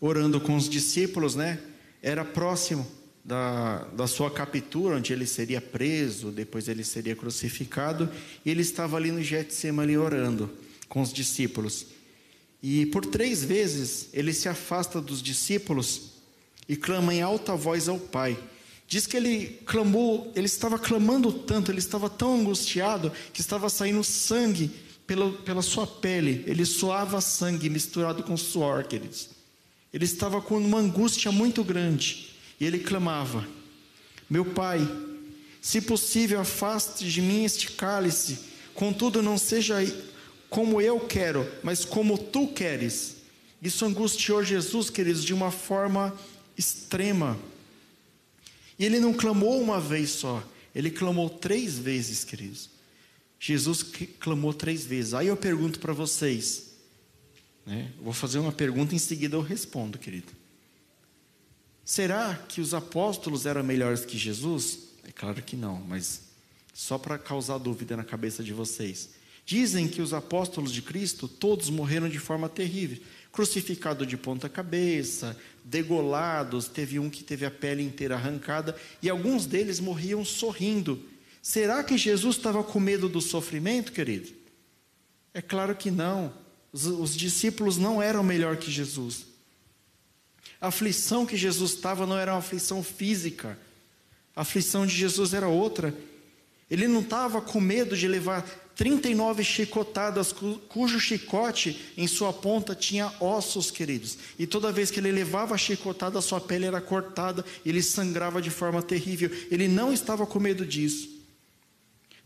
orando 0.00 0.40
com 0.40 0.54
os 0.56 0.68
discípulos, 0.68 1.34
né? 1.34 1.60
era 2.02 2.24
próximo 2.24 2.86
da, 3.24 3.84
da 3.92 4.06
sua 4.06 4.30
captura, 4.30 4.96
onde 4.96 5.12
ele 5.12 5.26
seria 5.26 5.60
preso, 5.60 6.30
depois 6.30 6.68
ele 6.68 6.82
seria 6.82 7.14
crucificado, 7.14 8.08
e 8.44 8.50
ele 8.50 8.62
estava 8.62 8.96
ali 8.96 9.10
no 9.12 9.22
Getsemane 9.22 9.96
orando 9.96 10.50
com 10.90 11.00
os 11.00 11.10
discípulos. 11.10 11.86
E 12.62 12.84
por 12.86 13.06
três 13.06 13.42
vezes 13.42 14.08
ele 14.12 14.34
se 14.34 14.46
afasta 14.46 15.00
dos 15.00 15.22
discípulos 15.22 16.10
e 16.68 16.76
clama 16.76 17.14
em 17.14 17.22
alta 17.22 17.56
voz 17.56 17.88
ao 17.88 17.98
Pai. 17.98 18.38
Diz 18.86 19.06
que 19.06 19.16
ele 19.16 19.60
clamou, 19.64 20.30
ele 20.34 20.46
estava 20.46 20.78
clamando 20.78 21.32
tanto, 21.32 21.70
ele 21.70 21.78
estava 21.78 22.10
tão 22.10 22.40
angustiado 22.40 23.10
que 23.32 23.40
estava 23.40 23.70
saindo 23.70 24.02
sangue 24.02 24.70
pela, 25.06 25.32
pela 25.32 25.62
sua 25.62 25.86
pele. 25.86 26.44
Ele 26.46 26.66
suava 26.66 27.20
sangue 27.20 27.70
misturado 27.70 28.24
com 28.24 28.36
suor, 28.36 28.84
queridos. 28.84 29.30
Ele 29.94 30.04
estava 30.04 30.42
com 30.42 30.58
uma 30.58 30.78
angústia 30.78 31.30
muito 31.30 31.62
grande 31.62 32.30
e 32.58 32.66
ele 32.66 32.80
clamava: 32.80 33.46
Meu 34.28 34.44
pai, 34.44 34.80
se 35.62 35.80
possível, 35.80 36.40
afaste 36.40 37.08
de 37.08 37.22
mim 37.22 37.44
este 37.44 37.70
cálice, 37.70 38.40
contudo, 38.74 39.22
não 39.22 39.38
seja 39.38 39.76
como 40.50 40.80
eu 40.80 41.00
quero, 41.00 41.50
mas 41.62 41.84
como 41.84 42.18
tu 42.18 42.48
queres. 42.48 43.16
Isso 43.62 43.84
angustiou 43.86 44.44
Jesus, 44.44 44.90
queridos, 44.90 45.24
de 45.24 45.32
uma 45.32 45.50
forma 45.50 46.14
extrema. 46.58 47.38
E 48.78 48.84
ele 48.84 48.98
não 48.98 49.14
clamou 49.14 49.60
uma 49.60 49.80
vez 49.80 50.10
só, 50.10 50.42
ele 50.74 50.90
clamou 50.90 51.30
três 51.30 51.78
vezes, 51.78 52.24
queridos. 52.24 52.68
Jesus 53.38 53.82
clamou 54.18 54.52
três 54.52 54.84
vezes. 54.84 55.14
Aí 55.14 55.28
eu 55.28 55.36
pergunto 55.36 55.78
para 55.78 55.92
vocês: 55.92 56.70
né? 57.64 57.92
Vou 58.00 58.12
fazer 58.12 58.38
uma 58.38 58.52
pergunta 58.52 58.94
em 58.94 58.98
seguida 58.98 59.36
eu 59.36 59.40
respondo, 59.40 59.98
querido. 59.98 60.32
Será 61.84 62.34
que 62.48 62.60
os 62.60 62.74
apóstolos 62.74 63.46
eram 63.46 63.62
melhores 63.62 64.04
que 64.04 64.18
Jesus? 64.18 64.90
É 65.04 65.12
claro 65.12 65.42
que 65.42 65.56
não, 65.56 65.80
mas 65.80 66.22
só 66.72 66.98
para 66.98 67.18
causar 67.18 67.58
dúvida 67.58 67.96
na 67.96 68.04
cabeça 68.04 68.42
de 68.42 68.52
vocês. 68.52 69.10
Dizem 69.50 69.88
que 69.88 70.00
os 70.00 70.14
apóstolos 70.14 70.70
de 70.70 70.80
Cristo 70.80 71.26
todos 71.26 71.68
morreram 71.70 72.08
de 72.08 72.20
forma 72.20 72.48
terrível, 72.48 73.02
crucificado 73.32 74.06
de 74.06 74.16
ponta 74.16 74.48
cabeça, 74.48 75.36
degolados, 75.64 76.68
teve 76.68 77.00
um 77.00 77.10
que 77.10 77.24
teve 77.24 77.44
a 77.44 77.50
pele 77.50 77.82
inteira 77.82 78.14
arrancada 78.14 78.76
e 79.02 79.10
alguns 79.10 79.46
deles 79.46 79.80
morriam 79.80 80.24
sorrindo. 80.24 81.04
Será 81.42 81.82
que 81.82 81.98
Jesus 81.98 82.36
estava 82.36 82.62
com 82.62 82.78
medo 82.78 83.08
do 83.08 83.20
sofrimento, 83.20 83.90
querido? 83.90 84.30
É 85.34 85.42
claro 85.42 85.74
que 85.74 85.90
não. 85.90 86.32
Os, 86.72 86.86
os 86.86 87.16
discípulos 87.16 87.76
não 87.76 88.00
eram 88.00 88.22
melhor 88.22 88.56
que 88.56 88.70
Jesus. 88.70 89.26
A 90.60 90.68
aflição 90.68 91.26
que 91.26 91.36
Jesus 91.36 91.72
estava 91.72 92.06
não 92.06 92.16
era 92.16 92.34
uma 92.34 92.38
aflição 92.38 92.84
física. 92.84 93.58
A 94.36 94.42
aflição 94.42 94.86
de 94.86 94.94
Jesus 94.94 95.34
era 95.34 95.48
outra. 95.48 95.92
Ele 96.70 96.86
não 96.86 97.00
estava 97.00 97.40
com 97.40 97.60
medo 97.60 97.96
de 97.96 98.06
levar 98.06 98.46
39 98.80 99.44
chicotadas, 99.44 100.34
cujo 100.70 100.98
chicote 100.98 101.92
em 101.98 102.06
sua 102.06 102.32
ponta 102.32 102.74
tinha 102.74 103.12
ossos, 103.20 103.70
queridos. 103.70 104.16
E 104.38 104.46
toda 104.46 104.72
vez 104.72 104.90
que 104.90 104.98
ele 104.98 105.12
levava 105.12 105.54
a 105.54 105.58
chicotada, 105.58 106.18
sua 106.22 106.40
pele 106.40 106.64
era 106.64 106.80
cortada, 106.80 107.44
ele 107.62 107.82
sangrava 107.82 108.40
de 108.40 108.48
forma 108.48 108.80
terrível. 108.80 109.30
Ele 109.50 109.68
não 109.68 109.92
estava 109.92 110.26
com 110.26 110.40
medo 110.40 110.64
disso. 110.64 111.10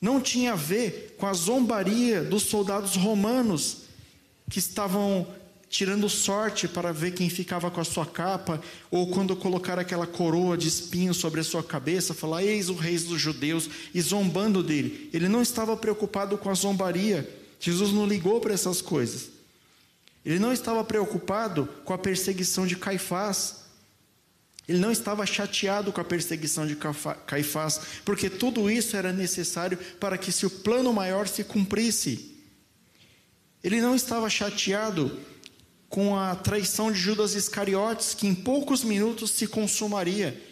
Não 0.01 0.21
tinha 0.21 0.53
a 0.53 0.55
ver 0.55 1.17
com 1.19 1.27
a 1.27 1.33
zombaria 1.33 2.23
dos 2.23 2.45
soldados 2.45 2.95
romanos 2.95 3.79
que 4.49 4.61
estavam 4.61 5.27
tirando 5.75 6.09
sorte 6.09 6.69
para 6.69 6.93
ver 6.93 7.15
quem 7.15 7.29
ficava 7.29 7.69
com 7.69 7.81
a 7.81 7.85
sua 7.85 8.07
capa, 8.07 8.63
ou 8.93 9.09
quando 9.09 9.35
colocar 9.35 9.77
aquela 9.77 10.07
coroa 10.07 10.57
de 10.57 10.69
espinhos 10.69 11.17
sobre 11.17 11.41
a 11.41 11.45
sua 11.45 11.65
cabeça, 11.65 12.15
falar: 12.15 12.45
Eis 12.45 12.69
o 12.69 12.75
rei 12.75 12.97
dos 12.97 13.21
judeus, 13.21 13.69
e 13.93 14.01
zombando 14.01 14.63
dele. 14.63 15.11
Ele 15.13 15.29
não 15.29 15.43
estava 15.43 15.77
preocupado 15.77 16.39
com 16.39 16.49
a 16.49 16.55
zombaria. 16.55 17.29
Jesus 17.59 17.91
não 17.91 18.07
ligou 18.07 18.41
para 18.41 18.55
essas 18.55 18.81
coisas. 18.81 19.31
Ele 20.25 20.39
não 20.39 20.53
estava 20.53 20.85
preocupado 20.85 21.69
com 21.85 21.93
a 21.93 21.99
perseguição 21.99 22.69
de 22.69 22.77
Caifás. 22.77 23.65
Ele 24.69 24.79
não 24.79 24.93
estava 24.93 25.27
chateado 25.27 25.91
com 25.93 26.01
a 26.01 26.05
perseguição 26.05 26.69
de 26.69 26.79
Caifás, 27.27 27.81
porque 28.05 28.31
tudo 28.31 28.71
isso 28.71 28.97
era 28.97 29.13
necessário 29.13 29.77
para 29.99 30.17
que 30.17 30.31
se 30.31 30.47
o 30.47 30.51
plano 30.51 30.93
maior 30.93 31.27
se 31.27 31.43
cumprisse. 31.43 32.33
Ele 33.63 33.81
não 33.81 33.97
estava 33.97 34.31
chateado 34.31 35.34
com 35.95 36.17
a 36.17 36.35
traição 36.35 36.91
de 36.91 36.99
Judas 36.99 37.37
Iscariotes, 37.37 38.15
que 38.15 38.27
em 38.27 38.35
poucos 38.35 38.83
minutos 38.83 39.31
se 39.31 39.47
consumaria. 39.47 40.43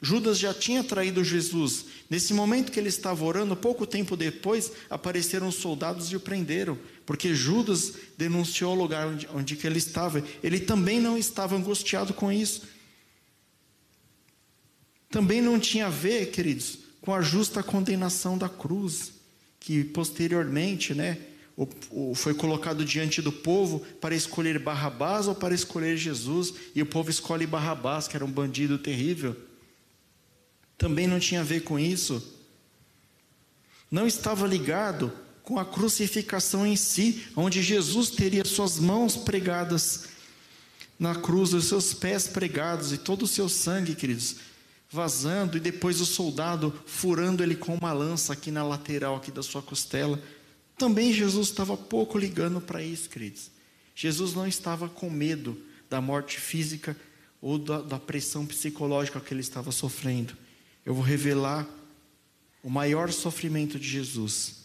Judas 0.00 0.38
já 0.38 0.54
tinha 0.54 0.84
traído 0.84 1.24
Jesus. 1.24 1.86
Nesse 2.08 2.32
momento 2.32 2.70
que 2.70 2.78
ele 2.78 2.88
estava 2.88 3.24
orando, 3.24 3.56
pouco 3.56 3.84
tempo 3.84 4.16
depois, 4.16 4.70
apareceram 4.88 5.48
os 5.48 5.56
soldados 5.56 6.12
e 6.12 6.16
o 6.16 6.20
prenderam, 6.20 6.78
porque 7.04 7.34
Judas 7.34 7.94
denunciou 8.16 8.72
o 8.72 8.78
lugar 8.78 9.08
onde, 9.08 9.28
onde 9.34 9.58
ele 9.64 9.78
estava. 9.78 10.22
Ele 10.44 10.60
também 10.60 11.00
não 11.00 11.18
estava 11.18 11.56
angustiado 11.56 12.14
com 12.14 12.30
isso 12.30 12.62
também 15.10 15.42
não 15.42 15.60
tinha 15.60 15.88
a 15.88 15.90
ver, 15.90 16.30
queridos, 16.30 16.78
com 17.02 17.12
a 17.12 17.20
justa 17.20 17.62
condenação 17.62 18.38
da 18.38 18.48
cruz, 18.48 19.12
que 19.60 19.84
posteriormente, 19.84 20.94
né, 20.94 21.18
foi 22.14 22.34
colocado 22.34 22.84
diante 22.84 23.20
do 23.20 23.30
povo 23.30 23.80
para 24.00 24.14
escolher 24.14 24.58
Barrabás 24.58 25.26
ou 25.28 25.34
para 25.34 25.54
escolher 25.54 25.96
Jesus, 25.96 26.54
e 26.74 26.82
o 26.82 26.86
povo 26.86 27.10
escolhe 27.10 27.46
Barrabás, 27.46 28.08
que 28.08 28.16
era 28.16 28.24
um 28.24 28.30
bandido 28.30 28.78
terrível. 28.78 29.36
Também 30.78 31.06
não 31.06 31.20
tinha 31.20 31.40
a 31.40 31.44
ver 31.44 31.60
com 31.60 31.78
isso. 31.78 32.36
Não 33.90 34.06
estava 34.06 34.46
ligado 34.46 35.12
com 35.42 35.58
a 35.58 35.64
crucificação 35.64 36.66
em 36.66 36.76
si, 36.76 37.26
onde 37.36 37.62
Jesus 37.62 38.10
teria 38.10 38.44
suas 38.44 38.78
mãos 38.78 39.16
pregadas 39.16 40.08
na 40.98 41.14
cruz, 41.14 41.52
os 41.52 41.66
seus 41.66 41.92
pés 41.92 42.28
pregados 42.28 42.92
e 42.92 42.98
todo 42.98 43.24
o 43.24 43.28
seu 43.28 43.48
sangue, 43.48 43.94
queridos, 43.94 44.36
vazando 44.90 45.56
e 45.56 45.60
depois 45.60 46.00
o 46.00 46.06
soldado 46.06 46.72
furando 46.86 47.42
ele 47.42 47.56
com 47.56 47.74
uma 47.74 47.92
lança 47.92 48.32
aqui 48.32 48.50
na 48.50 48.62
lateral 48.62 49.16
aqui 49.16 49.30
da 49.30 49.42
sua 49.42 49.60
costela. 49.60 50.18
Também 50.82 51.12
Jesus 51.12 51.48
estava 51.48 51.76
pouco 51.76 52.18
ligando 52.18 52.60
para 52.60 52.82
isso, 52.82 53.08
queridos. 53.08 53.50
Jesus 53.94 54.34
não 54.34 54.46
estava 54.46 54.88
com 54.88 55.08
medo 55.08 55.56
da 55.88 56.00
morte 56.00 56.40
física 56.40 56.96
ou 57.40 57.58
da, 57.58 57.80
da 57.80 57.98
pressão 57.98 58.44
psicológica 58.44 59.20
que 59.20 59.32
ele 59.32 59.40
estava 59.40 59.70
sofrendo. 59.70 60.36
Eu 60.84 60.94
vou 60.94 61.04
revelar 61.04 61.68
o 62.62 62.70
maior 62.70 63.12
sofrimento 63.12 63.78
de 63.78 63.88
Jesus. 63.88 64.56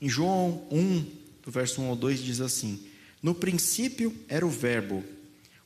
Em 0.00 0.08
João 0.08 0.66
1, 0.70 1.06
do 1.44 1.50
verso 1.50 1.80
1 1.80 1.86
ao 1.86 1.96
2, 1.96 2.22
diz 2.22 2.40
assim: 2.40 2.84
No 3.22 3.34
princípio 3.34 4.12
era 4.28 4.44
o 4.44 4.50
Verbo 4.50 5.04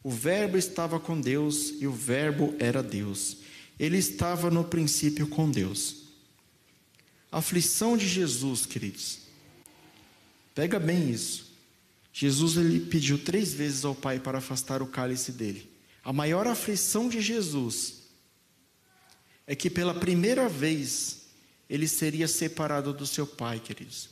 o 0.07 0.11
Verbo 0.11 0.57
estava 0.57 1.01
com 1.01 1.21
Deus 1.21 1.75
e 1.81 1.87
o 1.89 1.91
Verbo 1.91 2.55
era 2.61 2.81
Deus. 2.81 3.39
Ele 3.77 3.99
estava 3.99 4.53
no 4.53 4.63
princípio 4.63 5.27
com 5.27 5.51
Deus. 5.51 6.06
A 7.31 7.39
aflição 7.39 7.97
de 7.97 8.09
Jesus, 8.09 8.67
queridos. 8.67 9.19
Pega 10.55 10.79
bem 10.79 11.11
isso. 11.11 11.53
Jesus 12.13 12.57
ele 12.57 12.81
pediu 12.81 13.19
três 13.19 13.53
vezes 13.53 13.85
ao 13.85 13.95
Pai 13.95 14.19
para 14.19 14.39
afastar 14.39 14.81
o 14.81 14.87
cálice 14.87 15.33
dele. 15.33 15.71
A 16.03 16.13
maior 16.13 16.47
aflição 16.47 17.09
de 17.09 17.21
Jesus 17.21 18.05
é 19.47 19.55
que 19.55 19.69
pela 19.69 19.93
primeira 19.93 20.49
vez 20.49 21.27
ele 21.69 21.87
seria 21.87 22.27
separado 22.27 22.93
do 22.93 23.07
seu 23.07 23.27
Pai, 23.27 23.61
queridos. 23.61 24.09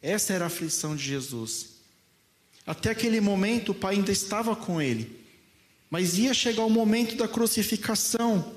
Essa 0.00 0.34
era 0.34 0.44
a 0.44 0.46
aflição 0.46 0.94
de 0.94 1.02
Jesus. 1.02 1.70
Até 2.66 2.90
aquele 2.90 3.20
momento 3.20 3.72
o 3.72 3.74
Pai 3.74 3.94
ainda 3.96 4.12
estava 4.12 4.54
com 4.54 4.80
ele. 4.80 5.24
Mas 5.90 6.18
ia 6.18 6.34
chegar 6.34 6.64
o 6.64 6.70
momento 6.70 7.16
da 7.16 7.26
crucificação, 7.26 8.54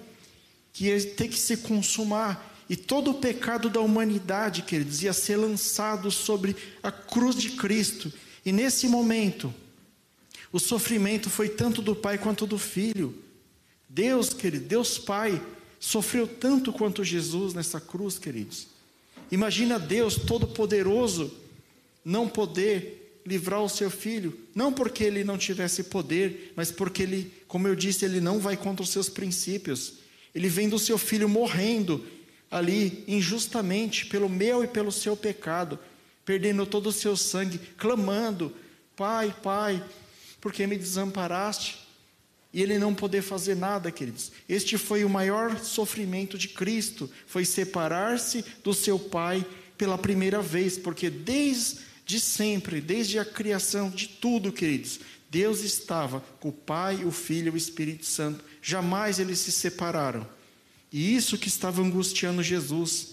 que 0.74 0.86
ia 0.86 1.02
ter 1.16 1.30
que 1.30 1.40
se 1.40 1.58
consumar. 1.58 2.57
E 2.70 2.76
todo 2.76 3.12
o 3.12 3.16
pecado 3.16 3.70
da 3.70 3.80
humanidade, 3.80 4.62
queridos, 4.62 5.02
ia 5.02 5.14
ser 5.14 5.38
lançado 5.38 6.12
sobre 6.12 6.56
a 6.84 6.92
cruz 6.92 7.36
de 7.36 7.52
Cristo. 7.52 8.12
E 8.46 8.52
nesse 8.52 8.88
momento, 8.88 9.54
o 10.52 10.60
sofrimento 10.60 11.30
foi 11.30 11.50
tanto 11.50 11.82
do 11.82 11.96
Pai 11.96 12.18
quanto 12.18 12.46
do 12.46 12.58
Filho. 12.58 13.16
Deus, 13.88 14.34
querido, 14.34 14.66
Deus 14.66 14.98
Pai, 14.98 15.42
sofreu 15.80 16.28
tanto 16.28 16.74
quanto 16.74 17.04
Jesus 17.04 17.54
nessa 17.54 17.80
cruz, 17.80 18.20
queridos. 18.20 18.68
Imagina 19.32 19.80
Deus 19.80 20.16
Todo-Poderoso 20.16 21.34
não 22.04 22.28
poder 22.28 23.22
livrar 23.26 23.62
o 23.62 23.68
seu 23.68 23.92
filho, 23.92 24.38
não 24.56 24.72
porque 24.72 25.04
ele 25.04 25.24
não 25.24 25.38
tivesse 25.38 25.84
poder, 25.84 26.54
mas 26.56 26.72
porque 26.72 27.04
ele, 27.04 27.34
como 27.48 27.68
eu 27.68 27.76
disse, 27.76 28.06
ele 28.06 28.22
não 28.22 28.40
vai 28.40 28.56
contra 28.56 28.84
os 28.84 28.90
seus 28.90 29.10
princípios. 29.10 29.96
Ele 30.34 30.48
vem 30.48 30.70
do 30.70 30.80
seu 30.80 30.98
filho 30.98 31.28
morrendo 31.28 32.06
ali 32.50 33.04
injustamente 33.08 34.06
pelo 34.06 34.30
meu 34.30 34.64
e 34.64 34.68
pelo 34.68 34.92
seu 34.92 35.16
pecado, 35.16 35.80
perdendo 36.26 36.66
todo 36.66 36.88
o 36.88 36.94
seu 36.94 37.16
sangue, 37.18 37.60
clamando: 37.78 38.54
Pai, 38.96 39.36
Pai, 39.44 39.84
por 40.40 40.52
que 40.52 40.66
me 40.68 40.78
desamparaste? 40.78 41.86
E 42.54 42.62
ele 42.62 42.80
não 42.80 42.96
poder 42.96 43.22
fazer 43.22 43.56
nada, 43.56 43.92
queridos. 43.92 44.32
Este 44.48 44.78
foi 44.78 45.04
o 45.04 45.10
maior 45.10 45.60
sofrimento 45.60 46.38
de 46.38 46.48
Cristo, 46.48 47.10
foi 47.28 47.46
separar-se 47.46 48.44
do 48.64 48.74
seu 48.74 48.98
Pai 48.98 49.46
pela 49.78 49.98
primeira 49.98 50.42
vez, 50.42 50.78
porque 50.78 51.10
desde 51.10 51.88
de 52.08 52.22
sempre, 52.22 52.80
desde 52.80 53.20
a 53.20 53.26
criação 53.26 53.90
de 53.90 54.08
tudo, 54.08 54.52
queridos, 54.52 55.02
Deus 55.30 55.60
estava 55.60 56.22
com 56.40 56.48
o 56.50 56.54
Pai, 56.54 57.04
o 57.04 57.12
Filho 57.12 57.48
e 57.48 57.52
o 57.52 57.58
Espírito 57.58 58.06
Santo. 58.06 58.44
Jamais 58.62 59.20
eles 59.20 59.40
se 59.40 59.52
separaram. 59.52 60.26
E 60.98 61.16
isso 61.16 61.38
que 61.38 61.48
estava 61.48 61.80
angustiando 61.80 62.42
Jesus. 62.42 63.10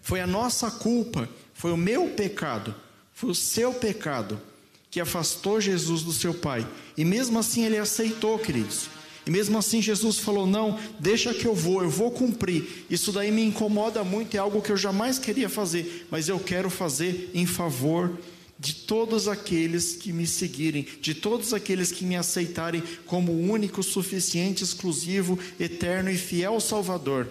Foi 0.00 0.20
a 0.20 0.28
nossa 0.28 0.70
culpa, 0.70 1.28
foi 1.52 1.72
o 1.72 1.76
meu 1.76 2.10
pecado, 2.10 2.72
foi 3.12 3.30
o 3.30 3.34
seu 3.34 3.74
pecado 3.74 4.40
que 4.88 5.00
afastou 5.00 5.60
Jesus 5.60 6.02
do 6.02 6.12
seu 6.12 6.32
Pai. 6.32 6.64
E 6.96 7.04
mesmo 7.04 7.36
assim 7.36 7.64
ele 7.64 7.76
aceitou, 7.76 8.38
queridos. 8.38 8.88
E 9.26 9.30
mesmo 9.30 9.58
assim 9.58 9.82
Jesus 9.82 10.20
falou: 10.20 10.46
Não, 10.46 10.78
deixa 11.00 11.34
que 11.34 11.46
eu 11.46 11.54
vou, 11.54 11.82
eu 11.82 11.90
vou 11.90 12.12
cumprir. 12.12 12.86
Isso 12.88 13.10
daí 13.10 13.32
me 13.32 13.42
incomoda 13.42 14.04
muito, 14.04 14.36
é 14.36 14.38
algo 14.38 14.62
que 14.62 14.70
eu 14.70 14.76
jamais 14.76 15.18
queria 15.18 15.48
fazer, 15.48 16.06
mas 16.12 16.28
eu 16.28 16.38
quero 16.38 16.70
fazer 16.70 17.28
em 17.34 17.44
favor 17.44 18.08
de 18.08 18.37
todos 18.74 19.28
aqueles 19.28 19.94
que 19.94 20.12
me 20.12 20.26
seguirem, 20.26 20.86
de 21.00 21.14
todos 21.14 21.54
aqueles 21.54 21.92
que 21.92 22.04
me 22.04 22.16
aceitarem 22.16 22.82
como 23.06 23.32
único, 23.32 23.82
suficiente, 23.82 24.64
exclusivo, 24.64 25.38
eterno 25.60 26.10
e 26.10 26.16
fiel 26.16 26.58
Salvador. 26.58 27.30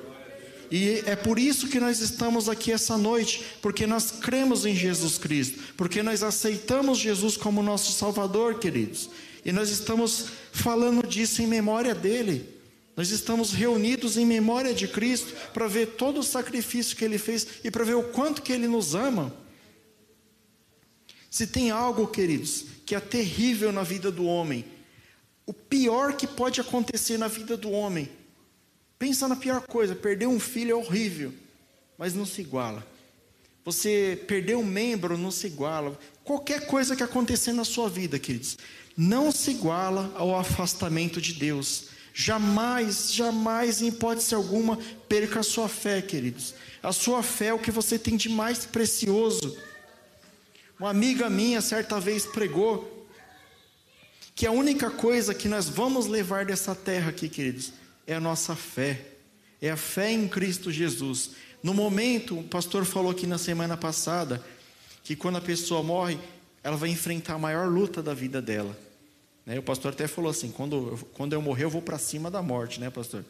E 0.72 1.04
é 1.06 1.16
por 1.16 1.40
isso 1.40 1.68
que 1.68 1.80
nós 1.80 2.00
estamos 2.00 2.50
aqui 2.50 2.72
essa 2.72 2.98
noite, 2.98 3.44
porque 3.62 3.88
nós 3.88 4.12
cremos 4.12 4.66
em 4.66 4.76
Jesus 4.76 5.18
Cristo, 5.18 5.60
porque 5.76 6.04
nós 6.04 6.24
aceitamos 6.24 6.98
Jesus 6.98 7.38
como 7.38 7.64
nosso 7.64 7.92
Salvador, 7.94 8.60
queridos. 8.60 9.10
E 9.46 9.52
nós 9.52 9.70
estamos 9.70 10.28
falando 10.52 11.08
disso 11.08 11.42
em 11.42 11.48
memória 11.48 11.96
dele. 11.96 12.58
Nós 12.98 13.12
estamos 13.12 13.54
reunidos 13.54 14.18
em 14.18 14.26
memória 14.26 14.74
de 14.74 14.88
Cristo 14.88 15.34
para 15.54 15.68
ver 15.68 15.88
todo 15.90 16.20
o 16.20 16.24
sacrifício 16.24 16.98
que 16.98 17.06
ele 17.06 17.18
fez 17.18 17.48
e 17.64 17.72
para 17.72 17.86
ver 17.86 17.96
o 17.96 18.04
quanto 18.04 18.42
que 18.42 18.52
ele 18.52 18.68
nos 18.68 18.96
ama. 18.96 19.34
Se 21.38 21.46
tem 21.46 21.70
algo, 21.70 22.08
queridos, 22.08 22.66
que 22.84 22.96
é 22.96 23.00
terrível 23.00 23.72
na 23.72 23.84
vida 23.84 24.10
do 24.10 24.26
homem, 24.26 24.66
o 25.46 25.54
pior 25.54 26.14
que 26.14 26.26
pode 26.26 26.60
acontecer 26.60 27.16
na 27.16 27.28
vida 27.28 27.56
do 27.56 27.70
homem, 27.70 28.10
pensa 28.98 29.28
na 29.28 29.36
pior 29.36 29.62
coisa, 29.62 29.94
perder 29.94 30.26
um 30.26 30.40
filho 30.40 30.72
é 30.72 30.74
horrível, 30.74 31.32
mas 31.96 32.16
não 32.16 32.26
se 32.26 32.42
iguala. 32.42 32.84
Você 33.64 34.20
perder 34.28 34.58
um 34.58 34.64
membro 34.64 35.16
não 35.16 35.30
se 35.30 35.46
iguala. 35.46 35.96
Qualquer 36.24 36.66
coisa 36.66 36.96
que 36.96 37.04
acontecer 37.04 37.54
na 37.54 37.64
sua 37.64 37.88
vida, 37.88 38.18
queridos, 38.18 38.58
não 38.98 39.32
se 39.32 39.52
iguala 39.52 40.12
ao 40.16 40.36
afastamento 40.36 41.22
de 41.22 41.34
Deus. 41.34 41.90
Jamais, 42.16 43.14
jamais, 43.14 43.80
em 43.80 43.90
hipótese 43.90 44.34
alguma, 44.34 44.80
perca 45.08 45.42
a 45.42 45.44
sua 45.44 45.70
fé, 45.70 46.02
queridos. 46.02 46.56
A 46.82 46.92
sua 46.92 47.22
fé 47.22 47.50
é 47.50 47.54
o 47.54 47.60
que 47.60 47.70
você 47.70 48.00
tem 48.00 48.18
de 48.18 48.28
mais 48.28 48.66
precioso. 48.66 49.56
Uma 50.80 50.92
amiga 50.92 51.28
minha 51.28 51.60
certa 51.60 52.00
vez 52.00 52.26
pregou 52.26 53.08
que 54.36 54.46
a 54.46 54.52
única 54.52 54.92
coisa 54.92 55.34
que 55.34 55.48
nós 55.48 55.68
vamos 55.68 56.06
levar 56.06 56.46
dessa 56.46 56.76
terra 56.76 57.10
aqui, 57.10 57.28
queridos, 57.28 57.74
é 58.06 58.14
a 58.14 58.20
nossa 58.20 58.56
fé. 58.56 59.02
É 59.60 59.72
a 59.72 59.76
fé 59.76 60.12
em 60.12 60.28
Cristo 60.28 60.72
Jesus. 60.72 61.32
No 61.64 61.74
momento, 61.74 62.38
o 62.38 62.44
pastor 62.44 62.86
falou 62.86 63.12
aqui 63.12 63.26
na 63.26 63.40
semana 63.40 63.76
passada 63.76 64.46
que 65.04 65.16
quando 65.16 65.38
a 65.38 65.42
pessoa 65.42 65.82
morre, 65.82 66.20
ela 66.64 66.78
vai 66.78 66.90
enfrentar 66.90 67.34
a 67.34 67.40
maior 67.40 67.68
luta 67.68 68.04
da 68.04 68.14
vida 68.14 68.40
dela. 68.40 68.78
Né? 69.48 69.58
O 69.58 69.64
pastor 69.64 69.94
até 69.94 70.06
falou 70.06 70.30
assim: 70.30 70.52
quando, 70.52 71.00
quando 71.14 71.34
eu 71.34 71.42
morrer, 71.42 71.64
eu 71.64 71.72
vou 71.72 71.82
para 71.82 71.98
cima 71.98 72.30
da 72.30 72.44
morte, 72.44 72.80
né, 72.80 72.92
pastor? 72.92 73.26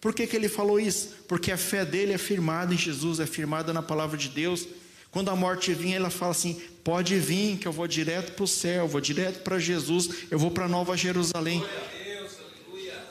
Por 0.00 0.12
que, 0.12 0.26
que 0.26 0.34
ele 0.34 0.48
falou 0.48 0.80
isso? 0.80 1.14
Porque 1.28 1.52
a 1.52 1.56
fé 1.56 1.84
dele 1.84 2.12
é 2.12 2.18
firmada 2.18 2.74
em 2.74 2.76
Jesus, 2.76 3.20
é 3.20 3.26
firmada 3.26 3.72
na 3.72 3.82
palavra 3.82 4.18
de 4.18 4.28
Deus. 4.28 4.66
Quando 5.12 5.28
a 5.30 5.36
morte 5.36 5.74
vir, 5.74 5.92
ela 5.92 6.10
fala 6.10 6.32
assim: 6.32 6.60
pode 6.82 7.18
vir, 7.18 7.58
que 7.58 7.68
eu 7.68 7.72
vou 7.72 7.86
direto 7.86 8.32
para 8.32 8.44
o 8.44 8.48
céu, 8.48 8.88
vou 8.88 9.00
direto 9.00 9.42
para 9.42 9.58
Jesus, 9.58 10.08
eu 10.30 10.38
vou 10.38 10.50
para 10.50 10.66
Nova 10.66 10.96
Jerusalém. 10.96 11.62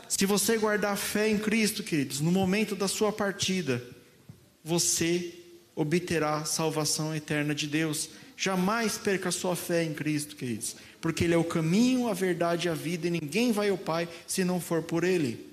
Se 0.10 0.26
você 0.26 0.58
guardar 0.58 0.97
fé 0.97 1.30
em 1.30 1.38
Cristo, 1.38 1.84
queridos, 1.84 2.20
no 2.20 2.32
momento 2.32 2.76
da 2.76 2.88
sua 2.88 3.14
partida, 3.14 3.82
você 4.64 5.34
obterá 5.76 6.43
salvação 6.43 7.16
eterna 7.16 7.56
de 7.56 7.68
Deus. 7.68 8.10
Jamais 8.36 8.97
perca 8.97 9.30
a 9.30 9.32
sua 9.32 9.56
fé 9.56 9.84
em 9.84 9.93
Cristo, 9.93 10.36
queridos, 10.36 10.76
porque 10.99 11.24
Ele 11.24 11.36
é 11.36 11.38
o 11.38 11.43
caminho, 11.43 12.08
a 12.08 12.14
verdade 12.14 12.68
e 12.68 12.72
a 12.72 12.74
vida, 12.74 13.08
e 13.08 13.12
ninguém 13.12 13.52
vai 13.52 13.70
ao 13.70 13.78
Pai 13.78 14.10
se 14.26 14.43
não 14.43 14.60
for 14.60 14.82
por 14.82 15.04
Ele. 15.04 15.51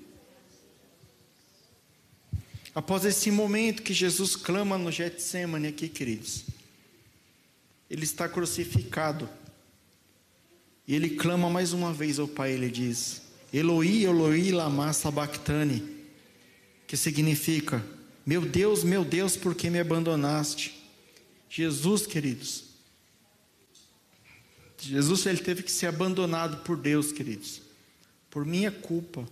Após 2.79 3.03
esse 3.03 3.29
momento 3.29 3.83
que 3.83 3.93
Jesus 3.93 4.37
clama 4.37 4.77
no 4.77 4.89
Getsemane 4.89 5.67
aqui, 5.67 5.89
queridos, 5.89 6.45
ele 7.89 8.05
está 8.05 8.29
crucificado. 8.29 9.27
E 10.87 10.95
ele 10.95 11.09
clama 11.09 11.49
mais 11.49 11.73
uma 11.73 11.91
vez 11.91 12.19
ao 12.19 12.25
Pai, 12.25 12.53
ele 12.53 12.71
diz: 12.71 13.21
Eloi, 13.51 14.05
Eloi, 14.05 14.51
lama 14.51 14.93
sabachthani, 14.93 15.83
que 16.87 16.95
significa: 16.95 17.85
Meu 18.25 18.45
Deus, 18.45 18.81
meu 18.81 19.03
Deus, 19.03 19.35
por 19.35 19.53
que 19.53 19.69
me 19.69 19.81
abandonaste? 19.81 20.81
Jesus, 21.49 22.07
queridos, 22.07 22.63
Jesus 24.77 25.25
ele 25.25 25.39
teve 25.39 25.63
que 25.63 25.71
ser 25.73 25.87
abandonado 25.87 26.63
por 26.63 26.77
Deus, 26.77 27.11
queridos, 27.11 27.61
por 28.29 28.45
minha 28.45 28.71
culpa 28.71 29.27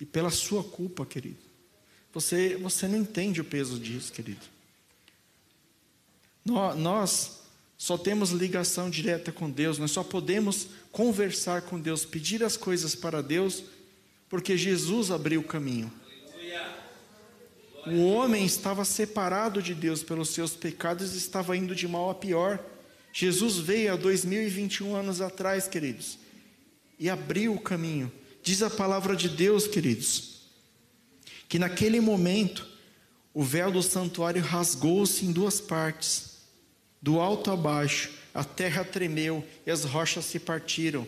e 0.00 0.06
pela 0.06 0.30
sua 0.30 0.64
culpa, 0.64 1.04
querido. 1.04 1.47
Você, 2.18 2.56
você 2.56 2.88
não 2.88 2.98
entende 2.98 3.40
o 3.40 3.44
peso 3.44 3.78
disso, 3.78 4.12
querido. 4.12 4.40
Nós 6.44 7.42
só 7.76 7.96
temos 7.96 8.30
ligação 8.30 8.90
direta 8.90 9.30
com 9.30 9.48
Deus, 9.48 9.78
nós 9.78 9.92
só 9.92 10.02
podemos 10.02 10.66
conversar 10.90 11.62
com 11.62 11.78
Deus, 11.78 12.04
pedir 12.04 12.42
as 12.42 12.56
coisas 12.56 12.96
para 12.96 13.22
Deus, 13.22 13.62
porque 14.28 14.56
Jesus 14.56 15.12
abriu 15.12 15.42
o 15.42 15.44
caminho. 15.44 15.92
O 17.86 18.08
homem 18.08 18.44
estava 18.44 18.84
separado 18.84 19.62
de 19.62 19.72
Deus 19.72 20.02
pelos 20.02 20.30
seus 20.30 20.56
pecados 20.56 21.14
e 21.14 21.18
estava 21.18 21.56
indo 21.56 21.72
de 21.72 21.86
mal 21.86 22.10
a 22.10 22.16
pior. 22.16 22.58
Jesus 23.12 23.58
veio 23.58 23.92
há 23.92 23.96
2021 23.96 24.96
anos 24.96 25.20
atrás, 25.20 25.68
queridos, 25.68 26.18
e 26.98 27.08
abriu 27.08 27.54
o 27.54 27.60
caminho. 27.60 28.10
Diz 28.42 28.60
a 28.60 28.68
palavra 28.68 29.14
de 29.14 29.28
Deus, 29.28 29.68
queridos, 29.68 30.37
que 31.48 31.58
naquele 31.58 32.00
momento 32.00 32.66
o 33.32 33.42
véu 33.42 33.70
do 33.70 33.82
santuário 33.82 34.42
rasgou-se 34.42 35.24
em 35.24 35.32
duas 35.32 35.60
partes, 35.60 36.38
do 37.00 37.20
alto 37.20 37.50
a 37.50 37.56
baixo, 37.56 38.10
a 38.34 38.44
terra 38.44 38.84
tremeu 38.84 39.46
e 39.66 39.70
as 39.70 39.84
rochas 39.84 40.24
se 40.24 40.38
partiram. 40.38 41.06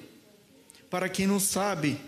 Para 0.88 1.09
quem 1.09 1.26
não 1.26 1.38
sabe, 1.38 2.01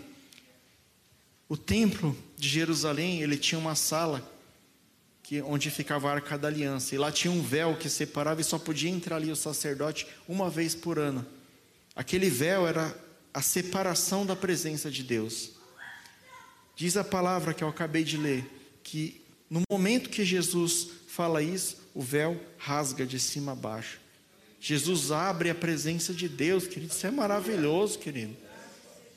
o 1.47 1.55
templo 1.55 2.17
de 2.37 2.49
Jerusalém, 2.49 3.21
ele 3.21 3.37
tinha 3.37 3.59
uma 3.59 3.75
sala 3.75 4.27
que 5.21 5.41
onde 5.41 5.69
ficava 5.69 6.09
a 6.09 6.13
arca 6.13 6.37
da 6.37 6.47
aliança, 6.47 6.93
e 6.93 6.97
lá 6.97 7.11
tinha 7.11 7.31
um 7.31 7.41
véu 7.41 7.77
que 7.77 7.89
separava 7.89 8.41
e 8.41 8.43
só 8.43 8.59
podia 8.59 8.89
entrar 8.89 9.15
ali 9.15 9.31
o 9.31 9.35
sacerdote 9.35 10.05
uma 10.27 10.49
vez 10.49 10.75
por 10.75 10.99
ano. 10.99 11.25
Aquele 11.95 12.29
véu 12.29 12.67
era 12.67 12.93
a 13.33 13.41
separação 13.41 14.25
da 14.25 14.35
presença 14.35 14.91
de 14.91 15.03
Deus. 15.03 15.51
Diz 16.75 16.97
a 16.97 17.03
palavra 17.03 17.53
que 17.53 17.63
eu 17.63 17.67
acabei 17.67 18.03
de 18.03 18.17
ler, 18.17 18.45
que 18.83 19.21
no 19.49 19.61
momento 19.69 20.09
que 20.09 20.25
Jesus 20.25 20.87
fala 21.07 21.43
isso, 21.43 21.77
o 21.93 22.01
véu 22.01 22.39
rasga 22.57 23.05
de 23.05 23.19
cima 23.19 23.51
a 23.51 23.55
baixo. 23.55 23.99
Jesus 24.59 25.11
abre 25.11 25.49
a 25.49 25.55
presença 25.55 26.13
de 26.13 26.27
Deus, 26.27 26.65
querido. 26.65 26.91
Isso 26.91 27.05
é 27.05 27.11
maravilhoso, 27.11 27.99
querido. 27.99 28.35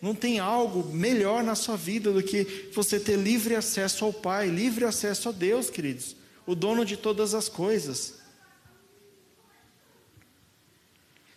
Não 0.02 0.14
tem 0.14 0.38
algo 0.38 0.92
melhor 0.92 1.42
na 1.42 1.54
sua 1.54 1.76
vida 1.76 2.12
do 2.12 2.22
que 2.22 2.68
você 2.74 3.00
ter 3.00 3.16
livre 3.16 3.54
acesso 3.54 4.04
ao 4.04 4.12
Pai, 4.12 4.48
livre 4.48 4.84
acesso 4.84 5.28
a 5.28 5.32
Deus, 5.32 5.70
queridos, 5.70 6.16
o 6.46 6.54
dono 6.54 6.84
de 6.84 6.96
todas 6.96 7.32
as 7.32 7.48
coisas. 7.48 8.14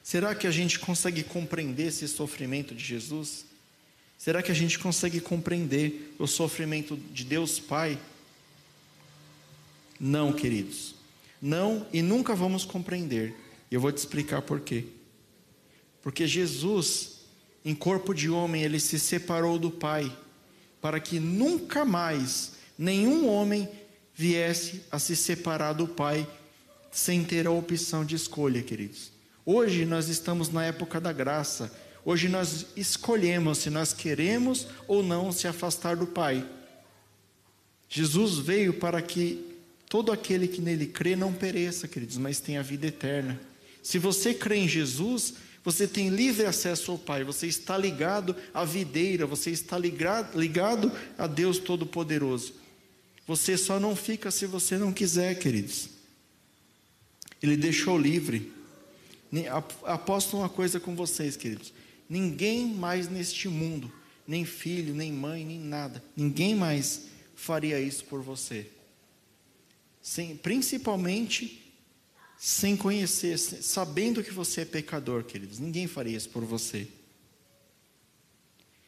Será 0.03 0.33
que 0.33 0.47
a 0.47 0.51
gente 0.51 0.79
consegue 0.79 1.23
compreender 1.23 1.87
esse 1.87 2.07
sofrimento 2.07 2.73
de 2.73 2.83
Jesus? 2.83 3.45
Será 4.19 4.43
que 4.43 4.51
a 4.51 4.55
gente 4.55 4.77
consegue 4.77 5.21
compreender 5.21 6.13
o 6.19 6.27
sofrimento 6.27 6.97
de 7.13 7.23
Deus 7.23 7.57
Pai? 7.57 7.97
Não, 9.97 10.33
queridos. 10.33 10.93
Não 11.41 11.87
e 11.93 12.01
nunca 12.01 12.35
vamos 12.35 12.65
compreender. 12.65 13.33
Eu 13.71 13.79
vou 13.79 13.93
te 13.93 13.97
explicar 13.97 14.41
por 14.41 14.59
quê. 14.59 14.87
Porque 16.01 16.27
Jesus, 16.27 17.21
em 17.63 17.73
corpo 17.73 18.13
de 18.13 18.29
homem, 18.29 18.61
ele 18.61 18.77
se 18.77 18.99
separou 18.99 19.57
do 19.57 19.71
Pai, 19.71 20.11
para 20.81 20.99
que 20.99 21.17
nunca 21.17 21.85
mais 21.85 22.55
nenhum 22.77 23.25
homem 23.25 23.69
viesse 24.13 24.81
a 24.91 24.99
se 24.99 25.15
separar 25.15 25.71
do 25.71 25.87
Pai 25.87 26.27
sem 26.91 27.23
ter 27.23 27.47
a 27.47 27.51
opção 27.51 28.03
de 28.03 28.17
escolha, 28.17 28.61
queridos. 28.61 29.13
Hoje 29.45 29.85
nós 29.85 30.09
estamos 30.09 30.49
na 30.49 30.65
época 30.65 30.99
da 30.99 31.13
graça 31.13 31.71
Hoje 32.09 32.27
nós 32.27 32.65
escolhemos 32.75 33.59
se 33.59 33.69
nós 33.69 33.93
queremos 33.93 34.65
ou 34.87 35.03
não 35.03 35.31
se 35.31 35.47
afastar 35.47 35.95
do 35.95 36.07
Pai. 36.07 36.43
Jesus 37.87 38.39
veio 38.39 38.73
para 38.73 38.99
que 38.99 39.45
todo 39.87 40.11
aquele 40.11 40.47
que 40.47 40.59
nele 40.59 40.87
crê 40.87 41.15
não 41.15 41.31
pereça, 41.31 41.87
queridos, 41.87 42.17
mas 42.17 42.39
tenha 42.39 42.63
vida 42.63 42.87
eterna. 42.87 43.39
Se 43.83 43.99
você 43.99 44.33
crê 44.33 44.55
em 44.55 44.67
Jesus, 44.67 45.35
você 45.63 45.87
tem 45.87 46.09
livre 46.09 46.47
acesso 46.47 46.93
ao 46.93 46.97
Pai, 46.97 47.23
você 47.23 47.45
está 47.45 47.77
ligado 47.77 48.35
à 48.55 48.65
videira, 48.65 49.27
você 49.27 49.51
está 49.51 49.77
ligado, 49.77 50.35
ligado 50.35 50.91
a 51.15 51.27
Deus 51.27 51.59
Todo-Poderoso. 51.59 52.55
Você 53.27 53.55
só 53.55 53.79
não 53.79 53.95
fica 53.95 54.31
se 54.31 54.47
você 54.47 54.79
não 54.79 54.91
quiser, 54.91 55.37
queridos. 55.37 55.89
Ele 57.39 57.55
deixou 57.55 57.99
livre. 57.99 58.51
Aposto 59.85 60.37
uma 60.37 60.49
coisa 60.49 60.79
com 60.79 60.95
vocês, 60.95 61.37
queridos. 61.37 61.71
Ninguém 62.09 62.65
mais 62.73 63.07
neste 63.07 63.47
mundo, 63.47 63.91
nem 64.27 64.43
filho, 64.43 64.95
nem 64.95 65.13
mãe, 65.13 65.45
nem 65.45 65.59
nada, 65.59 66.03
ninguém 66.15 66.55
mais 66.55 67.03
faria 67.35 67.79
isso 67.79 68.03
por 68.05 68.21
você. 68.21 68.67
Sem, 70.01 70.35
principalmente 70.35 71.69
sem 72.39 72.77
conhecer, 72.77 73.37
sabendo 73.37 74.23
que 74.23 74.31
você 74.31 74.61
é 74.61 74.65
pecador, 74.65 75.25
queridos. 75.25 75.59
Ninguém 75.59 75.87
faria 75.87 76.15
isso 76.15 76.29
por 76.29 76.45
você. 76.45 76.87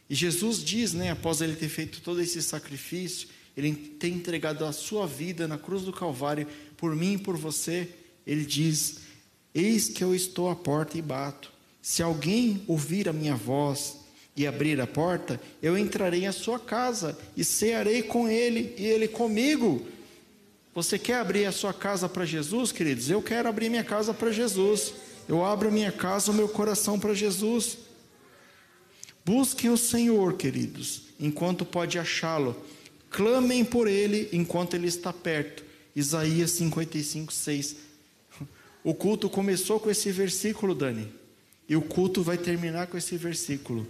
E 0.09 0.15
Jesus 0.15 0.63
diz, 0.63 0.93
né, 0.93 1.11
após 1.11 1.41
ele 1.41 1.55
ter 1.55 1.69
feito 1.69 2.01
todo 2.01 2.21
esse 2.21 2.41
sacrifício, 2.41 3.27
ele 3.55 3.73
ter 3.73 4.07
entregado 4.07 4.65
a 4.65 4.71
sua 4.71 5.05
vida 5.05 5.47
na 5.47 5.57
cruz 5.57 5.83
do 5.83 5.91
Calvário 5.91 6.47
por 6.77 6.95
mim 6.95 7.13
e 7.13 7.17
por 7.17 7.35
você, 7.37 7.89
ele 8.25 8.45
diz: 8.45 8.99
Eis 9.53 9.89
que 9.89 10.03
eu 10.03 10.15
estou 10.15 10.49
à 10.49 10.55
porta 10.55 10.97
e 10.97 11.01
bato. 11.01 11.51
Se 11.81 12.03
alguém 12.03 12.63
ouvir 12.67 13.09
a 13.09 13.13
minha 13.13 13.35
voz 13.35 13.97
e 14.35 14.45
abrir 14.45 14.79
a 14.79 14.87
porta, 14.87 15.41
eu 15.61 15.77
entrarei 15.77 16.25
em 16.25 16.31
sua 16.31 16.59
casa 16.59 17.17
e 17.35 17.43
cearei 17.43 18.03
com 18.03 18.27
ele 18.27 18.73
e 18.77 18.85
ele 18.85 19.07
comigo. 19.07 19.85
Você 20.73 20.97
quer 20.97 21.15
abrir 21.15 21.45
a 21.45 21.51
sua 21.51 21.73
casa 21.73 22.07
para 22.07 22.25
Jesus, 22.25 22.71
queridos? 22.71 23.09
Eu 23.09 23.21
quero 23.21 23.49
abrir 23.49 23.69
minha 23.69 23.83
casa 23.83 24.13
para 24.13 24.31
Jesus. 24.31 24.93
Eu 25.27 25.43
abro 25.43 25.71
minha 25.71 25.91
casa, 25.91 26.31
o 26.31 26.33
meu 26.33 26.47
coração 26.47 26.99
para 26.99 27.13
Jesus. 27.13 27.77
Busquem 29.25 29.69
o 29.69 29.77
Senhor, 29.77 30.33
queridos, 30.33 31.03
enquanto 31.19 31.65
pode 31.65 31.99
achá-lo. 31.99 32.55
Clamem 33.09 33.65
por 33.65 33.87
ele 33.87 34.29
enquanto 34.31 34.75
ele 34.75 34.87
está 34.87 35.11
perto. 35.11 35.63
Isaías 35.95 36.51
55, 36.51 37.33
6. 37.33 37.75
O 38.83 38.93
culto 38.93 39.29
começou 39.29 39.79
com 39.79 39.89
esse 39.89 40.11
versículo, 40.11 40.73
Dani. 40.73 41.20
E 41.71 41.75
o 41.77 41.81
culto 41.81 42.21
vai 42.21 42.37
terminar 42.37 42.87
com 42.87 42.97
esse 42.97 43.15
versículo. 43.15 43.87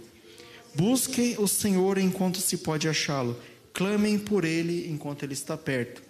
Busquem 0.72 1.36
o 1.36 1.48
Senhor 1.48 1.98
enquanto 1.98 2.38
se 2.38 2.58
pode 2.58 2.88
achá-lo. 2.88 3.36
Clamem 3.74 4.20
por 4.20 4.44
ele 4.44 4.88
enquanto 4.88 5.24
ele 5.24 5.32
está 5.32 5.56
perto. 5.56 6.00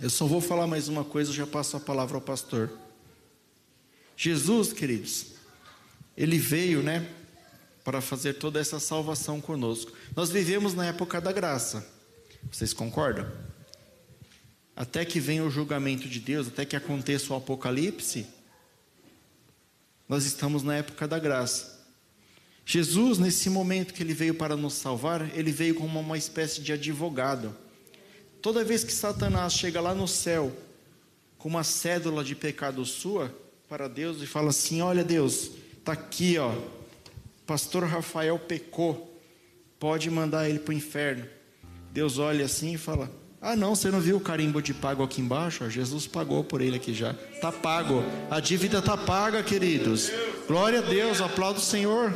Eu 0.00 0.10
só 0.10 0.26
vou 0.26 0.40
falar 0.40 0.66
mais 0.66 0.88
uma 0.88 1.04
coisa, 1.04 1.30
eu 1.30 1.34
já 1.36 1.46
passo 1.46 1.76
a 1.76 1.80
palavra 1.80 2.16
ao 2.16 2.20
pastor. 2.20 2.68
Jesus, 4.16 4.72
queridos, 4.72 5.26
ele 6.16 6.36
veio, 6.36 6.82
né, 6.82 7.08
para 7.84 8.00
fazer 8.00 8.32
toda 8.32 8.58
essa 8.58 8.80
salvação 8.80 9.40
conosco. 9.40 9.92
Nós 10.16 10.30
vivemos 10.30 10.74
na 10.74 10.86
época 10.86 11.20
da 11.20 11.30
graça. 11.30 11.86
Vocês 12.50 12.72
concordam? 12.72 13.30
Até 14.74 15.04
que 15.04 15.20
venha 15.20 15.44
o 15.44 15.50
julgamento 15.50 16.08
de 16.08 16.18
Deus, 16.18 16.48
até 16.48 16.64
que 16.64 16.74
aconteça 16.74 17.32
o 17.32 17.36
apocalipse, 17.36 18.26
Nós 20.08 20.24
estamos 20.24 20.62
na 20.62 20.76
época 20.76 21.06
da 21.06 21.18
graça. 21.18 21.80
Jesus, 22.64 23.18
nesse 23.18 23.50
momento 23.50 23.92
que 23.92 24.02
ele 24.02 24.14
veio 24.14 24.34
para 24.34 24.56
nos 24.56 24.74
salvar, 24.74 25.36
ele 25.36 25.50
veio 25.50 25.74
como 25.74 25.98
uma 25.98 26.16
espécie 26.16 26.60
de 26.60 26.72
advogado. 26.72 27.54
Toda 28.40 28.64
vez 28.64 28.84
que 28.84 28.92
Satanás 28.92 29.52
chega 29.52 29.80
lá 29.80 29.94
no 29.94 30.06
céu 30.06 30.52
com 31.38 31.48
uma 31.48 31.64
cédula 31.64 32.22
de 32.22 32.34
pecado 32.34 32.84
sua 32.84 33.34
para 33.68 33.88
Deus 33.88 34.22
e 34.22 34.26
fala 34.26 34.50
assim: 34.50 34.80
Olha, 34.80 35.02
Deus, 35.02 35.50
está 35.78 35.92
aqui, 35.92 36.38
ó. 36.38 36.54
Pastor 37.46 37.84
Rafael 37.84 38.38
pecou, 38.38 39.20
pode 39.78 40.08
mandar 40.10 40.48
ele 40.48 40.60
para 40.60 40.72
o 40.72 40.76
inferno. 40.76 41.26
Deus 41.90 42.18
olha 42.18 42.44
assim 42.44 42.74
e 42.74 42.78
fala: 42.78 43.10
Ah, 43.44 43.56
não, 43.56 43.74
você 43.74 43.90
não 43.90 43.98
viu 43.98 44.18
o 44.18 44.20
carimbo 44.20 44.62
de 44.62 44.72
pago 44.72 45.02
aqui 45.02 45.20
embaixo? 45.20 45.68
Jesus 45.68 46.06
pagou 46.06 46.44
por 46.44 46.60
ele 46.60 46.76
aqui 46.76 46.94
já. 46.94 47.12
Está 47.34 47.50
pago. 47.50 48.04
A 48.30 48.38
dívida 48.38 48.78
está 48.78 48.96
paga, 48.96 49.42
queridos. 49.42 50.12
Glória 50.46 50.78
a 50.78 50.82
Deus, 50.82 51.20
aplauda 51.20 51.58
o 51.58 51.62
Senhor. 51.62 52.12